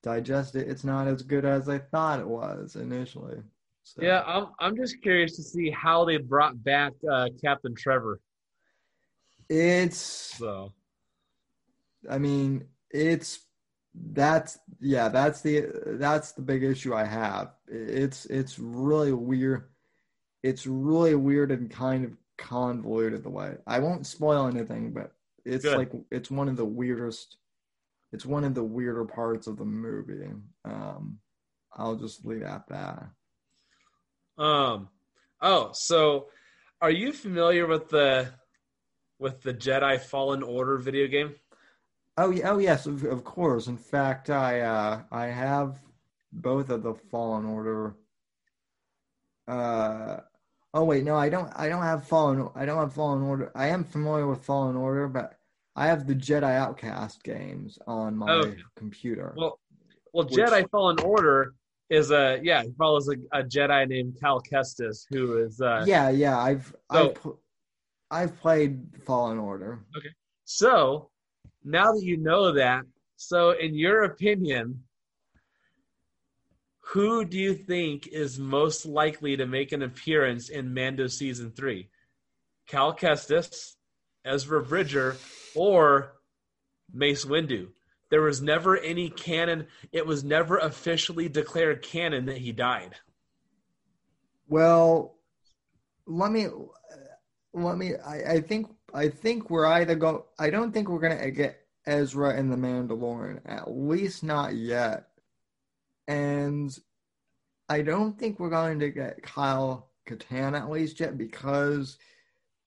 digest 0.03 0.57
it. 0.57 0.68
It's 0.68 0.85
not 0.85 1.09
as 1.09 1.23
good 1.23 1.45
as 1.45 1.68
I 1.68 1.79
thought 1.79 2.20
it 2.20 2.29
was 2.29 2.77
initially. 2.77 3.43
So. 3.85 4.03
Yeah, 4.03 4.23
I'm 4.27 4.49
I'm 4.61 4.77
just 4.77 5.03
curious 5.03 5.37
to 5.37 5.43
see 5.43 5.70
how 5.70 6.05
they 6.05 6.16
brought 6.16 6.62
back 6.62 6.93
uh, 7.11 7.29
Captain 7.43 7.75
Trevor. 7.75 8.20
It's 9.49 9.99
so. 9.99 10.73
I 12.09 12.18
mean, 12.18 12.64
it's 12.91 13.41
that's 13.95 14.59
yeah, 14.80 15.09
that's 15.09 15.43
the 15.43 15.66
that's 15.99 16.32
the 16.32 16.43
big 16.43 16.62
issue 16.62 16.95
I 16.95 17.05
have. 17.05 17.53
It's 17.68 18.24
it's 18.26 18.59
really 18.59 19.12
weird. 19.12 19.68
It's 20.43 20.66
really 20.66 21.14
weird 21.14 21.51
and 21.51 21.70
kind 21.70 22.05
of 22.05 22.12
convoluted 22.38 23.22
the 23.22 23.30
way. 23.30 23.57
I 23.66 23.78
won't 23.78 24.07
spoil 24.07 24.47
anything, 24.49 24.93
but 24.93 25.12
it's 25.45 25.64
Good. 25.64 25.76
like 25.76 25.93
it's 26.11 26.30
one 26.30 26.49
of 26.49 26.57
the 26.57 26.64
weirdest. 26.64 27.36
It's 28.12 28.26
one 28.26 28.45
of 28.45 28.55
the 28.55 28.64
weirder 28.64 29.05
parts 29.05 29.47
of 29.47 29.57
the 29.57 29.64
movie. 29.64 30.30
Um, 30.64 31.18
I'll 31.74 31.97
just 31.97 32.24
leave 32.24 32.43
it 32.43 32.47
at 32.47 32.68
that. 32.68 33.09
Um. 34.43 34.88
Oh, 35.40 35.70
so 35.72 36.28
are 36.80 36.90
you 36.90 37.12
familiar 37.12 37.66
with 37.66 37.88
the 37.88 38.32
with 39.18 39.43
the 39.43 39.55
Jedi 39.55 40.01
Fallen 40.01 40.43
Order 40.43 40.78
video 40.78 41.07
game? 41.09 41.34
Oh, 42.18 42.30
yeah, 42.30 42.50
oh 42.50 42.58
yes, 42.58 42.86
of, 42.86 43.04
of 43.04 43.24
course. 43.24 43.68
In 43.68 43.76
fact, 43.76 44.28
I 44.28 44.60
uh, 44.60 45.02
I 45.10 45.26
have 45.26 45.80
both 46.32 46.70
of 46.70 46.82
the 46.82 46.94
Fallen 46.94 47.46
Order. 47.46 47.96
Uh, 49.48 50.18
oh 50.74 50.84
wait, 50.84 51.04
no, 51.04 51.16
I 51.16 51.28
don't. 51.30 51.50
I 51.56 51.68
don't 51.68 51.82
have 51.82 52.06
Fallen. 52.06 52.48
I 52.54 52.66
don't 52.66 52.78
have 52.78 52.92
Fallen 52.92 53.22
Order. 53.22 53.50
I 53.54 53.68
am 53.68 53.82
familiar 53.82 54.26
with 54.26 54.44
Fallen 54.44 54.76
Order, 54.76 55.08
but 55.08 55.38
I 55.74 55.86
have 55.86 56.06
the 56.06 56.14
Jedi 56.14 56.54
Outcast 56.54 57.22
games 57.22 57.78
on 57.86 58.16
my 58.16 58.54
computer. 58.76 59.32
Well, 59.36 59.58
well, 60.12 60.26
which... 60.26 60.34
Jedi 60.34 60.68
Fallen 60.70 61.00
Order 61.00 61.54
is 61.88 62.10
a 62.10 62.40
yeah. 62.42 62.62
He 62.62 62.72
follows 62.72 63.08
a, 63.08 63.14
a 63.38 63.42
Jedi 63.42 63.88
named 63.88 64.18
Cal 64.20 64.40
Kestis, 64.42 65.06
who 65.08 65.38
is 65.38 65.62
uh, 65.62 65.84
yeah, 65.86 66.10
yeah. 66.10 66.38
I've 66.38 66.74
so, 66.92 67.14
I've 68.10 68.30
I've 68.30 68.40
played 68.40 68.82
Fallen 69.06 69.38
Order. 69.38 69.80
Okay, 69.96 70.10
so 70.44 71.08
now 71.64 71.92
that 71.92 72.02
you 72.02 72.16
know 72.16 72.52
that, 72.52 72.82
so 73.16 73.50
in 73.50 73.74
your 73.74 74.04
opinion, 74.04 74.84
who 76.92 77.24
do 77.24 77.38
you 77.38 77.54
think 77.54 78.06
is 78.08 78.38
most 78.38 78.84
likely 78.84 79.36
to 79.36 79.46
make 79.46 79.72
an 79.72 79.82
appearance 79.82 80.48
in 80.48 80.74
Mando 80.74 81.06
season 81.06 81.50
three? 81.50 81.88
Cal 82.66 82.94
Kestis, 82.94 83.76
Ezra 84.24 84.62
Bridger, 84.62 85.16
or 85.54 86.12
Mace 86.92 87.24
Windu? 87.24 87.68
There 88.10 88.20
was 88.22 88.42
never 88.42 88.76
any 88.76 89.08
canon. 89.08 89.68
It 89.90 90.06
was 90.06 90.22
never 90.22 90.58
officially 90.58 91.30
declared 91.30 91.82
canon 91.82 92.26
that 92.26 92.36
he 92.36 92.52
died. 92.52 92.94
Well, 94.48 95.16
let 96.06 96.30
me 96.30 96.48
let 97.54 97.78
me. 97.78 97.94
I, 97.96 98.34
I 98.34 98.40
think 98.40 98.68
I 98.95 99.09
think 99.09 99.51
we're 99.51 99.66
either 99.66 99.95
go. 99.95 100.26
I 100.38 100.51
don't 100.51 100.72
think 100.72 100.88
we're 100.88 101.01
gonna 101.01 101.30
get 101.30 101.62
Ezra 101.86 102.36
and 102.36 102.53
the 102.53 102.57
Mandalorian, 102.57 103.40
at 103.47 103.70
least 103.70 104.22
not 104.22 104.55
yet. 104.55 105.09
And 106.07 106.76
I 107.68 107.82
don't 107.82 108.18
think 108.18 108.38
we're 108.38 108.51
going 108.51 108.78
to 108.80 108.90
get 108.90 109.22
Kyle 109.22 109.90
Katarn 110.09 110.59
at 110.59 110.70
least 110.70 111.01
yet 111.01 111.16
because 111.16 111.97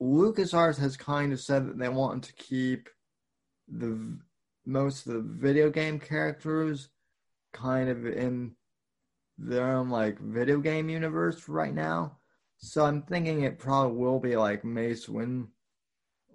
LucasArts 0.01 0.77
has 0.79 0.97
kind 0.97 1.31
of 1.31 1.39
said 1.39 1.67
that 1.67 1.77
they 1.77 1.89
want 1.89 2.23
to 2.23 2.33
keep 2.33 2.89
the 3.67 4.17
most 4.65 5.07
of 5.07 5.13
the 5.13 5.21
video 5.21 5.69
game 5.69 5.99
characters 5.99 6.89
kind 7.53 7.89
of 7.89 8.05
in 8.05 8.55
their 9.37 9.71
own 9.71 9.89
like 9.89 10.19
video 10.19 10.59
game 10.59 10.89
universe 10.89 11.47
right 11.47 11.73
now. 11.73 12.17
So 12.57 12.85
I'm 12.85 13.01
thinking 13.03 13.41
it 13.41 13.59
probably 13.59 13.97
will 13.97 14.19
be 14.19 14.35
like 14.35 14.63
Mace 14.63 15.07
Win 15.07 15.49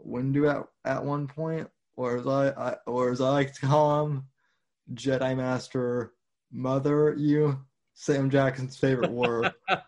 Windu 0.07 0.51
at, 0.51 0.67
at 0.85 1.05
one 1.05 1.27
point, 1.27 1.69
or 1.97 2.17
as 2.17 2.27
I, 2.27 2.49
I 2.51 2.77
or 2.87 3.11
as 3.11 3.21
I 3.21 3.31
like 3.31 3.55
to 3.55 3.67
call 3.67 4.07
him, 4.07 4.25
Jedi 4.95 5.37
Master 5.37 6.13
Mother 6.53 7.15
you 7.17 7.59
Sam 7.95 8.31
Jackson's 8.31 8.77
favorite 8.77 9.11
word. 9.11 9.53
yes. 9.69 9.79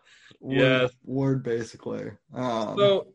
Word, 0.40 0.90
word 1.04 1.42
basically. 1.42 2.10
Um, 2.34 2.76
so 2.76 3.06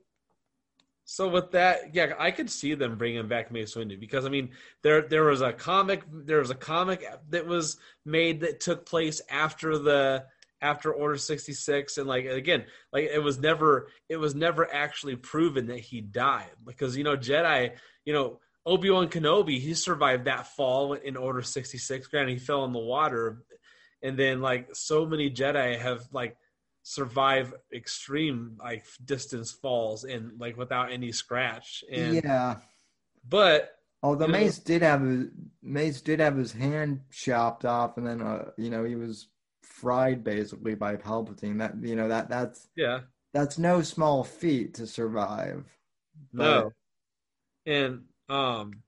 so 1.10 1.30
with 1.30 1.52
that, 1.52 1.96
yeah, 1.96 2.14
I 2.20 2.32
could 2.32 2.50
see 2.50 2.74
them 2.74 2.98
bringing 2.98 3.30
back 3.30 3.50
Mace 3.50 3.76
Windu 3.76 3.98
because 4.00 4.26
I 4.26 4.30
mean, 4.30 4.50
there 4.82 5.04
there 5.04 5.24
was 5.24 5.42
a 5.42 5.54
comic, 5.54 6.04
there 6.12 6.40
was 6.40 6.50
a 6.50 6.56
comic 6.56 7.06
that 7.30 7.46
was 7.46 7.78
made 8.06 8.42
that 8.42 8.60
took 8.60 8.86
place 8.86 9.22
after 9.30 9.78
the 9.78 10.26
after 10.62 10.92
Order 10.94 11.18
sixty 11.18 11.54
six, 11.54 11.98
and 11.98 12.08
like 12.08 12.26
again, 12.26 12.66
like 12.92 13.06
it 13.06 13.22
was 13.22 13.40
never 13.40 13.90
it 14.10 14.18
was 14.18 14.36
never 14.36 14.72
actually 14.74 15.16
proven 15.16 15.68
that 15.68 15.80
he 15.80 16.02
died 16.02 16.52
because 16.66 16.98
you 16.98 17.04
know 17.04 17.18
Jedi, 17.18 17.72
you 18.06 18.14
know 18.14 18.40
Obi 18.66 18.90
Wan 18.90 19.08
Kenobi, 19.08 19.60
he 19.60 19.74
survived 19.74 20.26
that 20.26 20.48
fall 20.48 20.94
in 20.94 21.16
Order 21.16 21.42
sixty 21.42 21.78
six. 21.78 22.08
Granted, 22.08 22.34
he 22.34 22.40
fell 22.40 22.66
in 22.66 22.74
the 22.74 22.80
water, 22.80 23.44
and 24.02 24.18
then 24.18 24.42
like 24.42 24.70
so 24.74 25.06
many 25.06 25.30
Jedi 25.30 25.78
have 25.80 26.04
like 26.12 26.36
survive 26.84 27.54
extreme 27.74 28.58
like 28.64 28.86
distance 29.04 29.52
falls 29.52 30.06
and 30.06 30.40
like 30.40 30.58
without 30.58 30.92
any 30.92 31.12
scratch. 31.12 31.84
And 31.92 32.16
yeah, 32.16 32.56
but 33.28 33.72
although 34.02 34.26
you 34.26 34.32
know- 34.32 34.38
Mace 34.40 34.60
did 34.60 34.82
have 34.82 35.02
his 35.02 35.28
Mace 35.62 36.02
did 36.02 36.20
have 36.20 36.36
his 36.38 36.52
hand 36.52 37.02
chopped 37.12 37.66
off, 37.66 37.98
and 37.98 38.08
then 38.08 38.22
uh, 38.22 38.52
you 38.58 38.70
know 38.70 38.84
he 38.84 38.96
was 38.96 39.28
fried 39.80 40.24
basically 40.24 40.76
by 40.76 40.96
Palpatine. 40.96 41.60
That 41.60 41.76
you 41.82 41.96
know 41.96 42.08
that 42.08 42.30
that's 42.30 42.68
yeah, 42.76 43.02
that's 43.34 43.58
no 43.58 43.82
small 43.82 44.24
feat 44.24 44.76
to 44.76 44.88
survive. 44.88 45.66
no, 46.34 46.72
and 47.66 48.04
um, 48.30 48.82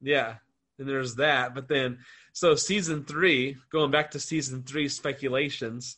yeah, 0.00 0.34
and 0.78 0.88
there's 0.88 1.16
that. 1.16 1.54
But 1.54 1.68
then 1.68 1.98
so 2.32 2.54
season 2.54 3.04
three, 3.04 3.56
going 3.70 3.90
back 3.90 4.10
to 4.12 4.20
season 4.20 4.62
three 4.62 4.88
speculations, 4.88 5.96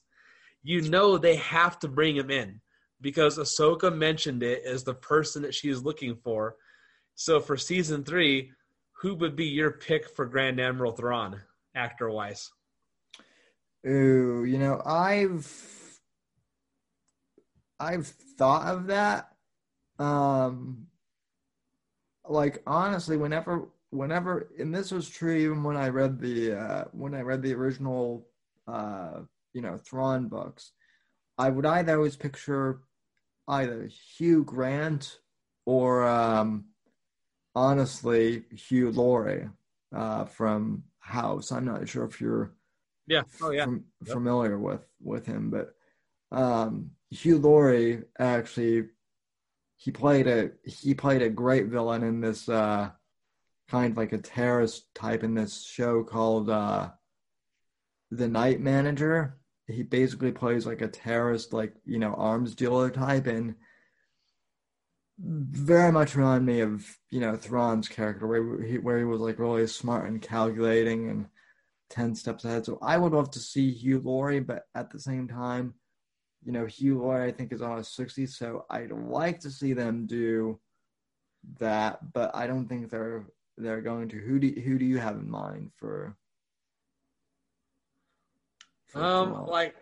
you 0.62 0.82
know 0.82 1.18
they 1.18 1.36
have 1.36 1.78
to 1.80 1.88
bring 1.88 2.16
him 2.16 2.30
in 2.30 2.60
because 3.00 3.38
Ahsoka 3.38 3.94
mentioned 3.94 4.42
it 4.42 4.62
as 4.64 4.84
the 4.84 4.94
person 4.94 5.42
that 5.42 5.54
she 5.54 5.70
is 5.70 5.82
looking 5.82 6.16
for. 6.16 6.56
So 7.14 7.40
for 7.40 7.56
season 7.56 8.04
three, 8.04 8.52
who 8.92 9.14
would 9.16 9.36
be 9.36 9.46
your 9.46 9.70
pick 9.70 10.08
for 10.08 10.26
Grand 10.26 10.60
Admiral 10.60 10.92
Thrawn, 10.92 11.40
actor 11.74 12.10
wise? 12.10 12.50
Ooh, 13.86 14.44
you 14.44 14.58
know, 14.58 14.82
I've 14.84 16.00
I've 17.78 18.06
thought 18.06 18.66
of 18.66 18.86
that. 18.88 19.32
Um 19.98 20.86
like 22.28 22.62
honestly, 22.66 23.16
whenever 23.16 23.68
whenever 23.90 24.48
and 24.58 24.74
this 24.74 24.90
was 24.90 25.08
true 25.08 25.34
even 25.34 25.62
when 25.64 25.76
I 25.76 25.88
read 25.88 26.20
the 26.20 26.52
uh 26.58 26.84
when 26.92 27.14
I 27.14 27.22
read 27.22 27.42
the 27.42 27.54
original 27.54 28.26
uh 28.68 29.20
you 29.52 29.62
know 29.62 29.76
Thrawn 29.78 30.28
books, 30.28 30.72
I 31.38 31.50
would 31.50 31.66
either 31.66 31.96
always 31.96 32.16
picture 32.16 32.80
either 33.48 33.86
Hugh 34.18 34.44
Grant 34.44 35.20
or 35.66 36.06
um 36.06 36.66
honestly 37.54 38.44
Hugh 38.54 38.90
Laurie 38.92 39.48
uh 39.94 40.24
from 40.26 40.84
House. 41.00 41.52
I'm 41.52 41.64
not 41.64 41.88
sure 41.88 42.04
if 42.04 42.20
you're 42.20 42.52
Yeah. 43.10 43.22
Oh 43.42 43.50
yeah. 43.50 43.66
Yep. 43.66 44.14
familiar 44.14 44.56
with 44.56 44.86
with 45.02 45.26
him, 45.26 45.50
but 45.50 45.74
um, 46.30 46.92
Hugh 47.10 47.38
Laurie 47.38 48.04
actually 48.20 48.84
he 49.76 49.90
played 49.90 50.28
a 50.28 50.52
he 50.64 50.94
played 50.94 51.20
a 51.20 51.28
great 51.28 51.66
villain 51.66 52.04
in 52.04 52.20
this 52.20 52.48
uh, 52.48 52.90
kind 53.68 53.90
of 53.90 53.96
like 53.96 54.12
a 54.12 54.18
terrorist 54.18 54.94
type 54.94 55.24
in 55.24 55.34
this 55.34 55.64
show 55.64 56.04
called 56.04 56.48
uh, 56.48 56.90
The 58.12 58.28
Night 58.28 58.60
Manager. 58.60 59.38
He 59.66 59.82
basically 59.82 60.30
plays 60.30 60.64
like 60.64 60.80
a 60.80 60.88
terrorist, 60.88 61.52
like 61.52 61.74
you 61.84 61.98
know, 61.98 62.14
arms 62.14 62.54
dealer 62.54 62.90
type, 62.90 63.26
and 63.26 63.56
very 65.18 65.90
much 65.90 66.14
remind 66.14 66.46
me 66.46 66.60
of 66.60 66.86
you 67.10 67.18
know 67.18 67.34
Thrawn's 67.34 67.88
character, 67.88 68.28
where 68.28 68.62
he 68.62 68.78
where 68.78 68.98
he 68.98 69.04
was 69.04 69.20
like 69.20 69.40
really 69.40 69.66
smart 69.66 70.08
and 70.08 70.22
calculating 70.22 71.08
and 71.08 71.26
10 71.90 72.14
steps 72.14 72.44
ahead. 72.44 72.64
So 72.64 72.78
I 72.80 72.96
would 72.96 73.12
love 73.12 73.30
to 73.32 73.38
see 73.38 73.70
Hugh 73.72 74.00
Laurie, 74.00 74.40
but 74.40 74.64
at 74.74 74.90
the 74.90 74.98
same 74.98 75.28
time, 75.28 75.74
you 76.44 76.52
know, 76.52 76.66
Hugh 76.66 77.00
Laurie 77.00 77.28
I 77.28 77.32
think 77.32 77.52
is 77.52 77.62
on 77.62 77.76
his 77.76 77.88
60s, 77.88 78.30
so 78.30 78.64
I'd 78.70 78.92
like 78.92 79.40
to 79.40 79.50
see 79.50 79.72
them 79.72 80.06
do 80.06 80.58
that, 81.58 82.12
but 82.12 82.34
I 82.34 82.46
don't 82.46 82.66
think 82.66 82.90
they're 82.90 83.26
they're 83.56 83.82
going 83.82 84.08
to. 84.08 84.16
Who 84.16 84.38
do 84.38 84.48
who 84.48 84.78
do 84.78 84.84
you 84.84 84.98
have 84.98 85.16
in 85.16 85.30
mind 85.30 85.70
for? 85.76 86.16
for 88.88 89.02
Um, 89.02 89.46
like 89.46 89.74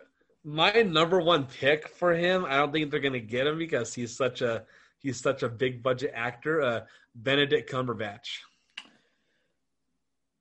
my 0.44 0.70
number 0.82 1.20
one 1.20 1.46
pick 1.46 1.88
for 1.88 2.12
him, 2.12 2.44
I 2.44 2.56
don't 2.56 2.72
think 2.72 2.90
they're 2.90 3.00
gonna 3.00 3.20
get 3.20 3.46
him 3.46 3.58
because 3.58 3.94
he's 3.94 4.16
such 4.16 4.42
a 4.42 4.64
he's 4.98 5.20
such 5.20 5.42
a 5.42 5.48
big 5.48 5.82
budget 5.82 6.12
actor. 6.14 6.60
Uh, 6.62 6.80
Benedict 7.14 7.70
Cumberbatch. 7.70 8.38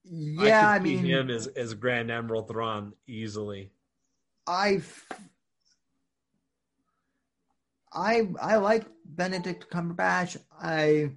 Yeah, 0.10 0.70
I, 0.70 0.80
see 0.84 0.98
mean, 0.98 1.06
him 1.06 1.30
as 1.30 1.48
as 1.48 1.74
Grand 1.74 2.12
Admiral 2.12 2.44
Thrawn 2.44 2.94
easily. 3.08 3.72
I 4.48 4.82
I 7.94 8.28
I 8.42 8.58
like 8.58 8.86
Benedict 9.06 9.70
Cumberbatch. 9.72 10.38
I 10.62 11.12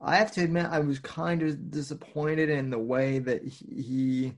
I 0.00 0.16
have 0.16 0.32
to 0.32 0.44
admit 0.44 0.66
I 0.66 0.80
was 0.80 0.98
kind 0.98 1.42
of 1.42 1.70
disappointed 1.70 2.50
in 2.50 2.70
the 2.70 2.78
way 2.78 3.18
that 3.20 3.44
he, 3.44 3.82
he 3.82 4.34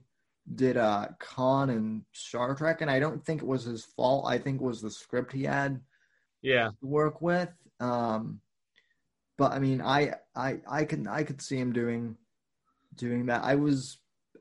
did 0.54 0.76
uh 0.76 1.08
Khan 1.18 1.70
and 1.70 2.02
Star 2.12 2.54
Trek, 2.54 2.80
and 2.80 2.90
I 2.90 2.98
don't 2.98 3.24
think 3.24 3.42
it 3.42 3.46
was 3.48 3.64
his 3.64 3.84
fault. 3.84 4.26
I 4.28 4.38
think 4.38 4.60
it 4.60 4.64
was 4.64 4.80
the 4.80 4.90
script 4.90 5.32
he 5.32 5.44
had 5.44 5.80
Yeah, 6.42 6.70
to 6.80 6.86
work 6.86 7.20
with. 7.22 7.50
Um, 7.80 8.40
but 9.38 9.52
I 9.52 9.58
mean, 9.58 9.80
I 9.80 10.14
I 10.34 10.60
I 10.68 10.84
can 10.84 11.06
I 11.08 11.24
could 11.24 11.42
see 11.42 11.56
him 11.58 11.72
doing 11.72 12.16
doing 12.94 13.26
that. 13.26 13.44
I 13.44 13.54
was 13.54 13.98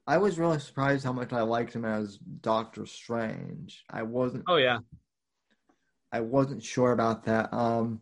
I 0.08 0.18
was 0.18 0.40
really 0.40 0.60
surprised 0.60 1.04
how 1.04 1.14
much 1.14 1.34
I 1.34 1.42
liked 1.42 1.74
him 1.74 1.86
as 1.86 2.18
Doctor 2.18 2.86
Strange. 2.86 3.84
I 3.90 4.04
wasn't 4.04 4.46
oh 4.48 4.58
yeah, 4.58 4.80
I 6.12 6.22
wasn't 6.22 6.64
sure 6.64 6.92
about 6.92 7.26
that. 7.26 7.54
Um, 7.54 8.02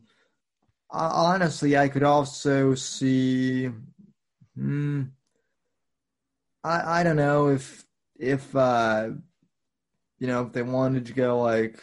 honestly, 0.90 1.78
I 1.78 1.90
could 1.90 2.04
also 2.04 2.76
see. 2.76 3.70
Hmm, 4.56 5.04
I 6.64 7.02
I 7.02 7.04
don't 7.04 7.18
know 7.18 7.50
if 7.50 7.86
if 8.18 8.56
uh, 8.56 9.10
you 10.20 10.28
know 10.28 10.46
if 10.46 10.54
they 10.54 10.64
wanted 10.64 11.08
to 11.08 11.14
go 11.14 11.40
like. 11.42 11.82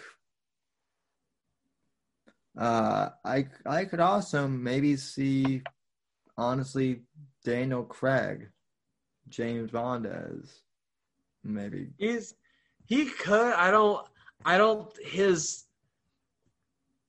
Uh, 2.56 3.10
I 3.24 3.48
I 3.66 3.84
could 3.84 4.00
also 4.00 4.46
maybe 4.46 4.96
see, 4.96 5.62
honestly, 6.38 7.02
Daniel 7.44 7.84
Craig, 7.84 8.48
James 9.28 9.70
Bond 9.70 10.06
as 10.06 10.60
maybe. 11.44 11.90
he's 11.98 12.34
he 12.86 13.06
could. 13.06 13.52
I 13.54 13.70
don't. 13.70 14.06
I 14.44 14.58
don't. 14.58 14.90
His. 15.02 15.64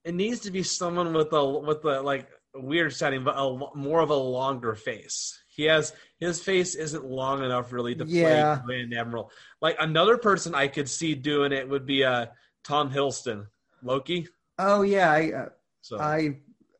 It 0.03 0.13
needs 0.13 0.41
to 0.41 0.51
be 0.51 0.61
someone 0.63 1.13
with 1.13 1.33
a 1.33 1.45
with 1.59 1.83
a 1.85 2.01
like 2.01 2.27
weird 2.53 2.93
setting, 2.93 3.23
but 3.23 3.35
a 3.37 3.57
more 3.75 3.99
of 4.01 4.09
a 4.11 4.15
longer 4.15 4.75
face. 4.75 5.41
He 5.47 5.63
has 5.63 5.93
his 6.19 6.41
face 6.41 6.75
isn't 6.75 7.03
long 7.05 7.43
enough 7.43 7.71
really 7.71 7.95
to 7.95 8.05
Yeah. 8.05 8.57
play 8.57 8.65
Grand 8.65 8.93
Admiral. 8.93 9.31
Like 9.61 9.77
another 9.79 10.17
person 10.17 10.53
I 10.53 10.67
could 10.67 10.89
see 10.89 11.15
doing 11.15 11.51
it 11.51 11.67
would 11.67 11.85
be 11.85 12.03
uh 12.03 12.27
Tom 12.63 12.91
Hiddleston, 12.91 13.47
Loki. 13.83 14.27
Oh 14.59 14.83
yeah, 14.83 15.11
I 15.11 15.31
uh, 15.33 15.49
So 15.81 15.99
I, 15.99 16.37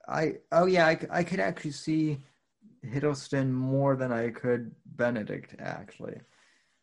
I, 0.08 0.36
oh 0.52 0.66
yeah, 0.66 0.88
I, 0.88 1.00
I 1.12 1.24
could 1.24 1.40
actually 1.42 1.72
see 1.72 2.20
Hiddleston 2.94 3.52
more 3.52 3.96
than 3.96 4.12
I 4.12 4.30
could 4.30 4.72
Benedict. 4.86 5.56
Actually, 5.60 6.20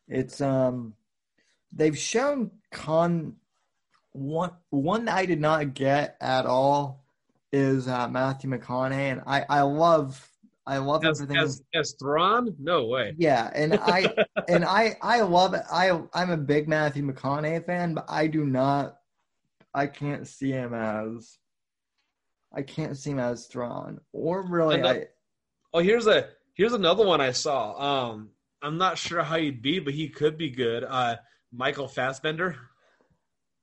it's 0.08 0.40
um, 0.40 0.94
they've 1.72 1.96
shown 1.96 2.50
Con 2.70 3.36
one 4.12 4.52
one 4.70 5.06
that 5.06 5.16
I 5.16 5.26
did 5.26 5.40
not 5.40 5.74
get 5.74 6.16
at 6.20 6.46
all 6.46 7.04
is 7.52 7.88
uh, 7.88 8.08
Matthew 8.08 8.50
McConaughey, 8.50 9.12
and 9.12 9.22
I 9.26 9.44
I 9.48 9.60
love 9.62 10.28
I 10.66 10.78
love 10.78 11.04
as, 11.04 11.20
everything. 11.20 11.42
as 11.42 11.62
as 11.74 11.94
Thrawn, 11.98 12.54
no 12.58 12.86
way. 12.86 13.14
Yeah, 13.16 13.50
and 13.54 13.74
I 13.82 14.14
and 14.48 14.64
I 14.64 14.96
I 15.02 15.20
love 15.22 15.54
it. 15.54 15.62
I 15.70 16.00
I'm 16.14 16.30
a 16.30 16.36
big 16.36 16.68
Matthew 16.68 17.04
McConaughey 17.04 17.64
fan, 17.66 17.94
but 17.94 18.04
I 18.08 18.26
do 18.26 18.44
not. 18.44 18.98
I 19.74 19.86
can't 19.86 20.26
see 20.26 20.50
him 20.50 20.74
as. 20.74 21.38
I 22.54 22.60
can't 22.60 22.98
see 22.98 23.12
him 23.12 23.18
as 23.18 23.46
Thrawn, 23.46 23.98
or 24.12 24.42
really, 24.42 24.80
the- 24.80 25.08
Oh, 25.72 25.80
here's 25.80 26.06
a 26.06 26.28
Here's 26.54 26.74
another 26.74 27.04
one 27.04 27.20
I 27.20 27.32
saw. 27.32 28.10
Um, 28.10 28.30
I'm 28.60 28.76
not 28.76 28.98
sure 28.98 29.22
how 29.22 29.38
he'd 29.38 29.62
be, 29.62 29.78
but 29.78 29.94
he 29.94 30.08
could 30.08 30.36
be 30.36 30.50
good. 30.50 30.84
Uh, 30.84 31.16
Michael 31.52 31.88
Fassbender. 31.88 32.56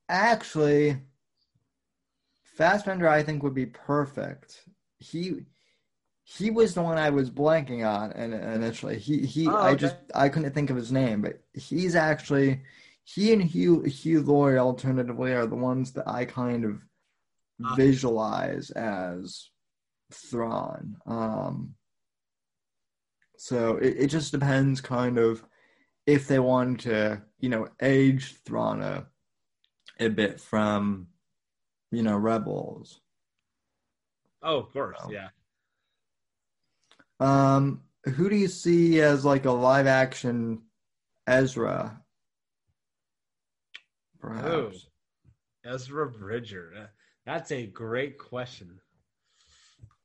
Actually, 0.07 0.97
Fassbender, 2.43 3.07
I 3.07 3.23
think, 3.23 3.43
would 3.43 3.53
be 3.53 3.67
perfect. 3.67 4.63
He 4.97 5.45
he 6.23 6.51
was 6.51 6.73
the 6.73 6.81
one 6.81 6.97
I 6.97 7.09
was 7.09 7.29
blanking 7.29 7.87
on 7.87 8.11
and 8.11 8.33
initially. 8.33 8.97
He 8.97 9.25
he 9.25 9.47
oh, 9.47 9.55
okay. 9.55 9.67
I 9.67 9.75
just 9.75 9.95
I 10.13 10.29
couldn't 10.29 10.53
think 10.53 10.69
of 10.69 10.75
his 10.75 10.91
name, 10.91 11.21
but 11.21 11.41
he's 11.53 11.95
actually 11.95 12.61
he 13.03 13.33
and 13.33 13.41
Hugh 13.41 13.81
Hugh 13.83 14.21
Laurie 14.21 14.57
alternatively 14.57 15.31
are 15.33 15.45
the 15.45 15.55
ones 15.55 15.93
that 15.93 16.07
I 16.07 16.25
kind 16.25 16.65
of 16.65 16.81
uh, 17.63 17.75
visualize 17.75 18.71
as 18.71 19.49
Thrawn. 20.11 20.97
Um 21.05 21.75
so 23.39 23.77
it, 23.77 23.95
it 23.97 24.07
just 24.07 24.33
depends 24.33 24.81
kind 24.81 25.17
of 25.17 25.45
if 26.05 26.27
they 26.27 26.39
want 26.39 26.81
to, 26.81 27.21
you 27.39 27.47
know, 27.47 27.69
age 27.81 28.35
Thrawn 28.43 28.81
a, 28.81 29.07
a 29.97 30.09
bit 30.09 30.41
from, 30.41 31.07
you 31.89 32.03
know, 32.03 32.17
Rebels. 32.17 32.99
Oh, 34.43 34.57
of 34.57 34.73
course, 34.73 34.97
so. 35.01 35.11
yeah. 35.11 35.29
Um, 37.21 37.83
who 38.03 38.29
do 38.29 38.35
you 38.35 38.49
see 38.49 38.99
as 38.99 39.23
like 39.23 39.45
a 39.45 39.51
live 39.51 39.87
action 39.87 40.63
Ezra? 41.25 42.01
Perhaps. 44.19 44.47
Oh, 44.47 44.71
Ezra 45.63 46.11
Bridger. 46.11 46.89
That's 47.25 47.53
a 47.53 47.65
great 47.67 48.17
question. 48.17 48.81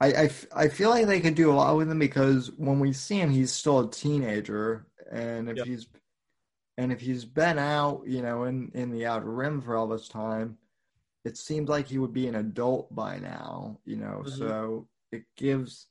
I, 0.00 0.06
I, 0.06 0.30
I 0.54 0.68
feel 0.68 0.90
like 0.90 1.06
they 1.06 1.20
could 1.20 1.34
do 1.34 1.50
a 1.50 1.54
lot 1.54 1.76
with 1.76 1.90
him 1.90 1.98
because 1.98 2.50
when 2.56 2.80
we 2.80 2.92
see 2.92 3.16
him, 3.16 3.30
he's 3.30 3.52
still 3.52 3.80
a 3.80 3.90
teenager, 3.90 4.86
and 5.10 5.48
if 5.48 5.58
yep. 5.58 5.66
he's 5.66 5.86
and 6.76 6.92
if 6.92 7.00
he's 7.00 7.24
been 7.24 7.58
out, 7.58 8.02
you 8.06 8.20
know, 8.20 8.44
in 8.44 8.70
in 8.74 8.90
the 8.90 9.06
outer 9.06 9.30
rim 9.30 9.62
for 9.62 9.76
all 9.76 9.86
this 9.86 10.08
time, 10.08 10.58
it 11.24 11.36
seems 11.36 11.68
like 11.68 11.86
he 11.86 11.98
would 11.98 12.12
be 12.12 12.26
an 12.26 12.34
adult 12.34 12.94
by 12.94 13.18
now, 13.18 13.78
you 13.84 13.96
know. 13.96 14.22
Mm-hmm. 14.24 14.38
So 14.38 14.88
it 15.12 15.24
gives 15.36 15.86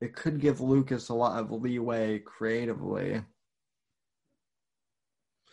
it 0.00 0.14
could 0.14 0.40
give 0.40 0.60
Lucas 0.60 1.08
a 1.08 1.14
lot 1.14 1.38
of 1.38 1.50
leeway 1.50 2.18
creatively. 2.18 3.22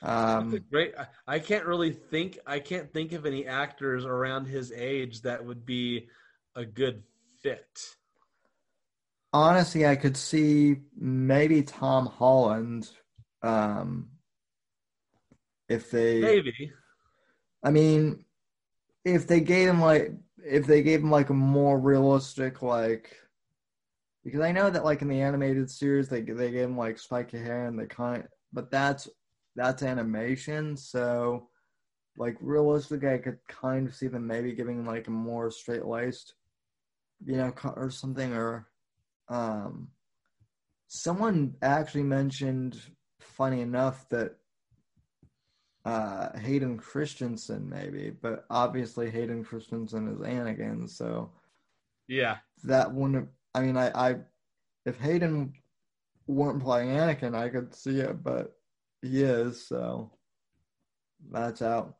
Um, 0.01 0.63
great. 0.71 0.93
I 1.25 1.39
can't 1.39 1.65
really 1.65 1.91
think. 1.91 2.39
I 2.45 2.59
can't 2.59 2.91
think 2.93 3.13
of 3.13 3.25
any 3.25 3.45
actors 3.45 4.05
around 4.05 4.45
his 4.45 4.71
age 4.71 5.21
that 5.21 5.43
would 5.43 5.65
be 5.65 6.07
a 6.55 6.65
good 6.65 7.03
fit. 7.47 7.95
Honestly, 9.33 9.85
I 9.85 9.95
could 9.95 10.17
see 10.17 10.77
maybe 10.95 11.61
Tom 11.61 12.05
Holland. 12.07 12.89
Um, 13.41 14.09
if 15.69 15.91
they 15.91 16.21
maybe, 16.21 16.71
I 17.63 17.71
mean, 17.71 18.25
if 19.03 19.27
they 19.27 19.41
gave 19.41 19.69
him 19.69 19.81
like 19.81 20.11
if 20.43 20.65
they 20.65 20.81
gave 20.81 21.01
him 21.01 21.11
like 21.11 21.29
a 21.29 21.33
more 21.33 21.79
realistic 21.79 22.61
like 22.61 23.15
because 24.23 24.41
I 24.41 24.51
know 24.51 24.69
that 24.69 24.85
like 24.85 25.01
in 25.01 25.07
the 25.07 25.21
animated 25.21 25.69
series 25.69 26.09
they 26.09 26.21
they 26.21 26.51
gave 26.51 26.65
him 26.69 26.77
like 26.77 26.99
spiky 26.99 27.37
hair 27.37 27.65
and 27.65 27.77
they 27.77 27.85
kind 27.85 28.23
but 28.53 28.71
that's 28.71 29.07
that's 29.55 29.83
animation 29.83 30.77
so 30.77 31.49
like 32.17 32.37
realistically 32.39 33.09
I 33.09 33.17
could 33.17 33.39
kind 33.47 33.87
of 33.87 33.95
see 33.95 34.07
them 34.07 34.25
maybe 34.25 34.53
giving 34.53 34.85
like 34.85 35.07
a 35.07 35.11
more 35.11 35.51
straight 35.51 35.85
laced 35.85 36.33
you 37.25 37.37
know 37.37 37.53
or 37.75 37.89
something 37.89 38.33
or 38.33 38.67
um 39.29 39.89
someone 40.87 41.55
actually 41.61 42.03
mentioned 42.03 42.79
funny 43.19 43.61
enough 43.61 44.07
that 44.09 44.35
uh 45.85 46.37
Hayden 46.37 46.77
Christensen 46.77 47.69
maybe 47.69 48.11
but 48.21 48.45
obviously 48.49 49.09
Hayden 49.09 49.43
Christensen 49.43 50.07
is 50.07 50.19
Anakin 50.19 50.89
so 50.89 51.31
yeah 52.07 52.37
that 52.63 52.93
wouldn't 52.93 53.29
I 53.57 53.61
mean, 53.61 53.75
I, 53.75 53.89
I 54.09 54.15
if 54.85 54.99
Hayden 54.99 55.51
weren't 56.27 56.61
playing 56.61 56.89
Anakin, 56.89 57.35
I 57.35 57.49
could 57.49 57.73
see 57.73 57.99
it, 57.99 58.23
but 58.23 58.55
he 59.01 59.23
is, 59.23 59.67
so 59.67 60.11
that's 61.31 61.63
out. 61.63 61.95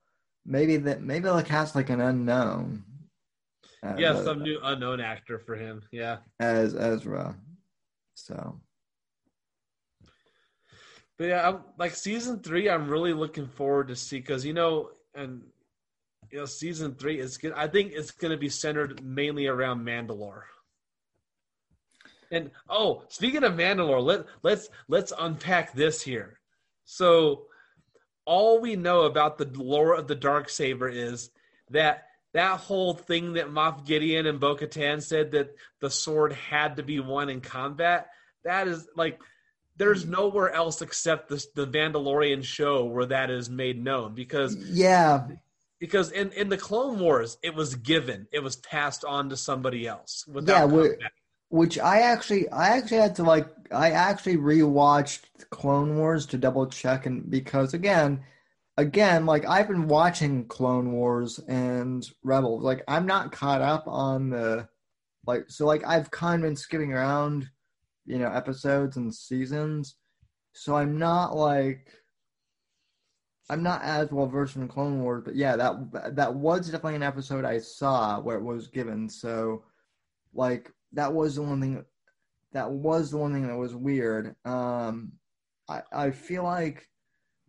Maybe 0.46 0.78
that 0.78 1.02
maybe 1.02 1.24
they'll 1.24 1.42
cast 1.42 1.76
like 1.76 1.90
an 1.90 2.00
unknown. 2.00 2.84
Yeah, 3.98 4.12
uh, 4.12 4.24
some 4.24 4.42
new 4.42 4.60
unknown 4.64 5.00
actor 5.00 5.40
for 5.40 5.56
him. 5.56 5.82
Yeah, 5.92 6.18
as 6.40 6.76
Ezra. 6.76 7.36
So, 8.16 8.60
but 11.18 11.26
yeah, 11.26 11.48
I'm, 11.48 11.60
like 11.78 11.96
season 11.96 12.40
three, 12.40 12.70
I'm 12.70 12.90
really 12.90 13.14
looking 13.14 13.48
forward 13.48 13.88
to 13.90 13.96
see 13.96 14.20
because 14.20 14.46
you 14.46 14.54
know, 14.54 14.90
and 15.16 15.42
you 16.32 16.40
know, 16.40 16.46
season 16.46 16.96
three 16.96 17.20
is 17.20 17.38
good. 17.38 17.54
I 17.54 17.68
think 17.68 17.92
it's 17.94 18.12
going 18.12 18.32
to 18.32 18.38
be 18.38 18.50
centered 18.50 19.04
mainly 19.04 19.48
around 19.48 19.86
Mandalore. 19.86 20.44
And 22.32 22.52
oh, 22.70 23.04
speaking 23.08 23.44
of 23.44 23.54
Mandalore, 23.54 24.04
let 24.04 24.26
let's 24.44 24.70
let's 24.88 25.14
unpack 25.18 25.74
this 25.74 26.02
here. 26.02 26.40
So, 26.84 27.46
all 28.26 28.60
we 28.60 28.76
know 28.76 29.04
about 29.04 29.38
the 29.38 29.50
lore 29.56 29.94
of 29.94 30.08
the 30.08 30.16
dark 30.16 30.50
saber 30.50 30.90
is 30.90 31.30
that 31.70 32.07
that 32.34 32.60
whole 32.60 32.94
thing 32.94 33.34
that 33.34 33.50
Moff 33.50 33.86
Gideon 33.86 34.26
and 34.26 34.40
Bo 34.40 34.56
Katan 34.56 35.02
said 35.02 35.32
that 35.32 35.56
the 35.80 35.90
sword 35.90 36.34
had 36.34 36.78
to 36.78 36.84
be 36.84 37.00
won 37.00 37.30
in 37.30 37.42
combat. 37.42 38.10
That 38.44 38.68
is 38.68 38.88
like 38.96 39.20
there's 39.78 40.06
nowhere 40.06 40.52
else 40.52 40.82
except 40.82 41.30
the 41.30 41.46
the 41.56 41.68
Mandalorian 41.68 42.44
show 42.44 42.86
where 42.86 43.06
that 43.08 43.30
is 43.30 43.50
made 43.50 43.82
known 43.82 44.14
because 44.14 44.56
yeah 44.56 45.28
because 45.80 46.12
in 46.12 46.32
in 46.32 46.50
the 46.50 46.58
Clone 46.58 47.00
Wars 47.00 47.38
it 47.42 47.54
was 47.54 47.76
given 47.76 48.28
it 48.32 48.44
was 48.44 48.56
passed 48.56 49.06
on 49.06 49.30
to 49.30 49.38
somebody 49.38 49.88
else 49.88 50.26
without 50.28 50.70
yeah, 50.70 51.08
which 51.50 51.80
I 51.80 52.02
actually 52.02 52.50
I 52.50 52.78
actually 52.78 52.98
had 52.98 53.16
to 53.16 53.24
like 53.24 53.48
I 53.72 53.92
actually 53.92 54.38
rewatched 54.38 55.22
Clone 55.50 55.98
Wars 55.98 56.26
to 56.28 56.38
double 56.38 56.68
check 56.68 57.06
and 57.06 57.30
because 57.30 57.74
again 57.74 58.24
again 58.78 59.26
like 59.26 59.46
I've 59.46 59.68
been 59.68 59.88
watching 59.88 60.46
Clone 60.46 60.92
Wars 60.92 61.40
and 61.48 62.08
Rebels. 62.24 62.64
Like 62.64 62.84
I'm 62.88 63.06
not 63.06 63.32
caught 63.32 63.62
up 63.62 63.86
on 63.88 64.30
the 64.30 64.68
like 65.26 65.46
so 65.50 65.66
like 65.66 65.86
I've 65.86 66.12
kind 66.12 66.44
of 66.44 66.48
been 66.48 66.56
skipping 66.56 66.94
around 66.94 67.50
you 68.06 68.20
know 68.20 68.32
episodes 68.32 68.98
and 68.98 69.14
seasons. 69.14 69.96
So 70.54 70.76
I'm 70.76 70.98
not 70.98 71.36
like 71.36 71.92
I'm 73.50 73.64
not 73.64 73.82
as 73.84 74.12
well 74.12 74.28
versed 74.28 74.58
in 74.58 74.68
Clone 74.68 75.02
Wars 75.02 75.24
but 75.26 75.36
yeah 75.36 75.56
that 75.56 76.16
that 76.16 76.34
was 76.34 76.66
definitely 76.66 76.96
an 76.96 77.04
episode 77.04 77.46
I 77.46 77.60
saw 77.60 78.20
where 78.20 78.38
it 78.38 78.44
was 78.44 78.68
given. 78.68 79.10
So 79.10 79.64
like 80.34 80.72
that 80.94 81.12
was 81.12 81.36
the 81.36 81.42
one 81.42 81.62
thing 81.62 81.84
that 82.54 82.72
was 82.72 83.12
the 83.12 83.18
one 83.18 83.34
thing 83.34 83.48
that 83.48 83.58
was 83.58 83.76
weird. 83.76 84.36
Um, 84.46 85.14
I 85.68 85.82
I 85.92 86.12
feel 86.12 86.44
like 86.44 86.88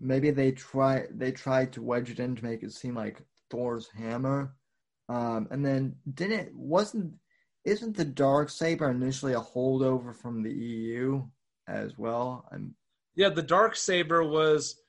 maybe 0.00 0.30
they 0.30 0.52
try 0.52 1.06
they 1.10 1.32
tried 1.32 1.72
to 1.72 1.82
wedge 1.82 2.10
it 2.10 2.20
in 2.20 2.36
to 2.36 2.44
make 2.44 2.62
it 2.62 2.72
seem 2.72 2.94
like 2.94 3.22
Thor's 3.50 3.88
hammer, 3.96 4.54
um, 5.08 5.48
and 5.50 5.64
then 5.64 5.96
didn't 6.14 6.54
wasn't 6.54 7.14
isn't 7.64 7.96
the 7.96 8.04
dark 8.04 8.50
saber 8.50 8.90
initially 8.90 9.34
a 9.34 9.40
holdover 9.40 10.14
from 10.14 10.42
the 10.42 10.52
EU 10.52 11.22
as 11.66 11.98
well? 11.98 12.46
I'm, 12.52 12.74
yeah, 13.14 13.28
the 13.28 13.42
dark 13.42 13.76
saber 13.76 14.24
was 14.24 14.80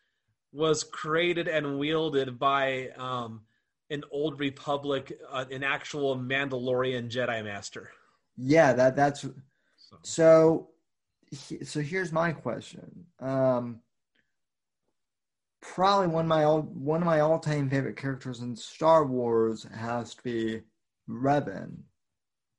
was 0.51 0.83
created 0.83 1.47
and 1.47 1.77
wielded 1.77 2.39
by 2.39 2.89
um, 2.97 3.41
an 3.89 4.03
old 4.11 4.39
Republic, 4.39 5.11
uh, 5.29 5.45
an 5.51 5.63
actual 5.63 6.17
Mandalorian 6.17 7.09
Jedi 7.09 7.43
Master. 7.43 7.91
Yeah, 8.37 8.73
that 8.73 8.95
that's 8.95 9.25
so. 10.03 10.69
So 11.63 11.79
here's 11.79 12.11
my 12.11 12.31
question. 12.31 13.05
Um, 13.19 13.81
probably 15.61 16.07
one 16.07 16.25
of 16.25 16.29
my 16.29 16.43
all, 16.43 16.61
one 16.61 17.01
of 17.01 17.05
my 17.05 17.19
all 17.19 17.39
time 17.39 17.69
favorite 17.69 17.97
characters 17.97 18.41
in 18.41 18.55
Star 18.55 19.05
Wars 19.05 19.65
has 19.75 20.15
to 20.15 20.23
be 20.23 20.61
Revan, 21.09 21.77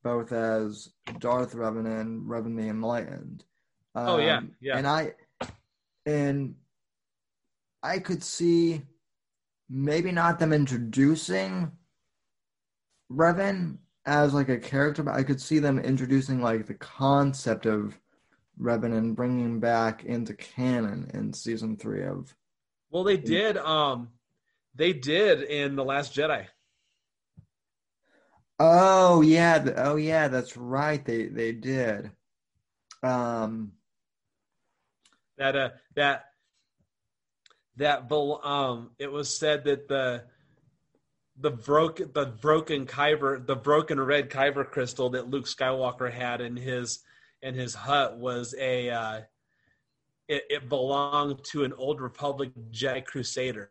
both 0.03 0.33
as 0.33 0.91
Darth 1.19 1.55
Revan 1.55 2.01
and 2.01 2.23
Revan 2.23 2.57
the 2.57 2.69
Enlightened. 2.69 3.45
Um, 3.95 4.09
oh 4.09 4.19
yeah, 4.19 4.39
um, 4.39 4.53
yeah. 4.61 4.79
And 4.79 4.87
I 4.87 5.15
and 6.07 6.55
I 7.83 7.99
could 7.99 8.23
see 8.23 8.83
maybe 9.69 10.13
not 10.13 10.39
them 10.39 10.53
introducing 10.53 11.71
Revan 13.11 13.79
as 14.07 14.35
like 14.35 14.49
a 14.49 14.59
character, 14.59 15.03
but 15.03 15.15
I 15.15 15.23
could 15.23 15.41
see 15.41 15.59
them 15.59 15.79
introducing 15.79 16.41
like 16.43 16.67
the 16.67 16.75
concept 16.75 17.67
of 17.67 17.99
Revan 18.61 18.97
and 18.97 19.17
bringing 19.17 19.61
back 19.61 20.05
into 20.05 20.35
canon 20.35 21.11
in 21.15 21.33
season 21.33 21.77
three 21.77 22.05
of. 22.05 22.35
Well, 22.91 23.05
they 23.05 23.16
did. 23.16 23.57
Um, 23.57 24.09
they 24.74 24.93
did 24.93 25.43
in 25.43 25.76
the 25.76 25.84
Last 25.84 26.14
Jedi. 26.14 26.47
Oh 28.59 29.22
yeah, 29.22 29.64
oh 29.76 29.97
yeah, 29.97 30.28
that's 30.28 30.57
right. 30.57 31.03
They 31.05 31.26
they 31.26 31.53
did. 31.53 32.11
Um, 33.03 33.72
that 35.38 35.57
uh 35.57 35.70
that 35.97 36.26
that 37.76 38.12
um 38.12 38.91
it 38.99 39.11
was 39.11 39.34
said 39.34 39.64
that 39.64 39.88
the 39.88 40.24
the 41.38 41.51
broken 41.51 42.11
the 42.12 42.26
broken 42.26 42.84
kyber 42.84 43.45
the 43.47 43.57
broken 43.57 43.99
red 43.99 44.28
kyber 44.28 44.70
crystal 44.70 45.09
that 45.11 45.30
Luke 45.30 45.47
Skywalker 45.47 46.12
had 46.12 46.43
in 46.43 46.57
his 46.57 47.01
in 47.41 47.55
his 47.55 47.74
hut 47.74 48.18
was 48.18 48.55
a 48.59 48.91
uh 48.91 49.20
it, 50.31 50.45
it 50.49 50.68
belonged 50.68 51.43
to 51.43 51.64
an 51.64 51.72
old 51.72 52.01
republic 52.01 52.53
Jedi 52.70 53.05
crusader. 53.05 53.70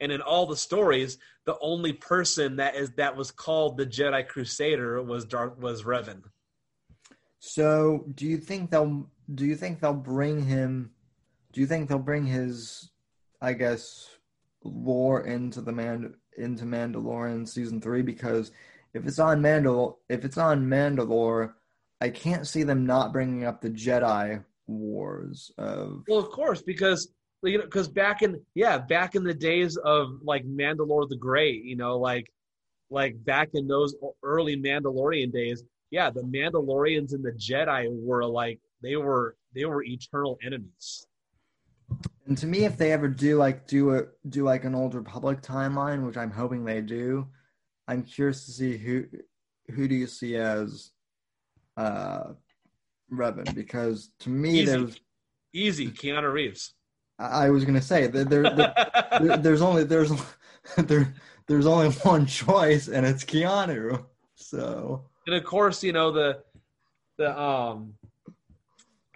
And 0.00 0.10
in 0.10 0.22
all 0.22 0.46
the 0.46 0.56
stories 0.56 1.18
the 1.44 1.58
only 1.60 1.92
person 1.92 2.56
that 2.56 2.76
is 2.76 2.90
that 2.92 3.14
was 3.16 3.30
called 3.30 3.76
the 3.76 3.86
Jedi 3.86 4.26
crusader 4.26 5.02
was 5.02 5.24
Darth 5.24 5.58
was 5.58 5.82
Revan. 5.82 6.22
So 7.38 8.06
do 8.14 8.26
you 8.26 8.38
think 8.38 8.70
they'll 8.70 9.08
do 9.34 9.44
you 9.46 9.54
think 9.54 9.80
they'll 9.80 9.92
bring 9.92 10.42
him 10.42 10.90
do 11.52 11.60
you 11.60 11.66
think 11.66 11.88
they'll 11.88 11.98
bring 11.98 12.24
his 12.24 12.90
I 13.40 13.52
guess 13.52 14.08
lore 14.64 15.26
into 15.26 15.60
the 15.60 15.72
man 15.72 16.14
into 16.36 16.64
Mandalorian 16.64 17.46
season 17.46 17.80
three? 17.80 18.02
Because 18.02 18.50
if 18.94 19.06
it's 19.06 19.18
on 19.18 19.42
Mandal 19.42 19.96
if 20.08 20.24
it's 20.24 20.38
on 20.38 20.66
Mandalore, 20.66 21.52
I 22.00 22.08
can't 22.08 22.46
see 22.46 22.62
them 22.62 22.86
not 22.86 23.12
bringing 23.12 23.44
up 23.44 23.60
the 23.60 23.70
Jedi 23.70 24.44
wars 24.68 25.50
of. 25.58 26.04
Well, 26.08 26.18
of 26.18 26.30
course, 26.30 26.62
because 26.62 27.10
you 27.42 27.58
know, 27.58 27.64
because 27.64 27.88
back 27.88 28.22
in 28.22 28.40
yeah, 28.54 28.78
back 28.78 29.14
in 29.14 29.24
the 29.24 29.34
days 29.34 29.76
of 29.76 30.10
like 30.22 30.44
Mandalore 30.46 31.08
the 31.08 31.16
Great, 31.16 31.64
you 31.64 31.76
know, 31.76 31.98
like 31.98 32.30
like 32.90 33.22
back 33.24 33.50
in 33.54 33.66
those 33.66 33.94
early 34.22 34.56
Mandalorian 34.56 35.32
days, 35.32 35.64
yeah, 35.90 36.10
the 36.10 36.22
Mandalorians 36.22 37.12
and 37.12 37.24
the 37.24 37.32
Jedi 37.32 37.88
were 37.90 38.24
like 38.24 38.60
they 38.82 38.96
were 38.96 39.36
they 39.54 39.64
were 39.64 39.82
eternal 39.82 40.38
enemies. 40.44 41.06
And 42.26 42.36
to 42.38 42.46
me, 42.46 42.64
if 42.64 42.76
they 42.76 42.92
ever 42.92 43.08
do 43.08 43.36
like 43.36 43.66
do 43.66 43.94
a 43.94 44.02
do 44.28 44.44
like 44.44 44.64
an 44.64 44.74
old 44.74 44.94
Republic 44.94 45.40
timeline, 45.40 46.04
which 46.06 46.16
I'm 46.16 46.30
hoping 46.30 46.64
they 46.64 46.80
do, 46.80 47.26
I'm 47.86 48.02
curious 48.02 48.44
to 48.46 48.52
see 48.52 48.76
who 48.76 49.04
who 49.70 49.88
do 49.88 49.94
you 49.94 50.06
see 50.06 50.36
as 50.36 50.90
uh 51.76 52.32
Revan 53.12 53.54
because 53.54 54.10
to 54.20 54.28
me 54.28 54.60
Easy. 54.60 54.64
there's 54.66 55.00
easy 55.52 55.88
Keanu 55.88 56.32
Reeves. 56.32 56.74
I, 57.18 57.46
I 57.46 57.50
was 57.50 57.64
gonna 57.64 57.82
say 57.82 58.06
that 58.06 58.28
there, 58.28 58.42
there, 58.42 58.74
there 59.20 59.36
there's 59.38 59.62
only 59.62 59.84
there's 59.84 60.12
there 60.76 61.14
there's 61.46 61.66
only 61.66 61.90
one 61.90 62.26
choice 62.26 62.88
and 62.88 63.06
it's 63.06 63.24
Keanu. 63.24 64.04
So 64.34 65.04
and 65.26 65.34
of 65.34 65.44
course, 65.44 65.82
you 65.82 65.92
know 65.92 66.12
the 66.12 66.42
the 67.16 67.38
um 67.38 67.94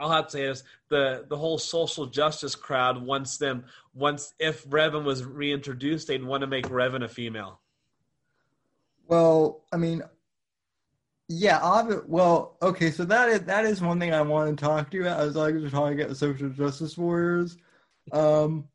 I'll 0.00 0.10
have 0.10 0.26
to 0.26 0.30
say 0.32 0.46
this: 0.46 0.64
the 0.88 1.24
the 1.28 1.36
whole 1.36 1.58
social 1.58 2.06
justice 2.06 2.54
crowd 2.54 3.00
wants 3.00 3.36
them 3.36 3.64
once 3.94 4.34
if 4.38 4.64
Revan 4.68 5.04
was 5.04 5.24
reintroduced, 5.24 6.08
they'd 6.08 6.24
want 6.24 6.40
to 6.40 6.46
make 6.46 6.68
Revan 6.68 7.04
a 7.04 7.08
female. 7.08 7.60
Well, 9.06 9.64
I 9.72 9.76
mean, 9.76 10.02
yeah, 11.28 11.60
obvi- 11.60 12.06
well, 12.06 12.56
okay, 12.62 12.90
so 12.90 13.04
that 13.04 13.28
is 13.28 13.40
that 13.42 13.64
is 13.64 13.80
one 13.80 13.98
thing 13.98 14.12
I 14.12 14.22
want 14.22 14.58
to 14.58 14.64
talk 14.64 14.90
to 14.90 14.96
you 14.96 15.02
about. 15.04 15.20
As 15.20 15.36
like 15.36 15.54
to 15.54 15.70
talk 15.70 15.92
about 15.92 16.16
social 16.16 16.48
justice 16.50 16.98
warriors. 16.98 17.56
Um, 18.12 18.68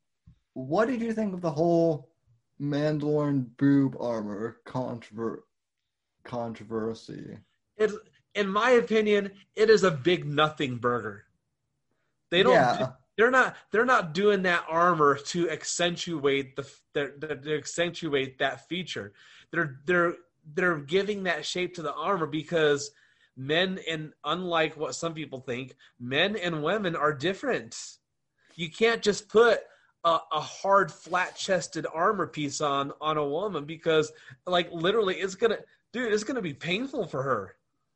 what 0.54 0.88
did 0.88 1.02
you 1.02 1.14
think 1.14 1.34
of 1.34 1.42
the 1.42 1.52
whole 1.52 2.10
Mandalorian 2.60 3.46
boob 3.58 3.98
armor 4.00 4.58
controver- 4.66 5.42
controversy? 6.24 7.38
It, 7.78 7.92
in 8.34 8.50
my 8.50 8.72
opinion, 8.72 9.32
it 9.56 9.70
is 9.70 9.84
a 9.84 9.92
big 9.92 10.26
nothing 10.26 10.78
burger. 10.78 11.26
They 12.32 12.44
don't. 12.44 12.54
Yeah. 12.54 12.92
They're 13.18 13.32
not. 13.32 13.56
They're 13.72 13.86
not 13.86 14.14
doing 14.14 14.44
that 14.44 14.66
armor 14.70 15.16
to 15.16 15.50
accentuate 15.50 16.56
the. 16.56 16.70
They're, 16.94 17.14
they're, 17.18 17.36
to 17.36 17.58
accentuate 17.58 18.40
that 18.40 18.68
feature. 18.68 19.14
They're 19.52 19.80
they're 19.86 20.16
they're 20.54 20.78
giving 20.80 21.24
that 21.24 21.46
shape 21.46 21.76
to 21.76 21.82
the 21.82 21.94
armor 21.94 22.26
because 22.28 22.92
men 23.36 23.80
and 23.90 24.14
unlike 24.26 24.76
what 24.78 24.96
some 24.96 25.14
people 25.14 25.40
think, 25.42 25.76
men 26.00 26.36
and 26.36 26.64
women 26.64 26.96
are 26.96 27.14
different. 27.14 27.76
You 28.56 28.70
can't 28.72 29.02
just 29.02 29.30
put 29.30 29.60
a, 30.04 30.18
a 30.32 30.40
hard, 30.40 30.92
flat-chested 30.92 31.86
armor 31.94 32.28
piece 32.28 32.62
on 32.62 32.92
on 33.02 33.18
a 33.18 33.28
woman 33.28 33.66
because, 33.66 34.12
like, 34.46 34.72
literally, 34.72 35.16
it's 35.16 35.36
gonna, 35.36 35.58
dude, 35.94 36.12
it's 36.14 36.24
gonna 36.24 36.42
be 36.42 36.54
painful 36.54 37.06
for 37.06 37.22
her. 37.24 37.56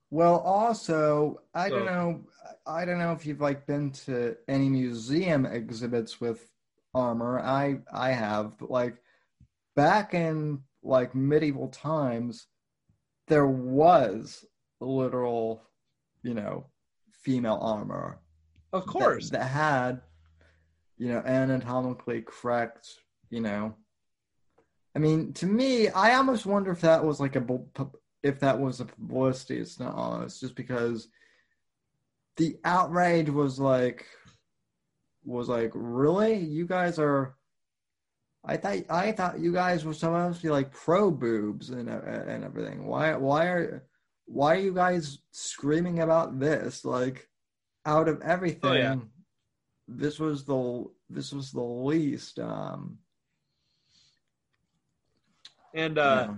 Well, 0.09 0.39
also, 0.39 1.41
I 1.53 1.69
So- 1.69 1.77
don't 1.77 1.85
know. 1.85 2.21
I 2.65 2.85
don't 2.85 2.99
know 2.99 3.13
if 3.13 3.25
you've 3.25 3.39
like 3.41 3.65
been 3.65 3.91
to 4.05 4.35
any 4.47 4.67
museum 4.69 5.45
exhibits 5.45 6.19
with 6.19 6.51
armor. 6.93 7.39
I 7.39 7.79
I 7.91 8.11
have, 8.11 8.57
but 8.59 8.69
like 8.69 8.97
back 9.75 10.13
in 10.13 10.61
like 10.83 11.15
medieval 11.15 11.67
times, 11.69 12.47
there 13.27 13.47
was 13.47 14.45
literal, 14.79 15.63
you 16.23 16.33
know, 16.33 16.65
female 17.23 17.59
armor 17.61 18.19
Of 18.73 18.85
course, 18.85 19.29
that, 19.29 19.43
had, 19.43 20.01
you 20.97 21.09
know, 21.09 21.21
anatomically 21.25 22.23
correct, 22.25 22.87
you 23.29 23.41
know. 23.41 23.75
I 24.95 24.99
mean, 24.99 25.33
to 25.33 25.45
me, 25.45 25.89
I 25.89 26.15
almost 26.15 26.45
wonder 26.45 26.71
if 26.71 26.81
that 26.81 27.03
was 27.03 27.19
like 27.19 27.35
a 27.35 27.45
if 28.23 28.39
that 28.41 28.59
was 28.59 28.81
a 28.81 28.85
publicity. 28.85 29.57
It's 29.57 29.79
not 29.79 29.95
honest, 29.95 30.41
just 30.41 30.55
because 30.55 31.07
the 32.37 32.57
outrage 32.65 33.29
was 33.29 33.59
like 33.59 34.05
was 35.23 35.47
like 35.47 35.71
really 35.73 36.37
you 36.37 36.65
guys 36.65 36.99
are. 36.99 37.35
I 38.43 38.57
thought 38.57 38.77
I 38.89 39.11
thought 39.11 39.39
you 39.39 39.53
guys 39.53 39.85
were 39.85 39.93
supposed 39.93 40.41
to 40.41 40.47
be 40.47 40.49
like 40.51 40.71
pro 40.71 41.11
boobs 41.11 41.69
and 41.69 41.89
uh, 41.89 42.01
and 42.03 42.43
everything. 42.43 42.85
Why 42.85 43.15
why 43.15 43.45
are 43.47 43.83
why 44.25 44.55
are 44.55 44.59
you 44.59 44.73
guys 44.73 45.19
screaming 45.31 45.99
about 45.99 46.39
this? 46.39 46.83
Like 46.83 47.27
out 47.85 48.07
of 48.07 48.21
everything, 48.21 48.69
Oh, 48.71 48.73
yeah. 48.73 48.95
this 49.87 50.19
was 50.19 50.43
the 50.45 50.85
this 51.09 51.31
was 51.31 51.51
the 51.51 51.61
least. 51.61 52.39
Um, 52.39 52.97
and 55.73 55.97
you 55.97 56.01
uh, 56.01 56.25
know. 56.25 56.37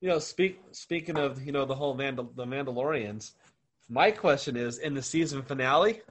you 0.00 0.08
know, 0.08 0.18
speak 0.18 0.60
speaking 0.72 1.16
of 1.18 1.44
you 1.44 1.52
know 1.52 1.64
the 1.66 1.74
whole 1.74 1.96
Mandal- 1.96 2.34
the 2.34 2.44
Mandalorians, 2.46 3.32
my 3.88 4.10
question 4.10 4.56
is 4.56 4.78
in 4.78 4.94
the 4.94 5.02
season 5.02 5.42
finale, 5.42 6.02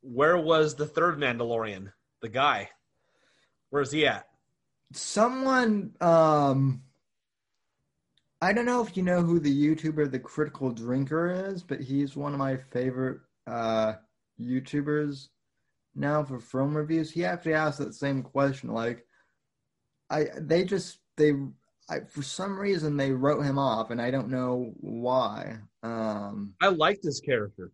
where 0.00 0.38
was 0.38 0.74
the 0.74 0.86
third 0.86 1.18
Mandalorian, 1.18 1.92
the 2.22 2.28
guy? 2.28 2.70
Where's 3.70 3.92
he 3.92 4.06
at? 4.06 4.26
someone 4.92 5.92
um 6.00 6.82
I 8.40 8.52
don't 8.52 8.66
know 8.66 8.84
if 8.84 8.96
you 8.96 9.02
know 9.02 9.22
who 9.22 9.40
the 9.40 9.74
YouTuber 9.74 10.10
the 10.10 10.18
critical 10.18 10.70
drinker 10.70 11.50
is, 11.50 11.62
but 11.62 11.80
he's 11.80 12.16
one 12.16 12.32
of 12.32 12.38
my 12.38 12.56
favorite 12.56 13.20
uh 13.46 13.94
YouTubers 14.40 15.28
now 15.94 16.22
for 16.22 16.38
film 16.38 16.76
reviews. 16.76 17.10
He 17.10 17.24
actually 17.24 17.54
asked 17.54 17.78
that 17.78 17.94
same 17.94 18.22
question 18.22 18.70
like 18.70 19.06
I 20.10 20.26
they 20.38 20.64
just 20.64 20.98
they 21.16 21.32
I, 21.88 22.00
for 22.00 22.22
some 22.22 22.58
reason 22.58 22.96
they 22.96 23.12
wrote 23.12 23.42
him 23.42 23.58
off 23.58 23.90
and 23.90 24.00
I 24.00 24.10
don't 24.10 24.28
know 24.28 24.72
why. 24.80 25.58
Um 25.82 26.54
I 26.60 26.68
like 26.68 27.00
this 27.02 27.20
character. 27.20 27.72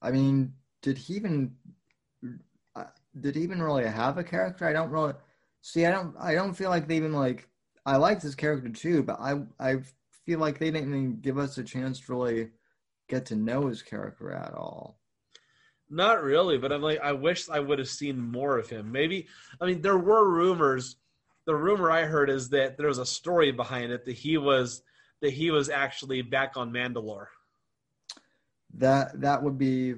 I 0.00 0.12
mean, 0.12 0.54
did 0.80 0.96
he 0.96 1.14
even 1.14 1.56
did 3.20 3.36
he 3.36 3.42
even 3.42 3.62
really 3.62 3.86
have 3.86 4.18
a 4.18 4.24
character? 4.24 4.66
I 4.66 4.72
don't 4.72 4.90
really 4.90 5.14
see. 5.62 5.86
I 5.86 5.90
don't. 5.90 6.14
I 6.18 6.34
don't 6.34 6.54
feel 6.54 6.70
like 6.70 6.88
they 6.88 6.96
even 6.96 7.12
like. 7.12 7.48
I 7.86 7.96
liked 7.96 8.22
his 8.22 8.34
character 8.34 8.68
too, 8.68 9.02
but 9.02 9.18
I 9.20 9.42
I 9.58 9.76
feel 10.26 10.38
like 10.38 10.58
they 10.58 10.70
didn't 10.70 10.88
even 10.88 11.20
give 11.20 11.38
us 11.38 11.58
a 11.58 11.64
chance 11.64 12.00
to 12.00 12.12
really 12.12 12.50
get 13.08 13.26
to 13.26 13.36
know 13.36 13.66
his 13.66 13.82
character 13.82 14.30
at 14.32 14.54
all. 14.54 14.98
Not 15.90 16.22
really, 16.22 16.58
but 16.58 16.70
I'm 16.70 16.82
like, 16.82 17.00
I 17.00 17.12
wish 17.12 17.48
I 17.48 17.60
would 17.60 17.78
have 17.78 17.88
seen 17.88 18.20
more 18.20 18.58
of 18.58 18.68
him. 18.68 18.92
Maybe, 18.92 19.26
I 19.58 19.64
mean, 19.64 19.80
there 19.80 19.96
were 19.96 20.28
rumors. 20.28 20.96
The 21.46 21.56
rumor 21.56 21.90
I 21.90 22.02
heard 22.02 22.28
is 22.28 22.50
that 22.50 22.76
there 22.76 22.88
was 22.88 22.98
a 22.98 23.06
story 23.06 23.52
behind 23.52 23.90
it 23.90 24.04
that 24.04 24.12
he 24.12 24.36
was 24.36 24.82
that 25.22 25.32
he 25.32 25.50
was 25.50 25.70
actually 25.70 26.20
back 26.22 26.56
on 26.56 26.70
Mandalore. 26.70 27.28
That 28.74 29.18
that 29.22 29.42
would 29.42 29.56
be 29.56 29.94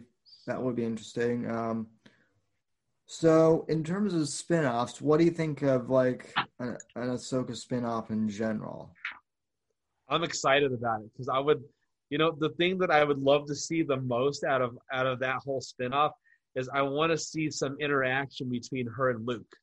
that 0.46 0.62
would 0.62 0.76
be 0.76 0.84
interesting. 0.84 1.50
Um, 1.50 1.88
so 3.12 3.66
in 3.68 3.82
terms 3.82 4.14
of 4.14 4.28
spin-offs, 4.28 5.00
what 5.00 5.18
do 5.18 5.24
you 5.24 5.32
think 5.32 5.62
of 5.62 5.90
like 5.90 6.32
an, 6.60 6.76
an 6.94 7.08
Ahsoka 7.08 7.56
spin-off 7.56 8.12
in 8.12 8.28
general? 8.28 8.94
I'm 10.08 10.22
excited 10.22 10.72
about 10.72 11.00
it 11.00 11.10
because 11.12 11.28
I 11.28 11.40
would, 11.40 11.60
you 12.08 12.18
know, 12.18 12.30
the 12.38 12.50
thing 12.50 12.78
that 12.78 12.92
I 12.92 13.02
would 13.02 13.18
love 13.18 13.48
to 13.48 13.54
see 13.56 13.82
the 13.82 13.96
most 13.96 14.44
out 14.44 14.62
of 14.62 14.78
out 14.92 15.08
of 15.08 15.18
that 15.18 15.38
whole 15.44 15.60
spinoff 15.60 16.12
is 16.54 16.70
I 16.72 16.82
want 16.82 17.10
to 17.10 17.18
see 17.18 17.50
some 17.50 17.76
interaction 17.80 18.48
between 18.48 18.86
her 18.86 19.10
and 19.10 19.26
Luke. 19.26 19.56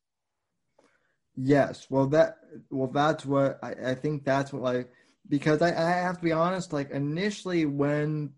Yes, 1.34 1.86
well 1.88 2.06
that 2.08 2.36
well 2.68 2.88
that's 2.88 3.24
what 3.24 3.60
I, 3.62 3.92
I 3.92 3.94
think 3.94 4.26
that's 4.26 4.52
what 4.52 4.62
like 4.62 4.90
because 5.26 5.62
I, 5.62 5.68
I 5.68 5.90
have 5.92 6.18
to 6.18 6.22
be 6.22 6.32
honest, 6.32 6.74
like 6.74 6.90
initially 6.90 7.64
when 7.64 8.34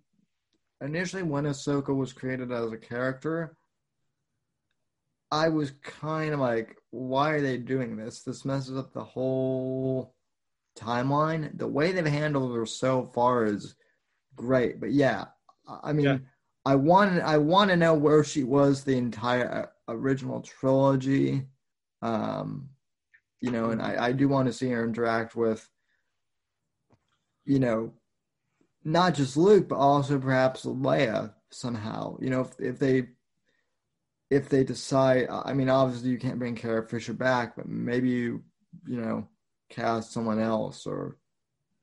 initially 0.80 1.24
when 1.24 1.46
Ahsoka 1.46 1.92
was 1.96 2.12
created 2.12 2.52
as 2.52 2.70
a 2.70 2.78
character, 2.78 3.56
I 5.32 5.48
was 5.48 5.72
kind 5.82 6.34
of 6.34 6.40
like, 6.40 6.76
why 6.90 7.30
are 7.30 7.40
they 7.40 7.56
doing 7.56 7.96
this? 7.96 8.22
This 8.22 8.44
messes 8.44 8.76
up 8.76 8.92
the 8.92 9.04
whole 9.04 10.14
timeline. 10.78 11.56
The 11.56 11.68
way 11.68 11.92
they've 11.92 12.04
handled 12.06 12.54
her 12.56 12.66
so 12.66 13.10
far 13.14 13.44
is 13.44 13.74
great, 14.34 14.80
but 14.80 14.92
yeah, 14.92 15.26
I 15.82 15.92
mean, 15.92 16.04
Yeah. 16.06 16.18
I 16.66 16.74
want 16.74 17.22
I 17.22 17.38
want 17.38 17.70
to 17.70 17.76
know 17.76 17.94
where 17.94 18.22
she 18.22 18.44
was 18.44 18.84
the 18.84 18.96
entire 18.96 19.70
uh, 19.88 19.92
original 19.94 20.42
trilogy, 20.42 21.46
um, 22.02 22.68
you 23.40 23.50
know, 23.50 23.70
and 23.70 23.80
I, 23.80 24.06
I 24.08 24.12
do 24.12 24.28
want 24.28 24.46
to 24.48 24.52
see 24.52 24.68
her 24.68 24.84
interact 24.84 25.34
with, 25.34 25.66
you 27.46 27.58
know, 27.60 27.94
not 28.84 29.14
just 29.14 29.36
Luke, 29.36 29.68
but 29.68 29.76
also 29.76 30.18
perhaps 30.18 30.64
Leia 30.66 31.32
somehow. 31.50 32.18
You 32.20 32.30
know, 32.30 32.40
if 32.42 32.60
if 32.60 32.78
they 32.78 33.08
if 34.30 34.48
they 34.48 34.64
decide, 34.64 35.28
I 35.28 35.52
mean, 35.52 35.68
obviously 35.68 36.10
you 36.10 36.18
can't 36.18 36.38
bring 36.38 36.54
Carrie 36.54 36.86
Fisher 36.86 37.12
back, 37.12 37.56
but 37.56 37.68
maybe 37.68 38.08
you 38.08 38.44
you 38.86 39.00
know 39.00 39.28
cast 39.68 40.12
someone 40.12 40.40
else 40.40 40.86
or 40.86 41.16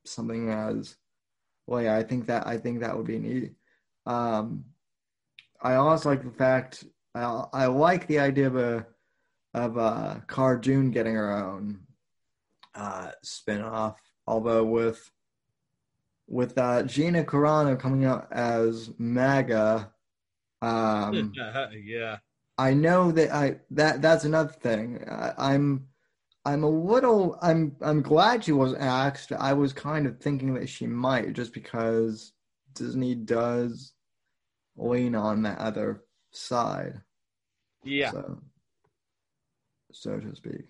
something 0.05 0.49
as 0.49 0.95
well, 1.67 1.81
yeah, 1.81 1.97
I 1.97 2.03
think 2.03 2.27
that 2.27 2.47
I 2.47 2.57
think 2.57 2.79
that 2.79 2.95
would 2.95 3.05
be 3.05 3.19
neat. 3.19 3.53
Um, 4.05 4.63
I 5.61 5.75
also 5.75 6.09
like 6.09 6.23
the 6.23 6.31
fact 6.31 6.85
I, 7.13 7.43
I 7.53 7.65
like 7.65 8.07
the 8.07 8.19
idea 8.19 8.47
of 8.47 8.55
a 8.55 8.87
of 9.53 9.77
uh, 9.77 10.15
Cara 10.27 10.61
Dune 10.61 10.91
getting 10.91 11.15
her 11.15 11.35
own 11.35 11.79
uh, 12.73 13.11
spinoff. 13.25 13.95
Although 14.25 14.63
with 14.63 15.11
with 16.27 16.57
uh, 16.57 16.83
Gina 16.83 17.23
Carano 17.23 17.77
coming 17.77 18.05
out 18.05 18.27
as 18.31 18.91
MAGA, 18.97 19.91
um, 20.61 21.33
yeah. 21.83 22.17
I 22.57 22.73
know 22.73 23.11
that 23.11 23.31
I 23.31 23.57
that 23.71 24.01
that's 24.01 24.23
another 24.23 24.53
thing. 24.53 25.03
I, 25.09 25.33
I'm 25.37 25.87
I'm 26.45 26.63
a 26.63 26.69
little 26.69 27.37
I'm 27.41 27.75
I'm 27.81 28.01
glad 28.01 28.43
she 28.43 28.51
wasn't 28.51 28.81
asked. 28.81 29.31
I 29.31 29.53
was 29.53 29.73
kind 29.73 30.07
of 30.07 30.19
thinking 30.19 30.53
that 30.55 30.69
she 30.69 30.87
might 30.87 31.33
just 31.33 31.53
because 31.53 32.33
Disney 32.73 33.15
does 33.15 33.93
lean 34.75 35.15
on 35.15 35.43
that 35.43 35.59
other 35.59 36.03
side. 36.31 37.01
Yeah. 37.83 38.11
So, 38.11 38.41
so 39.91 40.19
to 40.19 40.35
speak. 40.35 40.65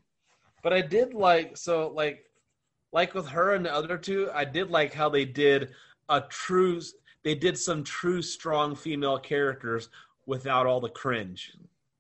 But 0.64 0.74
I 0.74 0.82
did 0.82 1.14
like 1.14 1.56
so 1.56 1.90
like 1.90 2.26
like 2.92 3.14
with 3.14 3.28
her 3.28 3.54
and 3.54 3.66
the 3.66 3.74
other 3.74 3.98
two, 3.98 4.30
I 4.34 4.46
did 4.46 4.70
like 4.70 4.94
how 4.94 5.10
they 5.10 5.26
did 5.26 5.72
a 6.10 6.22
true 6.22 6.82
they 7.24 7.36
did 7.36 7.58
some 7.58 7.84
true 7.84 8.22
strong 8.22 8.76
female 8.76 9.20
characters 9.20 9.90
without 10.26 10.66
all 10.66 10.80
the 10.80 10.90
cringe. 10.90 11.54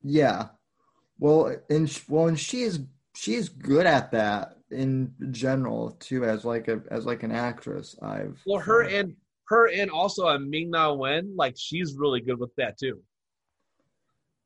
Yeah. 0.03 0.49
Well, 1.19 1.55
and 1.69 2.01
well, 2.07 2.27
and 2.27 2.39
she 2.39 2.61
is 2.61 2.79
she 3.15 3.33
is 3.35 3.49
good 3.49 3.85
at 3.85 4.11
that 4.11 4.57
in 4.69 5.13
general 5.31 5.91
too, 5.99 6.23
as 6.23 6.45
like 6.45 6.67
a 6.67 6.81
as 6.91 7.05
like 7.05 7.23
an 7.23 7.31
actress. 7.31 7.97
I've 8.01 8.39
Well, 8.45 8.59
her 8.61 8.83
and 8.83 9.15
her 9.47 9.69
and 9.69 9.89
also 9.89 10.27
a 10.27 10.39
Ming 10.39 10.69
Na 10.69 10.93
Wen, 10.93 11.33
like 11.35 11.55
she's 11.57 11.95
really 11.97 12.21
good 12.21 12.39
with 12.39 12.53
that 12.57 12.77
too. 12.77 13.01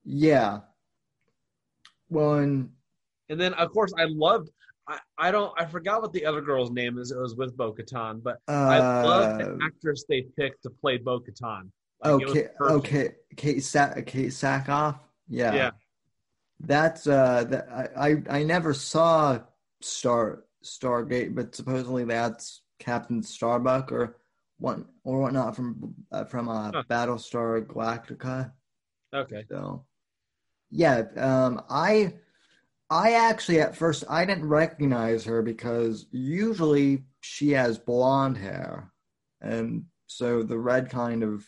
yeah. 0.06 0.60
Well, 2.10 2.36
and 2.36 2.70
And 3.30 3.40
then 3.40 3.54
of 3.56 3.72
course 3.72 3.94
I 3.98 4.06
loved 4.06 4.50
I, 4.88 5.00
I 5.18 5.32
don't 5.32 5.54
I 5.60 5.66
forgot 5.66 6.02
what 6.02 6.14
the 6.14 6.26
other 6.26 6.42
girl's 6.42 6.72
name 6.72 6.98
is. 6.98 7.12
It 7.12 7.18
was 7.18 7.36
with 7.36 7.56
Bo 7.56 7.74
Katan, 7.74 8.22
but 8.24 8.38
I 8.48 8.80
love 8.80 9.38
the 9.38 9.52
uh, 9.52 9.58
actress 9.62 10.06
they 10.08 10.24
picked 10.38 10.64
to 10.64 10.70
play 10.70 10.98
Bo 10.98 11.20
Katan. 11.20 11.70
Like, 12.04 12.28
okay, 12.30 12.48
okay, 12.60 13.12
Kate 13.38 13.64
Sa- 13.64 13.94
Kate 14.06 14.30
Sackhoff. 14.30 15.00
Yeah, 15.28 15.56
Yeah. 15.56 15.72
that's 16.60 17.08
uh, 17.08 17.44
that 17.46 17.70
I, 17.70 18.10
I 18.10 18.40
I 18.40 18.44
never 18.44 18.74
saw 18.74 19.40
Star 19.82 20.44
Stargate, 20.64 21.34
but 21.36 21.56
supposedly 21.56 22.06
that's 22.06 22.62
Captain 22.80 23.24
Starbuck 23.24 23.92
or 23.92 24.18
one 24.60 24.86
or 25.04 25.22
whatnot 25.22 25.56
from 25.56 25.96
uh, 26.12 26.26
from 26.26 26.50
uh, 26.50 26.72
Huh. 26.72 26.84
Battlestar 26.90 27.66
Galactica. 27.66 28.52
Okay. 29.14 29.46
So, 29.50 29.86
yeah, 30.70 31.04
um, 31.18 31.62
I 31.70 32.14
I 32.90 33.14
actually 33.14 33.62
at 33.62 33.76
first 33.76 34.04
I 34.10 34.26
didn't 34.26 34.48
recognize 34.48 35.24
her 35.26 35.42
because 35.42 36.06
usually 36.12 37.06
she 37.22 37.52
has 37.52 37.78
blonde 37.78 38.38
hair, 38.38 38.92
and 39.42 39.86
so 40.08 40.44
the 40.44 40.60
red 40.60 40.90
kind 40.90 41.24
of 41.24 41.46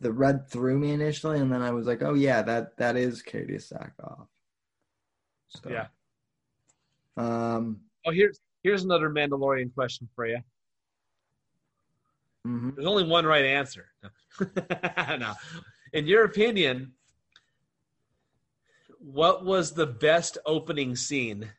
the 0.00 0.12
red 0.12 0.48
threw 0.48 0.78
me 0.78 0.92
initially, 0.92 1.40
and 1.40 1.52
then 1.52 1.62
I 1.62 1.70
was 1.72 1.86
like, 1.86 2.02
oh 2.02 2.14
yeah, 2.14 2.42
that 2.42 2.76
that 2.78 2.96
is 2.96 3.22
Katee 3.22 3.56
Sackhoff. 3.56 4.26
So, 5.48 5.70
Yeah. 5.70 5.86
Um. 7.16 7.80
Oh, 8.06 8.12
here's 8.12 8.40
here's 8.62 8.84
another 8.84 9.10
Mandalorian 9.10 9.74
question 9.74 10.08
for 10.14 10.26
you. 10.26 10.38
mhm. 12.46 12.74
There's 12.74 12.86
only 12.86 13.04
one 13.04 13.26
right 13.26 13.44
answer. 13.44 13.86
no. 15.18 15.34
In 15.92 16.06
your 16.06 16.24
opinion, 16.24 16.92
what 19.00 19.44
was 19.44 19.72
the 19.72 19.86
best 19.86 20.38
opening 20.46 20.94
scene 20.96 21.50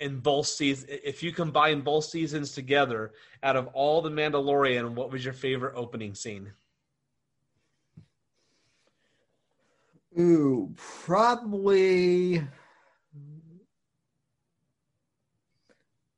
in 0.00 0.20
both 0.20 0.46
seasons? 0.46 0.90
If 1.04 1.22
you 1.22 1.32
combine 1.32 1.80
both 1.80 2.04
seasons 2.04 2.52
together, 2.52 3.12
out 3.42 3.56
of 3.56 3.66
all 3.68 4.00
the 4.00 4.10
Mandalorian, 4.10 4.94
what 4.94 5.10
was 5.10 5.24
your 5.24 5.34
favorite 5.34 5.74
opening 5.76 6.14
scene? 6.14 6.52
Ooh, 10.18 10.74
probably 10.76 12.42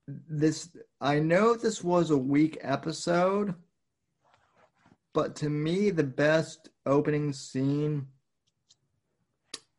this. 0.07 0.71
I 1.01 1.19
know 1.19 1.55
this 1.55 1.85
was 1.85 2.11
a 2.11 2.17
weak 2.17 2.59
episode, 2.63 3.55
but 5.13 5.37
to 5.37 5.51
me, 5.51 5.91
the 5.91 6.05
best 6.05 6.71
opening 6.87 7.33
scene 7.33 8.07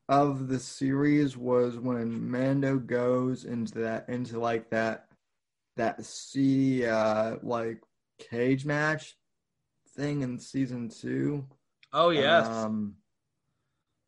of 0.08 0.50
the 0.50 0.60
series 0.60 1.38
was 1.38 1.78
when 1.78 2.30
Mando 2.30 2.78
goes 2.78 3.46
into 3.46 3.80
that 3.80 4.10
into 4.10 4.40
like 4.40 4.70
that 4.70 5.08
that 5.78 6.04
seedy 6.04 6.86
uh 6.86 7.38
like 7.42 7.82
cage 8.20 8.66
match 8.66 9.16
thing 9.96 10.22
in 10.22 10.38
season 10.38 10.90
two. 10.90 11.48
Oh 11.94 12.10
yes, 12.10 12.46
Um, 12.48 12.96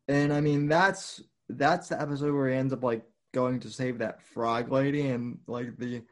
and 0.08 0.32
I 0.32 0.40
mean 0.40 0.68
that's 0.68 1.22
that's 1.48 1.88
the 1.88 2.00
episode 2.00 2.34
where 2.34 2.48
he 2.48 2.56
ends 2.56 2.72
up 2.72 2.82
like 2.82 3.04
going 3.32 3.60
to 3.60 3.70
save 3.70 3.98
that 3.98 4.22
frog 4.22 4.70
lady 4.70 5.08
and 5.08 5.38
like 5.46 5.76
the 5.76 6.02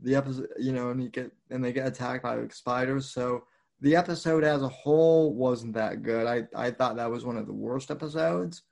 the 0.00 0.14
episode 0.14 0.48
you 0.58 0.72
know 0.72 0.90
and 0.90 1.00
he 1.00 1.08
get 1.08 1.30
and 1.50 1.64
they 1.64 1.72
get 1.72 1.86
attacked 1.86 2.22
by 2.22 2.46
spiders. 2.48 3.10
So 3.10 3.44
the 3.80 3.96
episode 3.96 4.44
as 4.44 4.62
a 4.62 4.68
whole 4.68 5.34
wasn't 5.34 5.74
that 5.74 6.02
good. 6.02 6.26
I 6.26 6.44
I 6.54 6.70
thought 6.70 6.96
that 6.96 7.10
was 7.10 7.24
one 7.24 7.36
of 7.36 7.46
the 7.46 7.52
worst 7.52 7.90
episodes. 7.90 8.62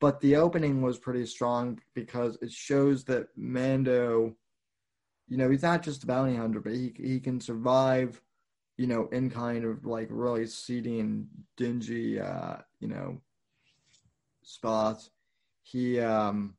But 0.00 0.20
the 0.20 0.34
opening 0.36 0.82
was 0.82 0.98
pretty 0.98 1.26
strong 1.26 1.78
because 1.94 2.36
it 2.42 2.50
shows 2.50 3.04
that 3.04 3.28
Mando, 3.36 4.34
you 5.28 5.36
know, 5.36 5.48
he's 5.48 5.62
not 5.62 5.84
just 5.84 6.02
a 6.02 6.06
bounty 6.06 6.34
hunter, 6.34 6.60
but 6.60 6.72
he 6.72 6.92
he 6.96 7.20
can 7.20 7.40
survive 7.40 8.20
you 8.76 8.86
know, 8.86 9.08
in 9.12 9.30
kind 9.30 9.64
of 9.64 9.84
like 9.84 10.08
really 10.10 10.46
seedy 10.46 11.00
and 11.00 11.26
dingy, 11.56 12.18
uh, 12.18 12.56
you 12.80 12.88
know, 12.88 13.20
spots. 14.42 15.10
He, 15.62 16.00
um, 16.00 16.56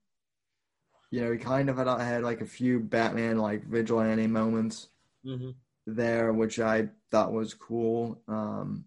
you 1.11 1.21
know, 1.21 1.31
he 1.31 1.37
kind 1.37 1.69
of 1.69 1.77
had, 1.77 1.87
had 1.87 2.23
like 2.23 2.41
a 2.41 2.45
few 2.45 2.79
Batman 2.79 3.37
like 3.37 3.65
vigilante 3.65 4.27
moments 4.27 4.89
hmm 5.23 5.51
there, 5.85 6.31
which 6.31 6.59
I 6.59 6.89
thought 7.11 7.33
was 7.33 7.53
cool. 7.53 8.21
Um, 8.27 8.85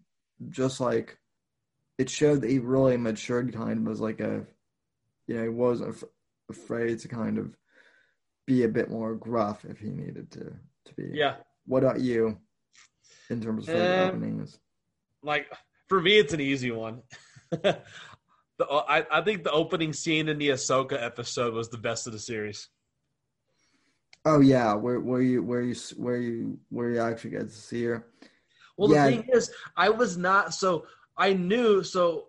just 0.49 0.79
like 0.79 1.17
it 1.97 2.09
showed 2.09 2.41
that 2.41 2.49
he 2.49 2.59
really 2.59 2.97
matured, 2.97 3.53
kind 3.53 3.85
of 3.85 3.91
as 3.91 3.99
like 4.01 4.19
a, 4.19 4.45
you 5.27 5.35
know, 5.35 5.43
he 5.43 5.49
wasn't 5.49 5.89
af- 5.91 6.03
afraid 6.49 6.99
to 6.99 7.07
kind 7.07 7.37
of 7.37 7.55
be 8.45 8.63
a 8.63 8.67
bit 8.69 8.89
more 8.89 9.13
gruff 9.15 9.65
if 9.65 9.79
he 9.79 9.89
needed 9.89 10.31
to 10.31 10.53
to 10.85 10.93
be. 10.95 11.09
yeah. 11.13 11.35
What 11.65 11.83
about 11.83 11.99
you? 11.99 12.37
In 13.29 13.41
terms 13.41 13.67
of 13.67 13.73
favorite 13.73 14.03
Um, 14.03 14.09
openings, 14.09 14.59
Like 15.21 15.47
for 15.89 15.99
me, 16.01 16.17
it's 16.17 16.33
an 16.33 16.39
easy 16.41 16.71
one. 16.71 17.01
the, 18.57 18.65
I, 18.65 19.05
I 19.11 19.21
think 19.21 19.43
the 19.43 19.51
opening 19.51 19.93
scene 19.93 20.29
in 20.29 20.37
the 20.37 20.49
Ahsoka 20.49 21.01
episode 21.01 21.53
was 21.53 21.69
the 21.69 21.77
best 21.77 22.07
of 22.07 22.13
the 22.13 22.19
series. 22.19 22.69
oh 24.25 24.39
yeah, 24.41 24.73
where 24.73 24.99
where 24.99 25.21
you 25.21 25.43
where 25.43 25.61
you 25.61 25.75
where 25.95 26.17
you 26.17 26.59
where 26.69 26.89
you 26.91 26.99
actually 26.99 27.31
get 27.31 27.41
to 27.49 27.55
see 27.55 27.83
her. 27.85 28.05
Well, 28.77 28.91
Yeah. 28.91 29.09
the 29.09 29.17
thing 29.17 29.29
is, 29.33 29.51
I 29.75 29.89
was 29.89 30.17
not 30.17 30.53
so. 30.53 30.85
I 31.17 31.33
knew 31.33 31.83
so, 31.83 32.27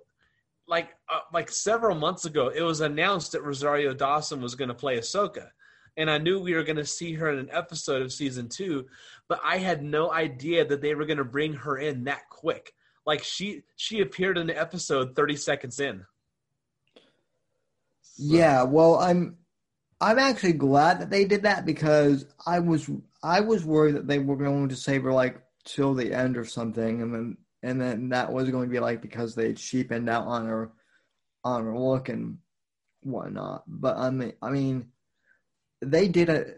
like 0.67 0.91
uh, 1.13 1.21
like 1.33 1.51
several 1.51 1.95
months 1.97 2.25
ago, 2.25 2.49
it 2.49 2.63
was 2.63 2.81
announced 2.81 3.33
that 3.33 3.43
Rosario 3.43 3.93
Dawson 3.95 4.41
was 4.41 4.55
going 4.55 4.69
to 4.69 4.75
play 4.75 4.99
Ahsoka, 4.99 5.49
and 5.97 6.11
I 6.11 6.19
knew 6.19 6.41
we 6.41 6.55
were 6.55 6.63
going 6.63 6.77
to 6.77 6.87
see 6.87 7.13
her 7.15 7.31
in 7.31 7.39
an 7.39 7.51
episode 7.53 8.03
of 8.03 8.13
season 8.13 8.49
two, 8.49 8.87
but 9.29 9.41
I 9.45 9.59
had 9.59 9.83
no 9.83 10.13
idea 10.13 10.65
that 10.67 10.81
they 10.81 10.95
were 10.95 11.05
going 11.07 11.19
to 11.19 11.25
bring 11.25 11.53
her 11.55 11.79
in 11.79 12.05
that 12.05 12.29
quick. 12.31 12.73
Like 13.05 13.23
she 13.25 13.63
she 13.77 14.01
appeared 14.01 14.39
in 14.39 14.47
the 14.47 14.59
episode 14.59 15.17
30 15.17 15.37
seconds 15.37 15.81
in. 15.81 16.05
Yeah, 18.19 18.65
well, 18.65 18.97
I'm 18.97 19.37
I'm 20.01 20.19
actually 20.19 20.53
glad 20.55 21.01
that 21.01 21.11
they 21.11 21.25
did 21.25 21.43
that 21.45 21.65
because 21.65 22.27
I 22.47 22.59
was 22.59 22.91
I 23.23 23.41
was 23.41 23.65
worried 23.65 23.95
that 23.95 24.09
they 24.09 24.19
were 24.19 24.37
going 24.37 24.69
to 24.69 24.77
save 24.77 25.05
her 25.05 25.13
like 25.13 25.41
till 25.65 25.95
the 25.95 26.13
end 26.13 26.37
or 26.37 26.45
something, 26.45 27.01
and 27.01 27.15
then 27.15 27.37
and 27.63 27.81
then 27.81 28.09
that 28.11 28.33
was 28.33 28.51
going 28.51 28.69
to 28.69 28.73
be 28.73 28.81
like 28.81 29.03
because 29.03 29.35
they 29.35 29.55
cheapened 29.55 30.09
out 30.09 30.27
on 30.27 30.47
her 30.47 30.73
on 31.45 31.65
her 31.65 31.79
look 31.79 32.09
and 32.09 32.39
whatnot. 33.03 33.63
But 33.67 33.97
I 33.97 34.11
mean, 34.11 34.33
I 34.43 34.51
mean, 34.51 34.89
they 35.81 36.09
did 36.09 36.29
a 36.29 36.55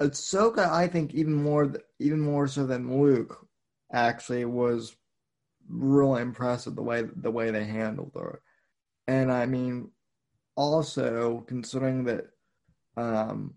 Ahsoka. 0.00 0.68
I 0.68 0.88
think 0.88 1.14
even 1.14 1.34
more, 1.34 1.72
even 1.98 2.20
more 2.20 2.46
so 2.46 2.66
than 2.66 3.00
Luke, 3.00 3.46
actually 3.92 4.44
was 4.44 4.96
really 5.68 6.22
impressive 6.22 6.74
the 6.74 6.82
way 6.82 7.02
the 7.02 7.30
way 7.30 7.50
they 7.50 7.64
handled 7.64 8.12
her. 8.14 8.42
And 9.06 9.30
I 9.32 9.46
mean, 9.46 9.90
also 10.60 11.44
considering 11.46 12.04
that 12.04 12.26
um, 12.96 13.54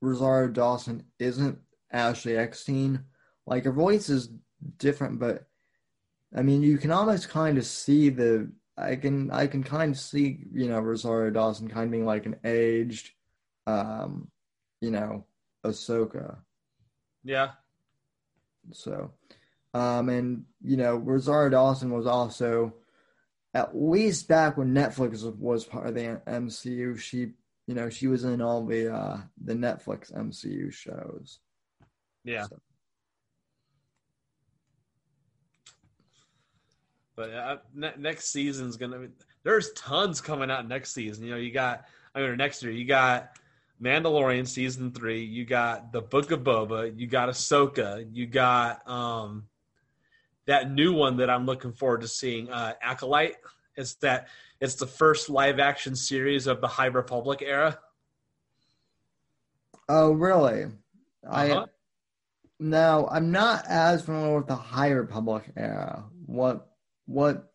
Rosario 0.00 0.48
Dawson 0.48 1.04
isn't 1.18 1.58
Ashley 1.92 2.36
Eckstein, 2.36 3.04
like 3.46 3.64
her 3.64 3.72
voice 3.72 4.08
is 4.08 4.30
different, 4.78 5.18
but 5.18 5.46
I 6.36 6.42
mean, 6.42 6.62
you 6.62 6.78
can 6.78 6.90
almost 6.90 7.28
kind 7.28 7.58
of 7.58 7.64
see 7.64 8.10
the 8.10 8.50
I 8.76 8.94
can 8.96 9.30
I 9.30 9.46
can 9.46 9.64
kind 9.64 9.92
of 9.92 9.98
see 9.98 10.44
you 10.52 10.68
know 10.68 10.78
Rosario 10.78 11.30
Dawson 11.30 11.68
kind 11.68 11.86
of 11.86 11.90
being 11.90 12.06
like 12.06 12.26
an 12.26 12.36
aged, 12.44 13.10
um, 13.66 14.28
you 14.80 14.90
know, 14.90 15.24
Ahsoka. 15.64 16.36
Yeah. 17.24 17.50
So, 18.72 19.12
um, 19.74 20.08
and 20.10 20.44
you 20.62 20.76
know 20.76 20.96
Rosario 20.96 21.50
Dawson 21.50 21.90
was 21.90 22.06
also, 22.06 22.74
at 23.58 23.76
least 23.76 24.28
back 24.28 24.56
when 24.56 24.72
Netflix 24.72 25.24
was 25.36 25.64
part 25.64 25.88
of 25.88 25.94
the 25.94 26.20
MCU, 26.26 26.98
she 26.98 27.32
you 27.66 27.74
know 27.74 27.90
she 27.90 28.06
was 28.06 28.24
in 28.24 28.40
all 28.40 28.64
the 28.64 28.94
uh 28.94 29.18
the 29.44 29.54
Netflix 29.54 30.12
MCU 30.12 30.72
shows. 30.72 31.40
Yeah. 32.24 32.44
So. 32.44 32.58
But 37.16 37.30
uh, 37.30 37.56
ne- 37.74 37.98
next 37.98 38.30
season's 38.30 38.76
gonna. 38.76 38.98
Be, 39.00 39.08
there's 39.42 39.72
tons 39.72 40.20
coming 40.20 40.52
out 40.52 40.68
next 40.68 40.92
season. 40.92 41.24
You 41.24 41.32
know, 41.32 41.36
you 41.36 41.50
got. 41.50 41.86
I 42.14 42.20
mean, 42.20 42.36
next 42.36 42.62
year 42.62 42.70
you 42.70 42.84
got 42.84 43.30
Mandalorian 43.82 44.46
season 44.46 44.92
three. 44.92 45.24
You 45.24 45.44
got 45.44 45.90
the 45.90 46.00
Book 46.00 46.30
of 46.30 46.40
Boba. 46.40 46.96
You 46.96 47.08
got 47.08 47.28
Ahsoka. 47.28 48.08
You 48.12 48.26
got 48.26 48.88
um, 48.88 49.48
that 50.48 50.72
new 50.72 50.94
one 50.94 51.18
that 51.18 51.30
I'm 51.30 51.46
looking 51.46 51.72
forward 51.72 52.00
to 52.00 52.08
seeing. 52.08 52.50
Uh, 52.50 52.72
Acolyte. 52.82 53.36
It's 53.76 53.94
that. 53.96 54.28
It's 54.60 54.74
the 54.74 54.86
first 54.86 55.30
live 55.30 55.60
action 55.60 55.94
series 55.94 56.48
of 56.48 56.60
the 56.60 56.66
High 56.66 56.86
Republic 56.86 57.42
era. 57.42 57.78
Oh, 59.88 60.10
really? 60.10 60.64
Uh-huh. 60.64 61.64
I 61.64 61.64
no, 62.58 63.08
I'm 63.08 63.30
not 63.30 63.66
as 63.68 64.04
familiar 64.04 64.38
with 64.38 64.48
the 64.48 64.56
High 64.56 64.90
Republic 64.90 65.44
era. 65.56 66.04
What 66.26 66.66
what 67.06 67.52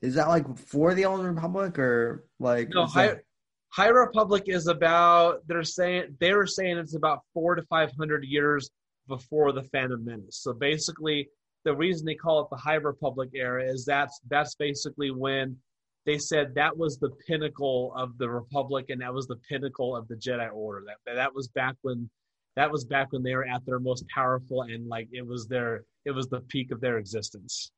is 0.00 0.14
that 0.16 0.28
like 0.28 0.58
for 0.58 0.94
the 0.94 1.04
old 1.04 1.24
republic 1.24 1.78
or 1.78 2.26
like 2.40 2.68
no 2.74 2.86
high, 2.86 3.06
that... 3.06 3.22
high 3.68 3.88
republic 3.88 4.44
is 4.46 4.66
about 4.66 5.46
they're 5.46 5.62
saying 5.62 6.16
they 6.20 6.34
were 6.34 6.46
saying 6.46 6.76
it's 6.76 6.96
about 6.96 7.20
four 7.32 7.54
to 7.54 7.62
five 7.62 7.92
hundred 7.98 8.24
years 8.24 8.70
before 9.08 9.52
the 9.52 9.62
phantom 9.62 10.04
menace 10.04 10.36
so 10.42 10.52
basically 10.52 11.28
the 11.64 11.74
reason 11.74 12.06
they 12.06 12.14
call 12.14 12.40
it 12.40 12.48
the 12.50 12.56
high 12.56 12.74
republic 12.74 13.30
era 13.34 13.64
is 13.64 13.84
that's 13.84 14.20
that's 14.28 14.54
basically 14.54 15.10
when 15.10 15.56
they 16.04 16.18
said 16.18 16.54
that 16.54 16.76
was 16.76 16.98
the 16.98 17.10
pinnacle 17.26 17.92
of 17.96 18.16
the 18.18 18.28
republic 18.28 18.86
and 18.88 19.00
that 19.00 19.12
was 19.12 19.26
the 19.26 19.40
pinnacle 19.48 19.94
of 19.96 20.06
the 20.08 20.16
jedi 20.16 20.52
order 20.52 20.84
that 20.86 21.14
that 21.14 21.34
was 21.34 21.48
back 21.48 21.76
when 21.82 22.08
that 22.56 22.70
was 22.70 22.84
back 22.84 23.12
when 23.12 23.22
they 23.22 23.34
were 23.34 23.46
at 23.46 23.64
their 23.64 23.80
most 23.80 24.04
powerful 24.08 24.62
and 24.62 24.88
like 24.88 25.08
it 25.12 25.26
was 25.26 25.46
their 25.46 25.84
it 26.04 26.10
was 26.10 26.28
the 26.28 26.40
peak 26.42 26.70
of 26.72 26.80
their 26.80 26.98
existence 26.98 27.72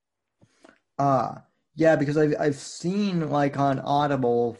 Ah, 0.98 1.02
uh, 1.02 1.40
yeah, 1.74 1.96
because 1.96 2.16
I've 2.16 2.34
I've 2.38 2.56
seen 2.56 3.28
like 3.30 3.58
on 3.58 3.80
Audible 3.80 4.56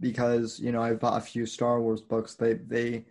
because 0.00 0.58
you 0.58 0.72
know 0.72 0.82
I've 0.82 1.00
bought 1.00 1.18
a 1.18 1.24
few 1.24 1.46
Star 1.46 1.80
Wars 1.80 2.02
books. 2.02 2.34
They 2.34 2.54
they 2.54 3.06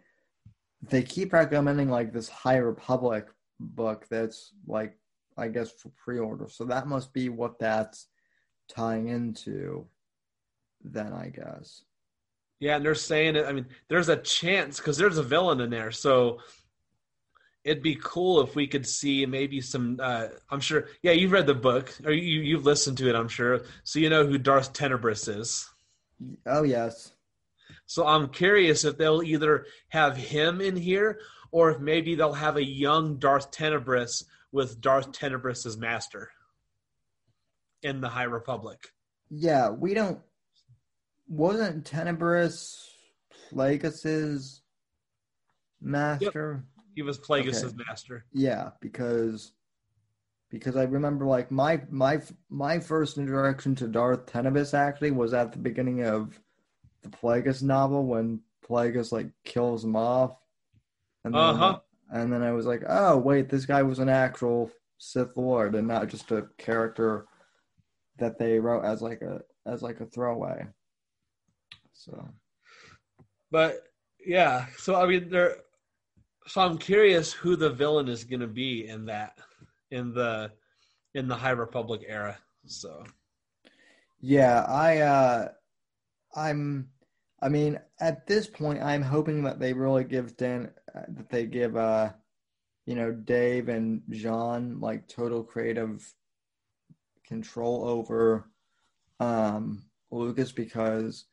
they 0.84 1.02
keep 1.04 1.34
recommending 1.34 1.90
like 1.90 2.12
this 2.12 2.28
High 2.30 2.58
Republic 2.58 3.28
book 3.60 4.06
that's 4.10 4.52
like 4.68 4.98
I 5.38 5.48
guess 5.50 5.72
for 5.72 5.90
pre-order. 6.04 6.48
So 6.50 6.66
that 6.66 6.88
must 6.88 7.14
be 7.14 7.30
what 7.30 7.60
that's 7.60 8.08
tying 8.70 9.10
into. 9.10 9.88
Then 10.84 11.14
I 11.14 11.30
guess. 11.30 11.84
Yeah, 12.60 12.78
and 12.78 12.86
they're 12.86 12.96
saying 12.96 13.36
it. 13.36 13.46
I 13.46 13.52
mean, 13.52 13.68
there's 13.88 14.10
a 14.10 14.18
chance 14.18 14.78
because 14.78 14.98
there's 14.98 15.18
a 15.18 15.24
villain 15.24 15.62
in 15.62 15.70
there. 15.70 15.92
So 15.92 16.40
it'd 17.68 17.84
be 17.84 18.00
cool 18.02 18.42
if 18.42 18.56
we 18.56 18.66
could 18.66 18.88
see 18.88 19.26
maybe 19.26 19.60
some 19.60 20.00
uh, 20.02 20.28
i'm 20.50 20.62
sure 20.62 20.88
yeah 21.04 21.12
you've 21.12 21.34
read 21.34 21.46
the 21.46 21.54
book 21.54 21.94
or 22.06 22.14
you, 22.14 22.42
you've 22.42 22.66
listened 22.66 22.98
to 22.98 23.10
it 23.10 23.16
i'm 23.16 23.28
sure 23.28 23.62
so 23.84 24.00
you 24.00 24.10
know 24.10 24.26
who 24.26 24.38
darth 24.38 24.72
Tenebrous 24.72 25.28
is 25.28 25.70
oh 26.46 26.64
yes 26.64 27.12
so 27.86 28.08
i'm 28.08 28.30
curious 28.30 28.86
if 28.86 28.98
they'll 28.98 29.22
either 29.22 29.66
have 29.90 30.16
him 30.16 30.62
in 30.62 30.78
here 30.78 31.20
or 31.52 31.72
if 31.72 31.80
maybe 31.80 32.16
they'll 32.16 32.34
have 32.34 32.56
a 32.56 32.64
young 32.64 33.18
darth 33.18 33.52
tenebrous 33.52 34.24
with 34.52 34.80
darth 34.82 35.12
tenebrous's 35.12 35.78
master 35.78 36.30
in 37.84 38.02
the 38.02 38.10
high 38.10 38.24
republic 38.24 38.80
yeah 39.30 39.70
we 39.70 39.94
don't 39.94 40.20
wasn't 41.28 41.86
Tenebrous 41.86 42.90
plagueis's 43.52 44.62
master 45.82 46.64
yep. 46.66 46.78
He 46.98 47.04
was 47.04 47.20
Plagueis' 47.20 47.64
okay. 47.64 47.76
master. 47.88 48.26
Yeah, 48.34 48.72
because 48.82 49.52
because 50.50 50.76
I 50.76 50.86
remember 50.86 51.28
like 51.28 51.52
my 51.52 51.84
my 51.92 52.20
my 52.50 52.80
first 52.80 53.20
introduction 53.20 53.76
to 53.76 53.88
Darth 53.88 54.26
Tenebrous 54.26 54.74
actually 54.74 55.12
was 55.12 55.32
at 55.36 55.52
the 55.52 55.60
beginning 55.60 56.02
of 56.02 56.40
the 57.04 57.10
Plagueis 57.10 57.62
novel 57.62 58.08
when 58.08 58.42
Plagueis 58.68 59.12
like 59.12 59.30
kills 59.46 59.84
him 59.84 59.96
off. 59.96 60.40
And 61.24 61.36
then, 61.36 61.40
uh-huh. 61.40 61.80
And 62.12 62.32
then 62.32 62.42
I 62.42 62.52
was 62.52 62.66
like, 62.66 62.84
oh 62.88 63.18
wait, 63.18 63.50
this 63.50 63.66
guy 63.66 63.84
was 63.84 64.00
an 64.00 64.10
actual 64.10 64.72
Sith 64.98 65.36
Lord 65.36 65.76
and 65.76 65.88
not 65.88 66.08
just 66.08 66.32
a 66.32 66.48
character 66.58 67.26
that 68.18 68.40
they 68.40 68.60
wrote 68.60 68.84
as 68.84 69.02
like 69.02 69.22
a 69.22 69.42
as 69.66 69.82
like 69.82 70.00
a 70.00 70.06
throwaway. 70.06 70.66
So, 71.94 72.30
but 73.52 73.84
yeah, 74.26 74.66
so 74.78 74.96
I 74.96 75.06
mean, 75.06 75.30
there 75.30 75.58
so 76.48 76.62
I'm 76.62 76.78
curious 76.78 77.34
who 77.34 77.56
the 77.56 77.70
villain 77.70 78.08
is 78.08 78.24
going 78.24 78.40
to 78.40 78.48
be 78.48 78.88
in 78.88 79.06
that 79.06 79.38
in 79.92 80.14
the 80.14 80.52
in 81.14 81.28
the 81.28 81.36
High 81.36 81.52
Republic 81.52 82.02
era. 82.08 82.38
So 82.66 83.04
yeah, 84.20 84.64
I 84.64 85.00
uh 85.00 85.48
I'm 86.36 86.90
I 87.42 87.50
mean 87.50 87.80
at 88.00 88.28
this 88.28 88.48
point 88.48 88.82
I'm 88.82 89.02
hoping 89.02 89.44
that 89.44 89.60
they 89.60 89.74
really 89.74 90.04
give 90.04 90.38
Dan 90.38 90.72
uh, 90.96 91.02
that 91.10 91.30
they 91.30 91.46
give 91.46 91.76
uh 91.76 92.12
you 92.86 92.96
know 92.96 93.12
Dave 93.12 93.70
and 93.70 94.02
John 94.10 94.80
like 94.80 95.08
total 95.08 95.44
creative 95.44 96.14
control 97.26 97.88
over 97.88 98.50
um 99.20 99.84
Lucas 100.10 100.52
because 100.52 101.26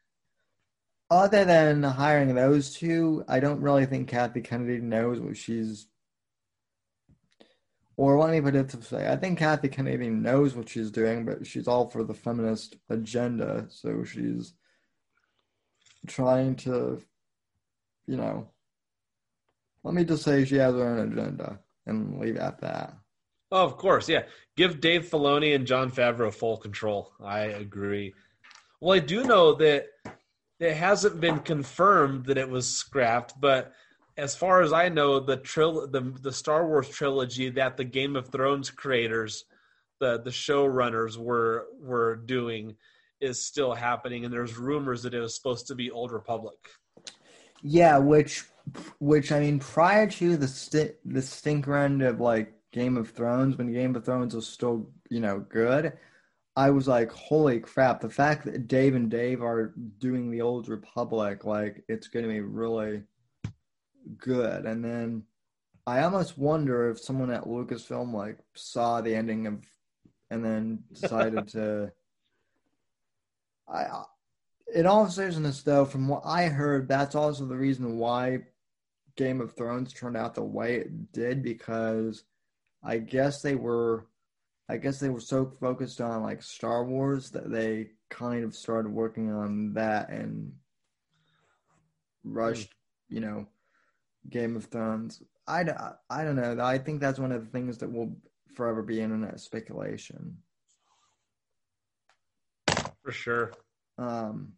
other 1.11 1.45
than 1.45 1.83
hiring 1.83 2.35
those 2.35 2.75
two, 2.75 3.25
I 3.29 3.41
don't 3.41 3.61
really 3.61 3.87
think 3.87 4.09
Kathy 4.09 4.41
Kennedy 4.41 4.81
knows 4.81 5.21
what 5.21 5.37
she's. 5.37 5.87
Or 7.97 8.19
let 8.19 8.31
me 8.31 8.41
put 8.41 8.57
it 8.57 8.71
to 8.71 8.83
say, 8.83 9.11
I 9.11 9.15
think 9.15 9.39
Kathy 9.39 9.69
Kennedy 9.69 10.11
knows 10.11 10.57
what 10.57 10.69
she's 10.69 10.91
doing, 10.91 11.25
but 11.25 11.47
she's 11.47 11.69
all 11.69 11.89
for 11.89 12.03
the 12.03 12.15
feminist 12.15 12.77
agenda. 12.91 13.67
So 13.69 14.03
she's 14.03 14.55
trying 16.07 16.57
to, 16.57 17.03
you 18.07 18.17
know, 18.17 18.49
let 19.83 19.95
me 19.95 20.05
just 20.05 20.23
say 20.23 20.45
she 20.45 20.57
has 20.57 20.75
her 20.75 20.87
own 20.87 21.13
agenda 21.13 21.59
and 21.87 22.19
leave 22.19 22.37
at 22.37 22.61
that. 22.61 22.95
Oh, 23.53 23.65
of 23.65 23.77
course, 23.77 24.09
yeah. 24.09 24.23
Give 24.57 24.81
Dave 24.81 25.07
Filoni 25.07 25.55
and 25.55 25.67
Jon 25.67 25.91
Favreau 25.91 26.33
full 26.33 26.57
control. 26.57 27.13
I 27.23 27.41
agree. 27.41 28.15
Well, 28.81 28.97
I 28.97 29.01
do 29.01 29.25
know 29.25 29.55
that 29.55 29.87
it 30.61 30.75
hasn't 30.75 31.21
been 31.21 31.41
confirmed 31.41 32.27
that 32.27 32.39
it 32.39 32.49
was 32.49 32.69
scrapped, 32.69 33.41
but 33.41 33.73
as 34.17 34.37
far 34.37 34.61
as 34.63 34.73
I 34.73 34.89
know, 34.89 35.21
the 35.21 35.39
tril- 35.39 35.91
the 35.91 36.01
the 36.21 36.33
Star 36.33 36.67
Wars 36.67 36.89
trilogy 36.89 37.51
that 37.51 37.77
the 37.77 37.85
Game 37.85 38.17
of 38.17 38.29
Thrones 38.29 38.71
creators, 38.71 39.45
the 40.01 40.21
the 40.23 40.31
showrunners 40.31 41.17
were 41.17 41.67
were 41.81 42.17
doing, 42.17 42.77
is 43.21 43.45
still 43.45 43.75
happening, 43.75 44.25
and 44.25 44.33
there's 44.33 44.57
rumors 44.57 45.03
that 45.03 45.15
it 45.15 45.21
was 45.21 45.35
supposed 45.35 45.67
to 45.69 45.75
be 45.75 45.91
Old 45.91 46.13
Republic. 46.13 46.59
Yeah, 47.63 47.99
which 47.99 48.45
which 48.99 49.33
I 49.33 49.41
mean, 49.41 49.59
prior 49.59 50.07
to 50.07 50.37
the 50.37 50.49
st- 50.49 50.97
the 51.05 51.23
stinker 51.23 51.77
end 51.77 52.03
of 52.03 52.21
like 52.21 52.53
Game 52.73 52.97
of 52.97 53.11
Thrones, 53.11 53.57
when 53.57 53.73
Game 53.73 53.97
of 53.97 54.05
Thrones 54.05 54.35
was 54.35 54.47
still 54.47 54.91
you 55.09 55.21
know 55.21 55.41
good, 55.41 55.95
I 56.57 56.71
was 56.71 56.87
like, 56.87 57.11
holy 57.11 57.61
crap! 57.61 58.01
The 58.01 58.11
fact 58.11 58.45
that 58.45 58.69
Dave 58.69 58.95
and 58.95 59.11
Dave 59.11 59.43
are 59.43 59.75
doing 59.99 60.31
the 60.31 60.43
Old 60.43 60.69
Republic, 60.69 61.45
like 61.45 61.85
it's 61.89 62.09
going 62.09 62.25
to 62.25 62.33
be 62.33 62.41
really 62.41 63.03
good. 64.19 64.67
And 64.67 64.85
then 64.85 65.25
I 65.87 66.03
almost 66.03 66.39
wonder 66.39 66.91
if 66.91 67.01
someone 67.01 67.31
at 67.31 67.45
Lucasfilm 67.45 68.13
like 68.13 68.39
saw 68.55 69.01
the 69.01 69.15
ending 69.15 69.47
of, 69.47 69.65
and 70.31 70.45
then 70.45 70.85
decided 70.93 71.49
to. 71.49 71.93
I, 73.69 74.05
in 74.75 74.87
all 74.87 75.09
seriousness, 75.09 75.63
though, 75.63 75.85
from 75.85 76.09
what 76.09 76.23
I 76.25 76.47
heard, 76.47 76.89
that's 76.89 77.15
also 77.15 77.47
the 77.47 77.57
reason 77.57 77.99
why 77.99 78.41
Game 79.17 79.41
of 79.41 79.53
Thrones 79.53 79.93
turned 79.93 80.17
out 80.17 80.35
the 80.35 80.43
way 80.43 80.77
it 80.77 81.13
did 81.13 81.43
because 81.43 82.25
I 82.83 82.99
guess 82.99 83.43
they 83.43 83.55
were 83.55 84.07
I 84.69 84.79
guess 84.79 84.99
they 84.99 85.11
were 85.11 85.21
so 85.21 85.53
focused 85.61 86.01
on 86.01 86.23
like 86.23 86.43
Star 86.43 86.85
Wars 86.85 87.31
that 87.31 87.51
they 87.51 87.91
kind 88.09 88.45
of 88.45 88.55
started 88.55 88.91
working 88.91 89.31
on 89.31 89.75
that 89.75 90.09
and 90.09 90.53
hmm. 92.25 92.33
rushed, 92.33 92.75
you 93.09 93.21
know, 93.21 93.47
Game 94.31 94.57
of 94.57 94.65
Thrones. 94.67 95.23
I, 95.47 95.65
I 96.09 96.25
don't 96.25 96.37
know. 96.37 96.57
I 96.65 96.79
think 96.79 97.01
that's 97.01 97.19
one 97.19 97.31
of 97.31 97.45
the 97.45 97.51
things 97.51 97.77
that 97.79 97.93
will 97.93 98.17
forever 98.55 98.83
be 98.83 99.03
internet 99.03 99.39
speculation. 99.41 100.39
For 103.05 103.13
sure. 103.13 103.53
Um, 103.99 104.55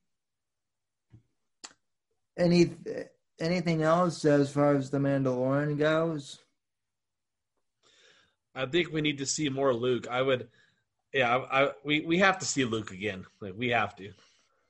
any 2.38 2.70
anything 3.40 3.82
else 3.82 4.24
as 4.24 4.52
far 4.52 4.76
as 4.76 4.88
the 4.88 4.98
Mandalorian 4.98 5.76
goes? 5.76 6.38
I 8.54 8.66
think 8.66 8.92
we 8.92 9.00
need 9.00 9.18
to 9.18 9.26
see 9.26 9.48
more 9.48 9.74
Luke. 9.74 10.06
I 10.08 10.22
would, 10.22 10.48
yeah, 11.12 11.36
I, 11.36 11.64
I, 11.64 11.70
we 11.84 12.00
we 12.02 12.18
have 12.18 12.38
to 12.38 12.46
see 12.46 12.64
Luke 12.64 12.92
again. 12.92 13.26
Like 13.40 13.54
we 13.56 13.70
have 13.70 13.96
to. 13.96 14.12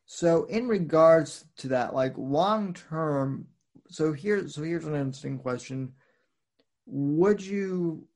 So 0.06 0.44
in 0.44 0.68
regards 0.68 1.44
to 1.58 1.68
that, 1.68 1.94
like 1.94 2.14
long 2.16 2.72
term, 2.72 3.46
so 3.88 4.12
here, 4.14 4.48
so 4.48 4.62
here's 4.62 4.86
an 4.86 4.94
interesting 4.94 5.38
question: 5.38 5.92
Would 6.86 7.42
you 7.42 8.08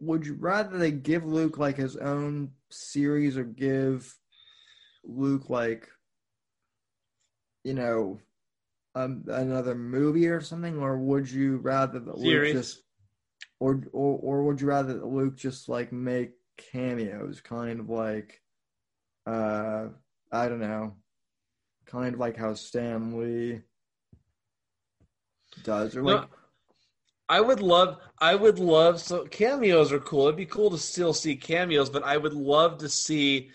would 0.00 0.24
you 0.24 0.34
rather 0.34 0.78
they 0.78 0.92
give 0.92 1.26
Luke 1.26 1.58
like 1.58 1.76
his 1.76 1.96
own 1.96 2.52
series 2.70 3.36
or 3.36 3.44
give 3.44 4.14
Luke 5.04 5.48
like 5.50 5.88
you 7.64 7.74
know 7.74 8.20
um, 8.94 9.24
another 9.28 9.74
movie 9.74 10.28
or 10.28 10.40
something, 10.40 10.78
or 10.78 10.98
would 10.98 11.30
you 11.30 11.58
rather 11.58 11.98
that 12.00 12.18
Luke 12.18 12.52
just 12.52 12.82
or 13.60 13.82
or 13.92 14.18
or 14.18 14.44
would 14.44 14.60
you 14.60 14.68
rather 14.68 14.94
that 14.94 15.06
Luke 15.06 15.36
just 15.36 15.68
like 15.68 15.92
make 15.92 16.32
cameos, 16.72 17.40
kind 17.40 17.80
of 17.80 17.88
like, 17.88 18.42
uh, 19.26 19.86
I 20.32 20.48
don't 20.48 20.60
know, 20.60 20.94
kind 21.86 22.14
of 22.14 22.20
like 22.20 22.36
how 22.36 22.54
Stan 22.54 23.18
Lee 23.18 23.60
does, 25.64 25.96
or 25.96 26.02
like. 26.02 26.28
I 27.30 27.42
would 27.42 27.60
love, 27.60 27.98
I 28.18 28.34
would 28.34 28.58
love. 28.58 29.02
So 29.02 29.26
cameos 29.26 29.92
are 29.92 30.00
cool. 30.00 30.24
It'd 30.28 30.36
be 30.36 30.46
cool 30.46 30.70
to 30.70 30.78
still 30.78 31.12
see 31.12 31.36
cameos, 31.36 31.90
but 31.90 32.02
I 32.02 32.16
would 32.16 32.32
love 32.32 32.78
to 32.78 32.88
see, 32.88 33.50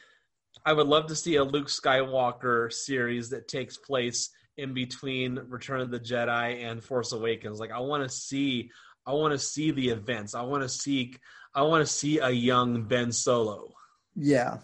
I 0.66 0.74
would 0.74 0.88
love 0.88 1.08
to 1.08 1.16
see 1.16 1.36
a 1.36 1.44
Luke 1.44 1.68
Skywalker 1.68 2.72
series 2.72 3.30
that 3.30 3.48
takes 3.48 3.78
place 3.78 4.30
in 4.58 4.74
between 4.74 5.40
Return 5.48 5.82
of 5.82 5.92
the 5.92 6.00
Jedi 6.00 6.64
and 6.64 6.84
Force 6.84 7.12
Awakens. 7.12 7.60
Like 7.60 7.72
I 7.72 7.80
want 7.80 8.04
to 8.04 8.10
see 8.10 8.72
I 9.06 9.12
want 9.14 9.34
to 9.34 9.40
see 9.40 9.72
the 9.72 9.90
events. 9.90 10.36
I 10.36 10.42
want 10.44 10.64
to 10.64 10.70
see 10.70 11.16
I 11.54 11.64
want 11.64 11.86
to 11.86 11.92
see 11.92 12.20
a 12.20 12.30
young 12.30 12.84
Ben 12.84 13.12
Solo. 13.12 13.74
Yeah. 14.16 14.60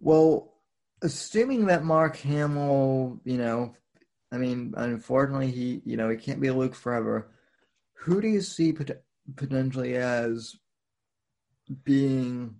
Well, 0.00 0.54
assuming 1.02 1.66
that 1.66 1.84
Mark 1.84 2.16
Hamill, 2.18 3.20
you 3.24 3.38
know, 3.38 3.74
I 4.32 4.38
mean, 4.38 4.74
unfortunately, 4.76 5.50
he, 5.50 5.82
you 5.84 5.96
know, 5.96 6.08
he 6.08 6.16
can't 6.16 6.40
be 6.40 6.50
Luke 6.50 6.74
forever. 6.74 7.30
Who 7.94 8.20
do 8.20 8.28
you 8.28 8.40
see 8.40 8.72
pot- 8.72 9.02
potentially 9.36 9.96
as 9.96 10.54
being 11.84 12.56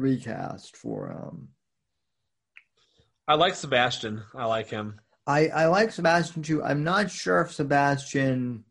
recast 0.00 0.76
for 0.76 1.12
um 1.12 1.48
I 3.28 3.34
like 3.34 3.56
Sebastian. 3.56 4.22
I 4.34 4.44
like 4.44 4.68
him. 4.68 5.00
I 5.26 5.48
I 5.48 5.66
like 5.66 5.90
Sebastian 5.90 6.42
too. 6.42 6.62
I'm 6.62 6.84
not 6.84 7.10
sure 7.10 7.40
if 7.40 7.52
Sebastian 7.52 8.64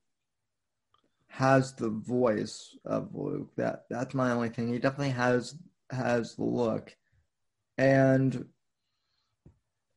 has 1.28 1.74
the 1.74 1.90
voice 1.90 2.78
of 2.86 3.14
Luke. 3.14 3.52
That 3.58 3.84
that's 3.90 4.14
my 4.16 4.32
only 4.32 4.50
thing. 4.50 4.72
He 4.72 4.80
definitely 4.80 5.10
has 5.10 5.56
has 5.92 6.36
the 6.36 6.46
look, 6.46 6.96
and 7.78 8.46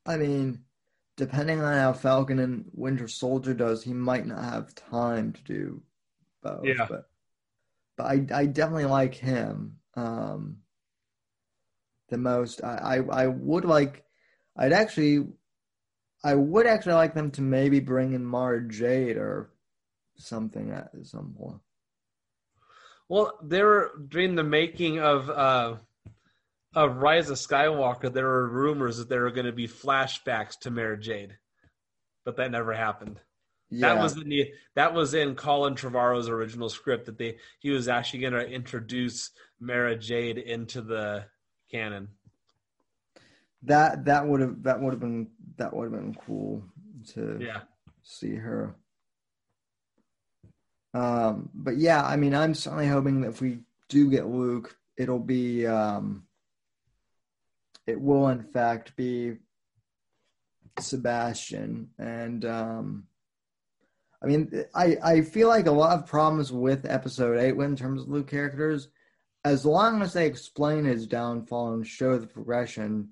I 0.05 0.17
mean, 0.17 0.65
depending 1.17 1.61
on 1.61 1.75
how 1.75 1.93
Falcon 1.93 2.41
and 2.41 2.65
Winter 2.73 3.07
Soldier 3.07 3.55
does, 3.55 3.85
he 3.85 3.93
might 3.93 4.27
not 4.27 4.43
have 4.43 4.75
time 4.75 5.33
to 5.35 5.43
do 5.45 5.83
both. 6.43 6.65
Yeah. 6.65 6.87
But 6.89 7.09
but 7.97 8.07
I 8.07 8.27
I 8.35 8.47
definitely 8.47 8.87
like 8.87 9.15
him 9.15 9.77
um, 9.95 10.57
the 12.09 12.19
most. 12.19 12.63
I, 12.63 13.01
I 13.11 13.23
I 13.25 13.27
would 13.27 13.65
like. 13.65 14.05
I'd 14.57 14.73
actually. 14.73 15.27
I 16.25 16.35
would 16.35 16.67
actually 16.67 16.95
like 16.95 17.15
them 17.15 17.31
to 17.33 17.43
maybe 17.43 17.79
bring 17.79 18.13
in 18.13 18.25
Mara 18.25 18.67
Jade 18.67 19.17
or 19.17 19.51
something 20.17 20.73
at 20.73 20.91
some 21.05 21.33
point. 21.39 21.61
Well, 23.09 23.39
they 23.43 23.63
were 23.63 23.93
during 24.09 24.35
the 24.35 24.43
making 24.43 24.99
of 24.99 25.31
uh, 25.31 25.77
of 26.75 26.97
Rise 26.97 27.31
of 27.31 27.39
Skywalker. 27.39 28.13
There 28.13 28.27
were 28.27 28.49
rumors 28.49 28.99
that 28.99 29.09
there 29.09 29.23
were 29.23 29.31
going 29.31 29.47
to 29.47 29.53
be 29.53 29.69
flashbacks 29.69 30.59
to 30.61 30.71
Mara 30.71 30.99
Jade, 30.99 31.37
but 32.25 32.37
that 32.37 32.51
never 32.51 32.75
happened. 32.75 33.21
Yeah. 33.71 33.95
That 33.95 34.03
was 34.03 34.17
in 34.17 34.29
the 34.29 34.53
that 34.77 34.95
was 34.95 35.15
in 35.15 35.35
Colin 35.35 35.75
Trevorrow's 35.75 36.29
original 36.29 36.69
script 36.69 37.07
that 37.07 37.19
they 37.19 37.37
he 37.59 37.71
was 37.71 37.89
actually 37.89 38.21
going 38.21 38.33
to 38.33 38.47
introduce 38.47 39.31
Mara 39.61 39.97
Jade 39.97 40.39
into 40.39 40.81
the 40.81 41.27
canon. 41.71 42.09
That 43.63 44.05
that 44.05 44.27
would 44.27 44.41
have 44.41 44.63
that 44.63 44.81
would 44.81 44.93
have 44.93 45.01
been 45.01 45.29
that 45.57 45.75
would 45.75 45.85
have 45.85 46.01
been 46.01 46.15
cool 46.15 46.63
to 47.15 47.39
yeah 47.41 47.61
see 48.03 48.35
her. 48.35 48.75
Um, 50.95 51.51
but 51.55 51.77
yeah, 51.77 52.03
I 52.05 52.17
mean, 52.17 52.35
I'm 52.35 52.55
certainly 52.55 52.89
hoping 52.89 53.21
that 53.21 53.29
if 53.29 53.41
we 53.41 53.61
do 53.89 54.11
get 54.11 54.27
Luke, 54.27 54.77
it'll 54.97 55.19
be, 55.19 55.67
um, 55.67 56.25
it 57.87 58.01
will 58.01 58.29
in 58.29 58.43
fact 58.43 58.97
be 58.97 59.37
Sebastian. 60.81 61.91
And, 61.99 62.45
um, 62.45 63.05
I 64.23 64.27
mean, 64.27 64.65
I, 64.75 64.97
I 65.03 65.21
feel 65.21 65.49
like 65.49 65.67
a 65.67 65.71
lot 65.71 65.97
of 65.97 66.07
problems 66.07 66.51
with 66.51 66.91
episode 66.91 67.39
eight 67.39 67.55
in 67.55 67.77
terms 67.77 68.03
of 68.03 68.09
Luke 68.09 68.29
characters, 68.29 68.89
as 69.45 69.65
long 69.65 70.03
as 70.03 70.13
they 70.13 70.27
explain 70.27 70.85
his 70.85 71.07
downfall 71.07 71.75
and 71.75 71.87
show 71.87 72.19
the 72.19 72.27
progression, 72.27 73.11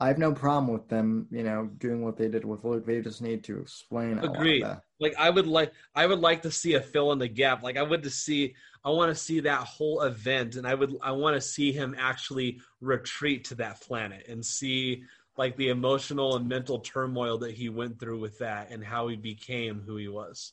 I 0.00 0.08
have 0.08 0.18
no 0.18 0.32
problem 0.32 0.72
with 0.72 0.88
them, 0.88 1.28
you 1.30 1.44
know, 1.44 1.70
doing 1.78 2.04
what 2.04 2.16
they 2.16 2.28
did 2.28 2.44
with 2.44 2.64
Luke. 2.64 2.84
They 2.84 3.00
just 3.00 3.22
need 3.22 3.44
to 3.44 3.60
explain. 3.60 4.18
Agreed. 4.18 4.66
Like 5.00 5.14
I 5.18 5.30
would 5.30 5.46
like, 5.46 5.72
I 5.94 6.06
would 6.06 6.18
like 6.18 6.42
to 6.42 6.50
see 6.50 6.74
a 6.74 6.80
fill 6.80 7.12
in 7.12 7.18
the 7.18 7.28
gap. 7.28 7.62
Like 7.62 7.76
I 7.76 7.82
would 7.82 8.02
to 8.02 8.10
see, 8.10 8.54
I 8.84 8.90
want 8.90 9.10
to 9.10 9.22
see 9.22 9.40
that 9.40 9.60
whole 9.60 10.02
event, 10.02 10.56
and 10.56 10.66
I 10.66 10.74
would, 10.74 10.94
I 11.00 11.12
want 11.12 11.36
to 11.36 11.40
see 11.40 11.72
him 11.72 11.94
actually 11.98 12.60
retreat 12.80 13.44
to 13.46 13.54
that 13.56 13.80
planet 13.80 14.26
and 14.28 14.44
see 14.44 15.04
like 15.36 15.56
the 15.56 15.70
emotional 15.70 16.36
and 16.36 16.48
mental 16.48 16.80
turmoil 16.80 17.38
that 17.38 17.54
he 17.54 17.68
went 17.68 17.98
through 17.98 18.20
with 18.20 18.38
that, 18.38 18.70
and 18.70 18.84
how 18.84 19.08
he 19.08 19.16
became 19.16 19.82
who 19.84 19.96
he 19.96 20.08
was. 20.08 20.52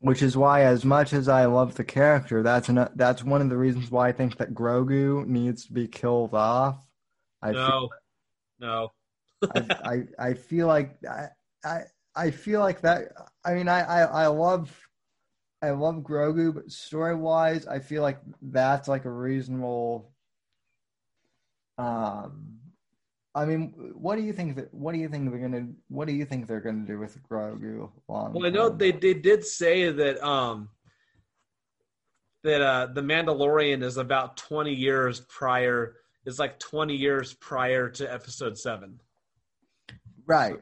Which 0.00 0.22
is 0.22 0.36
why, 0.36 0.62
as 0.62 0.84
much 0.84 1.12
as 1.12 1.28
I 1.28 1.44
love 1.44 1.74
the 1.74 1.84
character, 1.84 2.42
that's 2.42 2.70
an, 2.70 2.88
that's 2.96 3.22
one 3.22 3.42
of 3.42 3.50
the 3.50 3.56
reasons 3.56 3.90
why 3.90 4.08
I 4.08 4.12
think 4.12 4.38
that 4.38 4.54
Grogu 4.54 5.26
needs 5.26 5.66
to 5.66 5.72
be 5.72 5.88
killed 5.88 6.34
off. 6.34 6.78
I 7.42 7.52
no. 7.52 7.66
feel 7.66 7.90
no. 8.60 8.92
I, 9.54 10.04
I, 10.18 10.28
I 10.28 10.34
feel 10.34 10.66
like 10.66 10.96
I, 11.04 11.28
I 11.64 11.80
I 12.14 12.30
feel 12.30 12.60
like 12.60 12.80
that. 12.82 13.12
I 13.44 13.54
mean, 13.54 13.68
I 13.68 13.80
I, 13.80 14.24
I 14.24 14.26
love 14.28 14.74
I 15.62 15.70
love 15.70 15.96
Grogu, 15.96 16.54
but 16.54 16.70
story 16.70 17.14
wise, 17.14 17.66
I 17.66 17.80
feel 17.80 18.02
like 18.02 18.20
that's 18.40 18.88
like 18.88 19.04
a 19.04 19.10
reasonable. 19.10 20.12
Um, 21.76 22.59
I 23.34 23.44
mean, 23.44 23.92
what 23.94 24.16
do 24.16 24.22
you 24.22 24.32
think 24.32 24.56
that? 24.56 24.74
What 24.74 24.92
do 24.92 24.98
you 24.98 25.08
think 25.08 25.30
they're 25.30 25.40
gonna? 25.40 25.68
What 25.88 26.08
do 26.08 26.14
you 26.14 26.24
think 26.24 26.46
they're 26.46 26.60
gonna 26.60 26.86
do 26.86 26.98
with 26.98 27.16
Grogu? 27.28 27.90
Long 28.08 28.32
well, 28.32 28.46
I 28.46 28.50
know 28.50 28.68
they 28.68 28.90
they 28.90 29.14
did 29.14 29.44
say 29.44 29.90
that 29.90 30.22
um 30.26 30.68
that 32.42 32.60
uh 32.60 32.86
the 32.86 33.02
Mandalorian 33.02 33.82
is 33.82 33.98
about 33.98 34.36
twenty 34.36 34.74
years 34.74 35.20
prior 35.20 35.96
is 36.26 36.38
like 36.38 36.58
20 36.58 36.94
years 36.94 37.32
prior 37.32 37.88
to 37.88 38.12
episode 38.12 38.58
7 38.58 39.00
right 40.26 40.60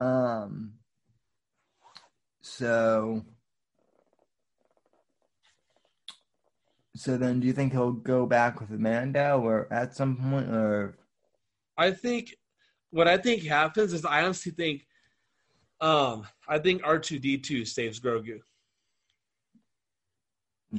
Um. 0.00 0.74
So. 2.40 3.24
So 6.98 7.16
then, 7.16 7.38
do 7.38 7.46
you 7.46 7.52
think 7.52 7.72
he'll 7.72 7.92
go 7.92 8.26
back 8.26 8.58
with 8.58 8.70
Amanda, 8.70 9.34
or 9.34 9.72
at 9.72 9.94
some 9.94 10.16
point, 10.16 10.48
or? 10.50 10.98
I 11.76 11.92
think 11.92 12.34
what 12.90 13.06
I 13.06 13.16
think 13.16 13.44
happens 13.44 13.92
is 13.92 14.04
I 14.04 14.24
honestly 14.24 14.50
think, 14.50 14.84
um, 15.80 16.26
I 16.48 16.58
think 16.58 16.82
R 16.84 16.98
two 16.98 17.20
D 17.20 17.38
two 17.38 17.64
saves 17.64 18.00
Grogu. 18.00 18.40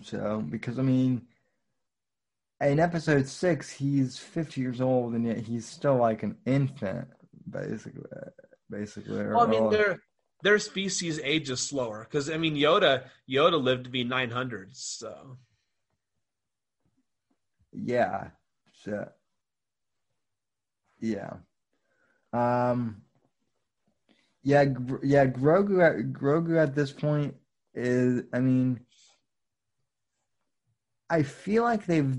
So 0.04 0.44
because 0.50 0.78
I 0.78 0.82
mean, 0.82 1.22
in 2.60 2.82
episode 2.82 3.26
six, 3.26 3.72
he's 3.72 4.18
fifty 4.18 4.60
years 4.60 4.82
old, 4.82 5.14
and 5.14 5.26
yet 5.26 5.38
he's 5.38 5.66
still 5.66 5.96
like 5.96 6.24
an 6.24 6.36
infant, 6.46 7.08
basically. 7.50 8.04
Basically, 8.70 9.26
well, 9.26 9.48
I 9.48 9.48
mean, 9.48 9.70
their 9.70 10.00
their 10.44 10.60
species 10.60 11.18
ages 11.24 11.62
slower 11.62 12.04
because 12.04 12.30
I 12.30 12.36
mean, 12.36 12.56
Yoda 12.56 13.06
Yoda 13.28 13.60
lived 13.60 13.86
to 13.86 13.90
be 13.90 14.04
nine 14.04 14.32
hundred, 14.32 14.76
so 14.76 15.38
yeah, 17.72 18.30
so 18.84 19.08
yeah, 21.00 21.34
um, 22.34 23.02
yeah, 24.44 24.66
yeah. 25.04 25.26
Grogu, 25.28 25.84
at, 25.84 26.14
Grogu 26.14 26.62
at 26.62 26.76
this 26.76 26.92
point 26.92 27.36
is, 27.74 28.24
I 28.34 28.40
mean, 28.40 28.80
I 31.10 31.24
feel 31.24 31.64
like 31.64 31.86
they've 31.86 32.16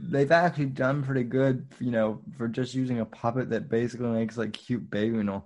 they've 0.00 0.30
actually 0.30 0.66
done 0.66 1.02
pretty 1.02 1.24
good, 1.24 1.66
you 1.80 1.90
know, 1.90 2.22
for 2.36 2.48
just 2.48 2.74
using 2.74 3.00
a 3.00 3.04
puppet 3.04 3.50
that 3.50 3.68
basically 3.68 4.08
makes 4.08 4.36
like 4.36 4.52
cute 4.52 4.88
baby 4.90 5.22
no- 5.22 5.44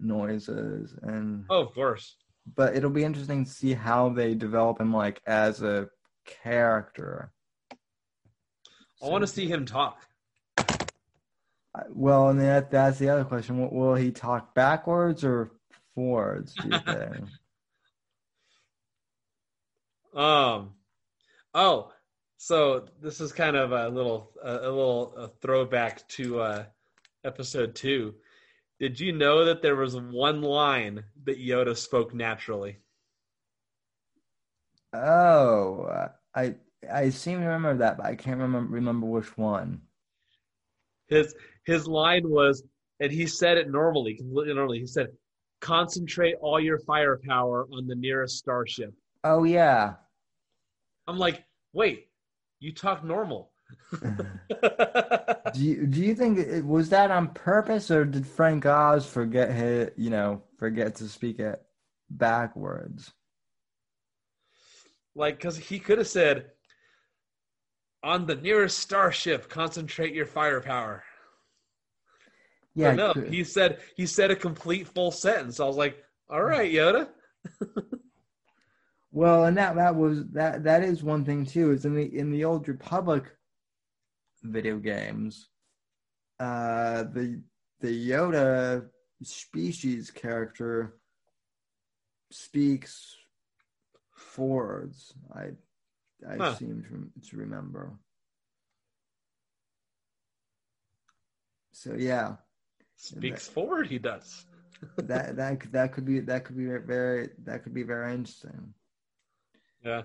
noises 0.00 0.94
and 1.02 1.44
oh, 1.50 1.62
of 1.62 1.74
course. 1.74 2.16
But 2.54 2.76
it'll 2.76 2.90
be 2.90 3.04
interesting 3.04 3.44
to 3.44 3.50
see 3.50 3.74
how 3.74 4.10
they 4.10 4.34
develop 4.34 4.80
him 4.80 4.92
like 4.92 5.20
as 5.26 5.62
a 5.62 5.88
character. 6.24 7.32
I 9.02 9.06
want 9.06 9.22
to 9.22 9.28
see 9.28 9.46
him 9.46 9.64
talk. 9.64 10.00
Well, 11.90 12.30
and 12.30 12.40
that 12.40 12.70
that's 12.70 12.98
the 12.98 13.08
other 13.08 13.24
question. 13.24 13.60
Will, 13.60 13.70
will 13.70 13.94
he 13.94 14.10
talk 14.10 14.54
backwards 14.54 15.24
or 15.24 15.52
forwards? 15.94 16.54
Do 16.54 16.68
you 16.68 16.78
think? 16.86 17.24
um. 20.14 20.74
Oh, 21.54 21.92
so 22.36 22.86
this 23.00 23.20
is 23.20 23.32
kind 23.32 23.56
of 23.56 23.72
a 23.72 23.88
little 23.88 24.32
a, 24.42 24.52
a 24.52 24.70
little 24.70 25.14
a 25.16 25.28
throwback 25.40 26.06
to 26.08 26.40
uh, 26.40 26.64
episode 27.24 27.74
two. 27.74 28.14
Did 28.80 28.98
you 29.00 29.12
know 29.12 29.44
that 29.44 29.62
there 29.62 29.76
was 29.76 29.96
one 29.96 30.42
line 30.42 31.04
that 31.24 31.40
Yoda 31.40 31.76
spoke 31.76 32.14
naturally? 32.14 32.78
Oh, 34.92 36.08
I 36.34 36.54
I 36.92 37.10
seem 37.10 37.40
to 37.40 37.46
remember 37.46 37.78
that, 37.78 37.96
but 37.96 38.06
I 38.06 38.14
can't 38.14 38.40
remember 38.40 38.72
remember 38.72 39.06
which 39.06 39.36
one. 39.36 39.82
His 41.08 41.34
his 41.64 41.86
line 41.86 42.28
was, 42.28 42.62
and 43.00 43.10
he 43.10 43.26
said 43.26 43.56
it 43.56 43.70
normally, 43.70 44.14
completely 44.14 44.54
normally. 44.54 44.80
He 44.80 44.86
said, 44.86 45.08
"Concentrate 45.60 46.36
all 46.40 46.60
your 46.60 46.78
firepower 46.80 47.66
on 47.72 47.86
the 47.86 47.94
nearest 47.94 48.38
starship." 48.38 48.94
Oh 49.24 49.44
yeah. 49.44 49.94
I'm 51.06 51.18
like, 51.18 51.44
wait, 51.72 52.08
you 52.60 52.72
talk 52.72 53.02
normal. 53.02 53.50
do 54.00 55.60
you 55.60 55.86
do 55.86 56.00
you 56.00 56.14
think 56.14 56.38
it 56.38 56.64
was 56.64 56.90
that 56.90 57.10
on 57.10 57.28
purpose, 57.28 57.90
or 57.90 58.04
did 58.04 58.26
Frank 58.26 58.66
Oz 58.66 59.06
forget 59.06 59.50
his, 59.50 59.90
you 59.96 60.10
know, 60.10 60.42
forget 60.58 60.96
to 60.96 61.08
speak 61.08 61.38
it 61.38 61.62
backwards? 62.10 63.12
Like, 65.14 65.36
because 65.36 65.56
he 65.56 65.80
could 65.80 65.98
have 65.98 66.06
said, 66.06 66.50
"On 68.02 68.26
the 68.26 68.36
nearest 68.36 68.78
starship, 68.78 69.48
concentrate 69.48 70.14
your 70.14 70.26
firepower." 70.26 71.04
Yeah, 72.74 72.94
no, 72.94 73.12
he 73.12 73.42
said 73.42 73.80
he 73.96 74.06
said 74.06 74.30
a 74.30 74.36
complete 74.36 74.86
full 74.86 75.10
sentence. 75.10 75.58
I 75.58 75.64
was 75.64 75.76
like, 75.76 75.96
"All 76.30 76.42
right, 76.42 76.72
Yoda." 76.72 77.08
well, 79.10 79.46
and 79.46 79.56
that 79.56 79.74
that 79.74 79.96
was 79.96 80.26
that 80.28 80.62
that 80.64 80.84
is 80.84 81.02
one 81.02 81.24
thing 81.24 81.44
too. 81.44 81.72
Is 81.72 81.84
in 81.84 81.94
the 81.94 82.16
in 82.16 82.30
the 82.30 82.44
old 82.44 82.68
Republic 82.68 83.24
video 84.44 84.78
games, 84.78 85.48
uh, 86.38 87.02
the 87.02 87.42
the 87.80 88.10
Yoda 88.10 88.88
species 89.22 90.10
character 90.12 90.98
speaks 92.30 93.16
forwards. 94.14 95.14
I 95.34 95.50
I 96.26 96.36
huh. 96.36 96.54
seem 96.54 96.84
to, 96.88 97.30
to 97.30 97.36
remember. 97.36 97.92
So 101.72 101.94
yeah, 101.94 102.36
speaks 102.96 103.46
that, 103.46 103.52
forward. 103.52 103.86
He 103.86 103.98
does. 103.98 104.46
that 104.96 105.36
that 105.36 105.72
that 105.72 105.92
could 105.92 106.04
be 106.04 106.20
that 106.20 106.44
could 106.44 106.56
be 106.56 106.66
very 106.66 107.30
that 107.44 107.62
could 107.62 107.74
be 107.74 107.82
very 107.82 108.12
interesting. 108.12 108.74
Yeah. 109.84 110.02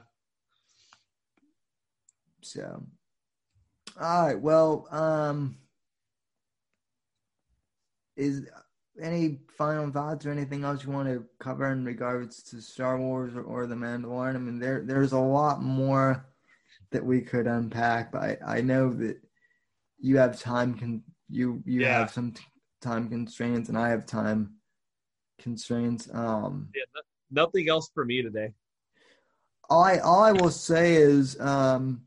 So, 2.42 2.84
all 4.00 4.26
right. 4.28 4.40
Well, 4.40 4.88
um, 4.92 5.58
is 8.16 8.46
any 9.02 9.40
final 9.58 9.90
thoughts 9.92 10.26
or 10.26 10.32
anything 10.32 10.64
else 10.64 10.84
you 10.84 10.92
want 10.92 11.08
to 11.08 11.26
cover 11.40 11.72
in 11.72 11.84
regards 11.84 12.44
to 12.44 12.62
Star 12.62 12.98
Wars 12.98 13.36
or, 13.36 13.42
or 13.42 13.66
The 13.66 13.76
Mandalorian? 13.76 14.36
I 14.36 14.40
mean, 14.40 14.60
there 14.60 14.84
there's 14.86 15.14
a 15.14 15.20
lot 15.20 15.62
more 15.62 16.26
that 16.92 17.04
we 17.04 17.22
could 17.22 17.48
unpack, 17.48 18.12
but 18.12 18.22
I, 18.22 18.38
I 18.46 18.62
know 18.62 18.94
that 18.94 19.18
you 20.00 20.18
have 20.18 20.40
time 20.40 20.76
can 20.76 21.04
you 21.30 21.64
you 21.66 21.82
yeah. 21.82 22.00
have 22.00 22.12
some 22.12 22.34
time 22.82 23.10
constraints 23.10 23.70
and 23.70 23.78
I 23.78 23.90
have 23.90 24.06
time 24.06 24.56
constraints. 25.40 26.10
Um, 26.14 26.70
yeah, 26.76 26.84
nothing 27.32 27.70
else 27.70 27.90
for 27.94 28.06
me 28.06 28.22
today. 28.22 28.54
All 29.70 29.84
I 29.84 29.98
all 30.00 30.22
I 30.22 30.32
will 30.34 30.52
say 30.52 30.96
is, 30.96 31.40
um, 31.40 32.04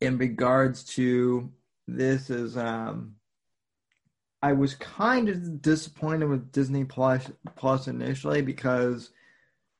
in 0.00 0.18
regards 0.18 0.84
to 0.96 1.50
this, 1.86 2.30
is 2.30 2.56
um, 2.56 3.14
I 4.42 4.52
was 4.52 4.74
kind 4.74 5.28
of 5.28 5.62
disappointed 5.62 6.28
with 6.28 6.50
Disney 6.50 6.84
Plus 6.84 7.30
Plus 7.54 7.86
initially 7.86 8.42
because 8.42 9.10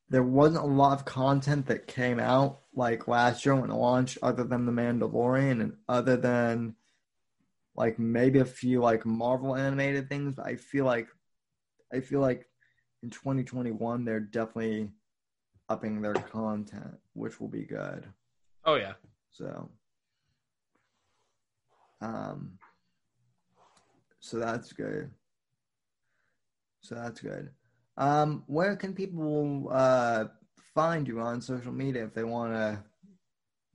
there 0.09 0.23
wasn't 0.23 0.65
a 0.65 0.69
lot 0.69 0.93
of 0.93 1.05
content 1.05 1.67
that 1.67 1.89
came 1.89 2.21
out 2.21 2.61
like 2.75 3.09
last 3.09 3.45
year 3.45 3.57
when 3.57 3.71
it 3.71 3.75
launched, 3.75 4.19
other 4.23 4.45
than 4.45 4.67
The 4.67 4.73
Mandalorian 4.73 5.61
and 5.61 5.77
other 5.89 6.17
than 6.17 6.77
like 7.75 7.99
maybe 7.99 8.39
a 8.39 8.45
few 8.45 8.81
like 8.81 9.05
Marvel 9.05 9.57
animated 9.57 10.09
things. 10.09 10.35
But 10.37 10.47
I 10.47 10.57
feel 10.57 10.85
like 10.85 11.09
I 11.93 12.01
feel 12.01 12.21
like 12.21 12.47
in 13.03 13.11
2021 13.11 14.05
they're 14.05 14.21
definitely 14.21 14.91
upping 15.69 16.01
their 16.03 16.15
content, 16.15 16.99
which 17.15 17.41
will 17.41 17.49
be 17.49 17.65
good. 17.65 18.07
Oh 18.65 18.77
yeah. 18.77 18.93
So 19.33 19.71
um 22.01 22.59
so 24.23 24.39
that's 24.39 24.73
good. 24.73 25.11
So 26.81 26.95
that's 26.95 27.21
good. 27.21 27.51
Um 27.99 28.45
where 28.47 28.75
can 28.77 28.95
people 28.95 29.69
uh 29.71 30.25
find 30.75 31.07
you 31.07 31.21
on 31.21 31.43
social 31.43 31.73
media 31.73 32.05
if 32.05 32.15
they 32.15 32.25
want 32.25 32.55
to 32.55 32.83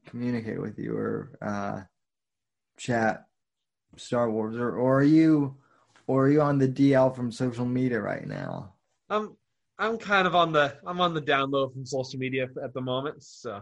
communicate 0.09 0.59
with 0.59 0.79
you 0.79 0.97
or 0.97 1.37
uh 1.41 1.81
chat 2.77 3.27
Star 3.97 4.29
Wars, 4.29 4.55
or, 4.55 4.75
or 4.75 4.99
are 4.99 5.03
you, 5.03 5.55
or 6.07 6.25
are 6.25 6.29
you 6.29 6.41
on 6.41 6.57
the 6.57 6.67
DL 6.67 7.15
from 7.15 7.31
social 7.31 7.65
media 7.65 7.99
right 7.99 8.27
now? 8.27 8.73
I'm 9.09 9.35
I'm 9.79 9.97
kind 9.97 10.27
of 10.27 10.35
on 10.35 10.51
the 10.51 10.75
I'm 10.85 11.01
on 11.01 11.13
the 11.13 11.21
download 11.21 11.73
from 11.73 11.85
social 11.85 12.19
media 12.19 12.47
at 12.63 12.73
the 12.73 12.81
moment. 12.81 13.23
So, 13.23 13.61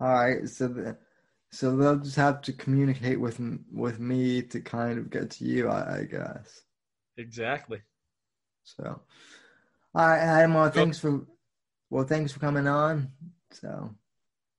all 0.00 0.14
right, 0.14 0.48
so 0.48 0.68
the, 0.68 0.96
so 1.52 1.76
they'll 1.76 1.98
just 1.98 2.16
have 2.16 2.40
to 2.42 2.52
communicate 2.52 3.20
with 3.20 3.38
with 3.70 4.00
me 4.00 4.42
to 4.42 4.60
kind 4.60 4.98
of 4.98 5.10
get 5.10 5.30
to 5.32 5.44
you, 5.44 5.68
I, 5.68 5.98
I 5.98 6.04
guess. 6.04 6.62
Exactly. 7.18 7.82
So, 8.64 9.00
all 9.94 10.08
right, 10.08 10.18
Adam. 10.18 10.54
Well, 10.54 10.70
thanks 10.70 10.98
for 10.98 11.26
well, 11.90 12.04
thanks 12.04 12.32
for 12.32 12.40
coming 12.40 12.66
on. 12.66 13.08
So, 13.50 13.94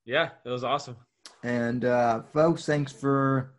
yeah, 0.06 0.30
it 0.46 0.50
was 0.50 0.64
awesome. 0.64 0.98
And 1.42 1.84
uh, 1.84 2.22
folks, 2.32 2.66
thanks 2.66 2.92
for 2.92 3.56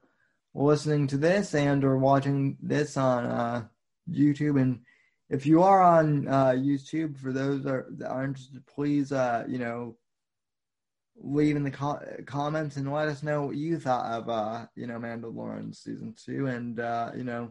listening 0.55 1.09
to 1.09 1.17
this 1.17 1.55
and 1.57 1.85
or 1.85 1.99
watching 1.99 2.57
this 2.63 2.97
on 2.97 3.27
uh, 3.27 3.65
YouTube. 4.09 4.61
And 4.61 4.81
if 5.29 5.45
you 5.45 5.65
are 5.65 5.83
on 5.83 6.29
uh, 6.29 6.51
YouTube, 6.51 7.19
for 7.19 7.33
those 7.33 7.65
that 7.65 7.71
are, 7.71 7.87
that 7.99 8.09
are 8.09 8.25
interested, 8.25 8.65
please, 8.67 9.11
uh, 9.11 9.45
you 9.49 9.59
know, 9.59 9.97
leave 11.17 11.57
in 11.57 11.63
the 11.63 11.71
co- 11.71 12.01
comments 12.27 12.77
and 12.77 12.93
let 12.93 13.09
us 13.09 13.23
know 13.23 13.47
what 13.47 13.57
you 13.57 13.79
thought 13.79 14.07
of, 14.07 14.29
uh, 14.29 14.67
you 14.75 14.87
know, 14.87 14.99
Mandalorian 14.99 15.75
season 15.75 16.15
two. 16.17 16.47
And, 16.47 16.81
uh, 16.81 17.13
you 17.17 17.25
know, 17.25 17.51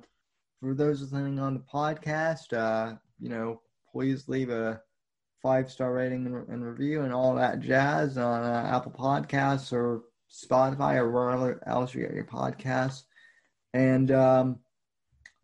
for 0.59 0.73
those 0.73 1.01
listening 1.01 1.39
on 1.39 1.53
the 1.53 1.59
podcast, 1.61 2.53
uh, 2.53 2.95
you 3.19 3.29
know, 3.29 3.61
please 3.91 4.27
leave 4.27 4.49
a 4.49 4.81
five 5.41 5.71
star 5.71 5.93
rating 5.93 6.25
and, 6.25 6.47
and, 6.47 6.65
review 6.65 7.01
and 7.01 7.13
all 7.13 7.35
that 7.35 7.59
jazz 7.59 8.17
on 8.17 8.43
uh, 8.43 8.69
Apple 8.73 8.91
Podcasts 8.91 9.73
or 9.73 10.03
Spotify 10.31 10.95
or 10.95 11.11
wherever 11.11 11.61
else 11.67 11.93
you 11.93 12.01
get 12.01 12.13
your 12.13 12.25
podcasts. 12.25 13.03
And 13.73 14.11
um, 14.11 14.59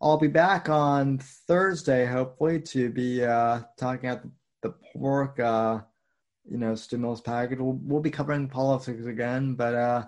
I'll 0.00 0.18
be 0.18 0.28
back 0.28 0.68
on 0.68 1.18
Thursday, 1.46 2.06
hopefully, 2.06 2.60
to 2.60 2.90
be 2.90 3.24
uh, 3.24 3.60
talking 3.78 4.08
about 4.08 4.22
the, 4.22 4.30
the 4.62 4.74
pork, 4.92 5.38
uh, 5.38 5.80
you 6.50 6.58
know, 6.58 6.74
stimulus 6.74 7.20
package. 7.20 7.60
We'll, 7.60 7.78
we'll, 7.82 8.00
be 8.00 8.10
covering 8.10 8.48
politics 8.48 9.06
again, 9.06 9.54
but 9.54 9.74
uh, 9.74 10.04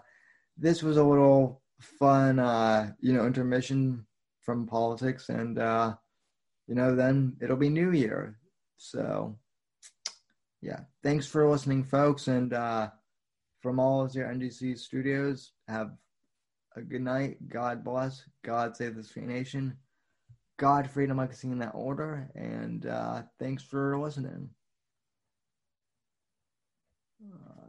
this 0.59 0.83
was 0.83 0.97
a 0.97 1.05
little 1.05 1.63
fun, 1.81 2.39
uh, 2.39 2.93
you 3.01 3.13
know, 3.13 3.27
intermission 3.27 4.05
from 4.41 4.67
politics, 4.67 5.29
and 5.29 5.59
uh, 5.59 5.95
you 6.67 6.75
know, 6.75 6.97
then 6.97 7.37
it'll 7.41 7.57
be 7.57 7.69
New 7.69 7.93
Year. 7.93 8.39
So, 8.77 9.39
yeah, 10.61 10.81
thanks 11.05 11.27
for 11.27 11.49
listening, 11.49 11.85
folks, 11.85 12.27
and 12.27 12.53
uh, 12.53 12.91
from 13.61 13.79
all 13.79 14.05
of 14.05 14.15
your 14.15 14.27
NGC 14.27 14.77
studios, 14.79 15.53
have 15.69 15.93
a 16.75 16.83
good 16.83 17.03
night. 17.03 17.37
God 17.49 17.85
bless. 17.85 18.25
God 18.45 18.77
save 18.77 18.97
this 18.97 19.11
free 19.11 19.27
nation. 19.27 19.77
God, 20.59 20.91
freedom, 20.91 21.21
I 21.21 21.27
can 21.27 21.37
see 21.37 21.49
in 21.49 21.59
that 21.61 21.75
order. 21.75 22.29
And 22.35 22.87
uh, 22.87 23.23
thanks 23.39 23.63
for 23.63 23.99
listening. 23.99 24.51
Uh, 27.23 27.62